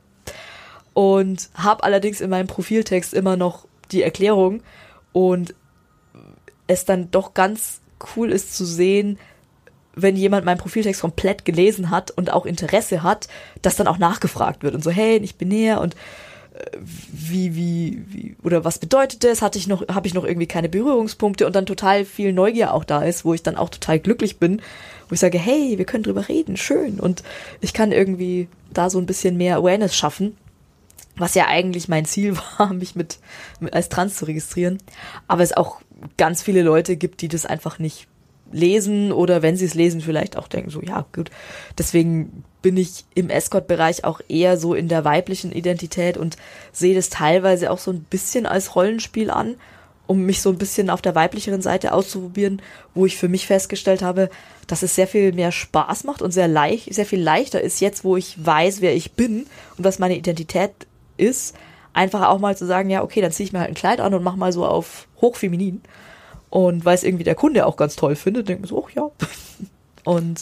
und 0.93 1.49
habe 1.53 1.84
allerdings 1.84 2.22
in 2.22 2.30
meinem 2.30 2.47
Profiltext 2.47 3.14
immer 3.14 3.38
noch 3.38 3.68
die 3.91 4.01
Erklärung 4.01 4.64
und 5.11 5.53
es 6.66 6.86
dann 6.86 7.11
doch 7.11 7.36
ganz 7.36 7.82
cool 8.16 8.32
ist 8.32 8.56
zu 8.56 8.66
sehen, 8.66 9.18
wenn 9.96 10.16
jemand 10.16 10.46
meinen 10.46 10.58
Profiltext 10.58 11.02
komplett 11.02 11.46
gelesen 11.46 11.89
hat 11.89 12.12
und 12.12 12.32
auch 12.32 12.46
Interesse 12.46 13.04
hat, 13.04 13.28
dass 13.62 13.76
dann 13.76 13.88
auch 13.88 13.98
nachgefragt 13.98 14.64
wird 14.64 14.76
und 14.76 14.84
so, 14.84 14.91
hey, 14.91 15.18
ich 15.18 15.36
bin 15.36 15.50
näher 15.50 15.82
und 15.82 15.96
äh, 16.54 16.78
wie, 16.82 17.56
wie, 17.56 18.04
wie, 18.08 18.36
oder 18.44 18.66
was 18.66 18.80
bedeutet 18.80 19.24
das? 19.24 19.41
Hatte 19.41 19.60
ich 19.60 19.68
noch, 19.68 19.88
habe 19.88 20.08
ich 20.08 20.14
noch 20.14 20.24
irgendwie 20.24 20.48
keine 20.48 20.70
Berührungspunkte 20.70 21.46
und 21.46 21.56
dann 21.56 21.66
total 21.66 22.06
viel 22.06 22.34
Neugier 22.34 22.74
auch 22.74 22.84
da 22.84 23.04
ist, 23.04 23.24
wo 23.24 23.34
ich 23.34 23.44
dann 23.44 23.56
auch 23.56 23.70
total 23.70 24.00
glücklich 24.00 24.38
bin, 24.38 24.62
wo 25.10 25.14
ich 25.14 25.20
sage, 25.20 25.38
hey, 25.38 25.78
wir 25.78 25.86
können 25.86 26.04
drüber 26.04 26.28
reden, 26.28 26.58
schön. 26.58 27.00
Und 27.00 27.24
ich 27.62 27.74
kann 27.74 27.91
irgendwie 27.91 28.48
da 28.72 28.89
so 28.89 28.98
ein 28.98 29.06
bisschen 29.06 29.38
mehr 29.38 29.58
Awareness 29.58 29.96
schaffen, 29.96 30.36
was 31.16 31.36
ja 31.36 31.48
eigentlich 31.48 31.88
mein 31.88 32.06
Ziel 32.06 32.36
war, 32.58 32.74
mich 32.74 32.96
mit, 32.96 33.20
mit 33.60 33.74
als 33.74 33.89
Trans 33.89 34.16
zu 34.16 34.26
registrieren. 34.26 34.80
Aber 35.28 35.44
es 35.44 35.56
auch 35.56 35.82
ganz 36.18 36.41
viele 36.41 36.62
Leute 36.62 36.95
gibt, 36.95 37.22
die 37.22 37.28
das 37.28 37.45
einfach 37.45 37.80
nicht 37.80 38.08
lesen 38.51 39.12
oder 39.12 39.41
wenn 39.41 39.58
sie 39.58 39.66
es 39.66 39.74
lesen, 39.74 40.01
vielleicht 40.01 40.38
auch 40.38 40.47
denken 40.47 40.70
so, 40.70 40.82
ja, 40.82 41.06
gut. 41.14 41.32
Deswegen 41.78 42.43
bin 42.62 42.78
ich 42.78 43.06
im 43.16 43.30
Escort-Bereich 43.30 44.04
auch 44.06 44.22
eher 44.30 44.58
so 44.58 44.74
in 44.74 44.88
der 44.88 45.04
weiblichen 45.04 45.51
Identität 45.51 46.18
und 46.18 46.38
sehe 46.72 46.95
das 46.95 47.10
teilweise 47.10 47.72
auch 47.72 47.80
so 47.80 47.91
ein 47.91 48.04
bisschen 48.04 48.45
als 48.45 48.76
Rollenspiel 48.76 49.30
an, 49.30 49.56
um 50.06 50.26
mich 50.26 50.41
so 50.41 50.49
ein 50.49 50.58
bisschen 50.58 50.89
auf 50.89 51.01
der 51.01 51.16
weiblicheren 51.16 51.62
Seite 51.62 51.93
auszuprobieren, 51.93 52.62
wo 52.93 53.06
ich 53.06 53.18
für 53.18 53.30
mich 53.30 53.47
festgestellt 53.47 54.01
habe, 54.01 54.30
dass 54.68 54.84
es 54.84 54.95
sehr 54.95 55.08
viel 55.08 55.34
mehr 55.34 55.51
Spaß 55.51 56.04
macht 56.04 56.22
und 56.22 56.32
sehr 56.32 56.47
leicht, 56.47 56.93
sehr 56.93 57.06
viel 57.06 57.22
leichter 57.22 57.62
ist 57.62 57.82
jetzt, 57.82 58.04
wo 58.04 58.18
ich 58.18 58.45
weiß, 58.45 58.82
wer 58.82 58.95
ich 58.95 59.14
bin 59.14 59.45
und 59.78 59.84
was 59.84 59.99
meine 59.99 60.18
Identität 60.18 60.72
ist, 61.18 61.56
einfach 61.94 62.28
auch 62.28 62.39
mal 62.39 62.58
zu 62.58 62.66
sagen, 62.66 62.89
ja, 62.89 63.04
okay, 63.04 63.22
dann 63.22 63.32
ziehe 63.32 63.48
ich 63.48 63.54
mir 63.54 63.60
halt 63.60 63.70
ein 63.70 63.76
Kleid 63.76 64.00
an 64.00 64.14
und 64.14 64.24
mach 64.24 64.36
mal 64.36 64.52
so 64.52 64.66
auf 64.66 65.08
hochfeminin. 65.22 65.82
Und 66.50 66.86
weil 66.86 66.96
es 66.96 67.04
irgendwie 67.04 67.24
der 67.24 67.36
Kunde 67.36 67.66
auch 67.66 67.78
ganz 67.78 67.96
toll 67.96 68.16
findet, 68.16 68.50
denkt 68.50 68.62
man 68.62 68.70
so, 68.70 68.86
ach 68.86 68.91
ja. 68.91 69.10
Und 70.04 70.39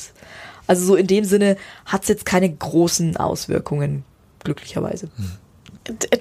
also 0.67 0.85
so 0.85 0.95
in 0.95 1.07
dem 1.07 1.23
Sinne 1.23 1.57
hat 1.85 2.03
es 2.03 2.07
jetzt 2.07 2.25
keine 2.25 2.49
großen 2.49 3.17
Auswirkungen, 3.17 4.03
glücklicherweise. 4.43 5.09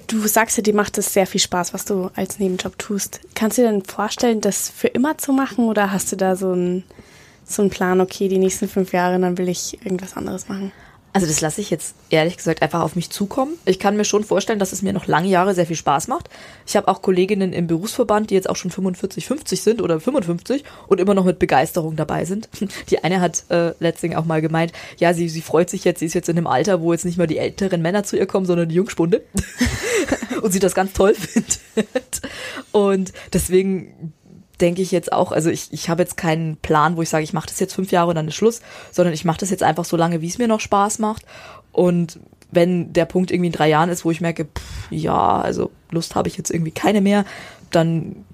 Du 0.07 0.27
sagst 0.27 0.57
ja, 0.57 0.63
dir 0.63 0.73
macht 0.73 0.97
es 0.97 1.13
sehr 1.13 1.27
viel 1.27 1.41
Spaß, 1.41 1.73
was 1.73 1.85
du 1.85 2.09
als 2.15 2.39
Nebenjob 2.39 2.77
tust. 2.77 3.21
Kannst 3.35 3.57
du 3.57 3.61
dir 3.61 3.71
denn 3.71 3.83
vorstellen, 3.83 4.41
das 4.41 4.69
für 4.69 4.87
immer 4.87 5.17
zu 5.17 5.33
machen 5.33 5.65
oder 5.65 5.91
hast 5.91 6.11
du 6.11 6.15
da 6.15 6.35
so 6.35 6.51
einen 6.51 6.83
so 7.43 7.61
einen 7.61 7.71
Plan, 7.71 8.01
okay, 8.01 8.27
die 8.27 8.37
nächsten 8.37 8.67
fünf 8.67 8.93
Jahre, 8.93 9.19
dann 9.19 9.37
will 9.37 9.49
ich 9.49 9.83
irgendwas 9.83 10.15
anderes 10.15 10.47
machen? 10.47 10.71
Also 11.13 11.27
das 11.27 11.41
lasse 11.41 11.59
ich 11.59 11.69
jetzt 11.69 11.95
ehrlich 12.09 12.37
gesagt 12.37 12.61
einfach 12.61 12.81
auf 12.81 12.95
mich 12.95 13.09
zukommen. 13.09 13.55
Ich 13.65 13.79
kann 13.79 13.97
mir 13.97 14.05
schon 14.05 14.23
vorstellen, 14.23 14.59
dass 14.59 14.71
es 14.71 14.81
mir 14.81 14.93
noch 14.93 15.07
lange 15.07 15.27
Jahre 15.27 15.53
sehr 15.53 15.65
viel 15.65 15.75
Spaß 15.75 16.07
macht. 16.07 16.29
Ich 16.65 16.77
habe 16.77 16.87
auch 16.87 17.01
Kolleginnen 17.01 17.51
im 17.51 17.67
Berufsverband, 17.67 18.29
die 18.29 18.35
jetzt 18.35 18.49
auch 18.49 18.55
schon 18.55 18.71
45, 18.71 19.25
50 19.25 19.61
sind 19.61 19.81
oder 19.81 19.99
55 19.99 20.63
und 20.87 21.01
immer 21.01 21.13
noch 21.13 21.25
mit 21.25 21.39
Begeisterung 21.39 21.97
dabei 21.97 22.23
sind. 22.25 22.49
Die 22.89 23.03
eine 23.03 23.19
hat 23.19 23.43
äh, 23.49 23.73
letztens 23.79 24.15
auch 24.15 24.25
mal 24.25 24.41
gemeint, 24.41 24.71
ja, 24.97 25.13
sie, 25.13 25.29
sie 25.29 25.41
freut 25.41 25.69
sich 25.69 25.83
jetzt, 25.83 25.99
sie 25.99 26.05
ist 26.05 26.13
jetzt 26.13 26.29
in 26.29 26.37
einem 26.37 26.47
Alter, 26.47 26.81
wo 26.81 26.91
jetzt 26.91 27.05
nicht 27.05 27.17
mehr 27.17 27.27
die 27.27 27.37
älteren 27.37 27.81
Männer 27.81 28.03
zu 28.03 28.17
ihr 28.17 28.25
kommen, 28.25 28.45
sondern 28.45 28.69
die 28.69 28.75
Jungspunde. 28.75 29.23
und 30.41 30.51
sie 30.51 30.59
das 30.59 30.75
ganz 30.75 30.93
toll 30.93 31.13
findet. 31.15 31.59
Und 32.71 33.13
deswegen 33.33 34.13
denke 34.61 34.81
ich 34.81 34.91
jetzt 34.91 35.11
auch, 35.11 35.31
also 35.31 35.49
ich, 35.49 35.71
ich 35.71 35.89
habe 35.89 36.03
jetzt 36.03 36.17
keinen 36.17 36.57
Plan, 36.57 36.95
wo 36.95 37.01
ich 37.01 37.09
sage, 37.09 37.23
ich 37.23 37.33
mache 37.33 37.47
das 37.47 37.59
jetzt 37.59 37.73
fünf 37.73 37.91
Jahre 37.91 38.09
und 38.09 38.15
dann 38.15 38.27
ist 38.27 38.35
Schluss, 38.35 38.61
sondern 38.91 39.13
ich 39.13 39.25
mache 39.25 39.39
das 39.39 39.49
jetzt 39.49 39.63
einfach 39.63 39.85
so 39.85 39.97
lange, 39.97 40.21
wie 40.21 40.27
es 40.27 40.37
mir 40.37 40.47
noch 40.47 40.59
Spaß 40.59 40.99
macht. 40.99 41.25
Und 41.71 42.19
wenn 42.51 42.93
der 42.93 43.05
Punkt 43.05 43.31
irgendwie 43.31 43.47
in 43.47 43.53
drei 43.53 43.69
Jahren 43.69 43.89
ist, 43.89 44.05
wo 44.05 44.11
ich 44.11 44.21
merke, 44.21 44.45
pff, 44.45 44.91
ja, 44.91 45.41
also 45.41 45.71
Lust 45.89 46.15
habe 46.15 46.27
ich 46.27 46.37
jetzt 46.37 46.51
irgendwie 46.51 46.71
keine 46.71 47.01
mehr, 47.01 47.25
dann 47.71 48.25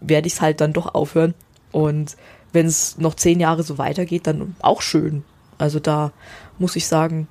werde 0.00 0.26
ich 0.26 0.34
es 0.34 0.40
halt 0.40 0.60
dann 0.60 0.72
doch 0.72 0.94
aufhören. 0.94 1.34
Und 1.72 2.16
wenn 2.52 2.66
es 2.66 2.98
noch 2.98 3.14
zehn 3.14 3.40
Jahre 3.40 3.62
so 3.62 3.78
weitergeht, 3.78 4.26
dann 4.26 4.54
auch 4.60 4.82
schön. 4.82 5.24
Also 5.58 5.80
da 5.80 6.12
muss 6.58 6.76
ich 6.76 6.86
sagen, 6.86 7.26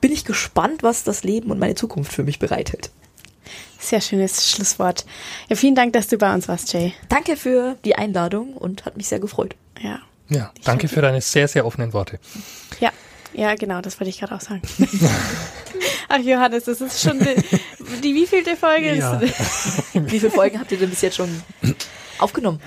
bin 0.00 0.12
ich 0.12 0.24
gespannt, 0.24 0.82
was 0.82 1.04
das 1.04 1.24
Leben 1.24 1.50
und 1.50 1.58
meine 1.58 1.74
Zukunft 1.74 2.12
für 2.12 2.24
mich 2.24 2.38
bereithält. 2.38 2.90
Sehr 3.88 4.02
schönes 4.02 4.50
Schlusswort. 4.50 5.06
Ja, 5.48 5.56
vielen 5.56 5.74
Dank, 5.74 5.94
dass 5.94 6.08
du 6.08 6.18
bei 6.18 6.32
uns 6.34 6.46
warst, 6.46 6.70
Jay. 6.74 6.92
Danke 7.08 7.36
für 7.38 7.76
die 7.86 7.94
Einladung 7.96 8.52
und 8.52 8.84
hat 8.84 8.98
mich 8.98 9.08
sehr 9.08 9.18
gefreut. 9.18 9.54
Ja. 9.80 10.00
Ja, 10.28 10.52
danke 10.64 10.88
für 10.88 11.00
deine 11.00 11.22
sehr, 11.22 11.48
sehr 11.48 11.64
offenen 11.64 11.94
Worte. 11.94 12.18
Ja, 12.80 12.90
ja, 13.32 13.54
genau, 13.54 13.80
das 13.80 13.98
wollte 13.98 14.10
ich 14.10 14.18
gerade 14.20 14.34
auch 14.34 14.42
sagen. 14.42 14.60
Ach, 16.10 16.18
Johannes, 16.18 16.64
das 16.64 16.82
ist 16.82 17.00
schon 17.00 17.18
die, 17.18 18.00
die 18.02 18.14
wievielte 18.14 18.56
Folge 18.56 18.94
Ja. 18.94 19.18
ist 19.20 19.34
Wie 19.94 20.18
viele 20.20 20.30
Folgen 20.30 20.60
habt 20.60 20.70
ihr 20.70 20.76
denn 20.78 20.90
bis 20.90 21.00
jetzt 21.00 21.16
schon 21.16 21.42
aufgenommen? 22.18 22.60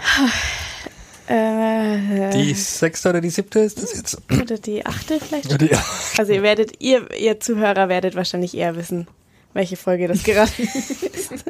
äh, 1.28 2.32
Die 2.32 2.54
sechste 2.56 3.10
oder 3.10 3.22
die 3.22 3.30
siebte 3.30 3.60
ist 3.60 3.82
das 3.82 3.94
jetzt? 3.96 4.18
oder 4.32 4.58
die 4.58 4.84
achte 4.86 5.20
vielleicht? 5.20 5.62
Die, 5.62 5.70
Also 6.18 6.34
ihr 6.34 6.42
werdet, 6.42 6.74
ihr, 6.80 7.12
ihr 7.16 7.40
Zuhörer 7.40 7.90
werdet 7.90 8.16
wahrscheinlich 8.16 8.56
eher 8.58 8.76
wissen, 8.76 9.08
welche 9.54 9.76
Folge 9.78 10.08
das 10.08 10.24
gerade 10.24 10.52
ist. 10.58 11.44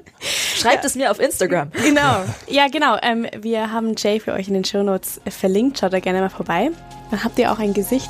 Schreibt 0.60 0.86
es 0.86 0.96
mir 0.96 1.12
auf 1.12 1.20
Instagram. 1.20 1.72
Genau. 1.84 2.24
Ja, 2.48 2.68
genau. 2.68 2.98
Ähm, 3.02 3.26
wir 3.40 3.72
haben 3.72 3.96
Jay 3.98 4.20
für 4.20 4.34
euch 4.34 4.48
in 4.48 4.54
den 4.54 4.66
Shownotes 4.66 5.22
verlinkt. 5.30 5.80
Schaut 5.80 5.94
da 5.94 6.00
gerne 6.00 6.20
mal 6.22 6.30
vorbei. 6.30 6.70
Dann 7.10 7.24
habt 7.24 7.38
ihr 7.40 7.52
auch 7.52 7.60
ein 7.60 7.74
Gesicht 7.74 8.10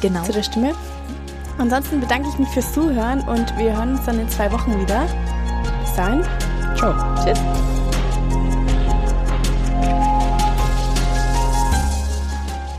Genau. 0.00 0.22
zu 0.24 0.32
der 0.32 0.42
Stimme. 0.42 0.72
Ansonsten 1.58 2.00
bedanke 2.00 2.28
ich 2.28 2.38
mich 2.38 2.48
fürs 2.48 2.72
Zuhören 2.72 3.20
und 3.28 3.56
wir 3.56 3.76
hören 3.76 3.92
uns 3.96 4.04
dann 4.04 4.18
in 4.18 4.28
zwei 4.28 4.50
Wochen 4.50 4.78
wieder. 4.80 5.06
Bis 5.84 5.94
dahin. 5.94 6.22
ciao. 6.76 6.92
Tschüss. 7.24 7.38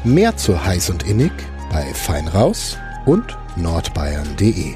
Mehr 0.04 0.38
zu 0.38 0.64
heiß 0.64 0.90
und 0.92 1.04
innig 1.04 1.32
bei 1.72 1.84
Fein 1.94 2.28
raus 2.28 2.78
und 3.06 3.38
nordbayern.de. 3.56 4.76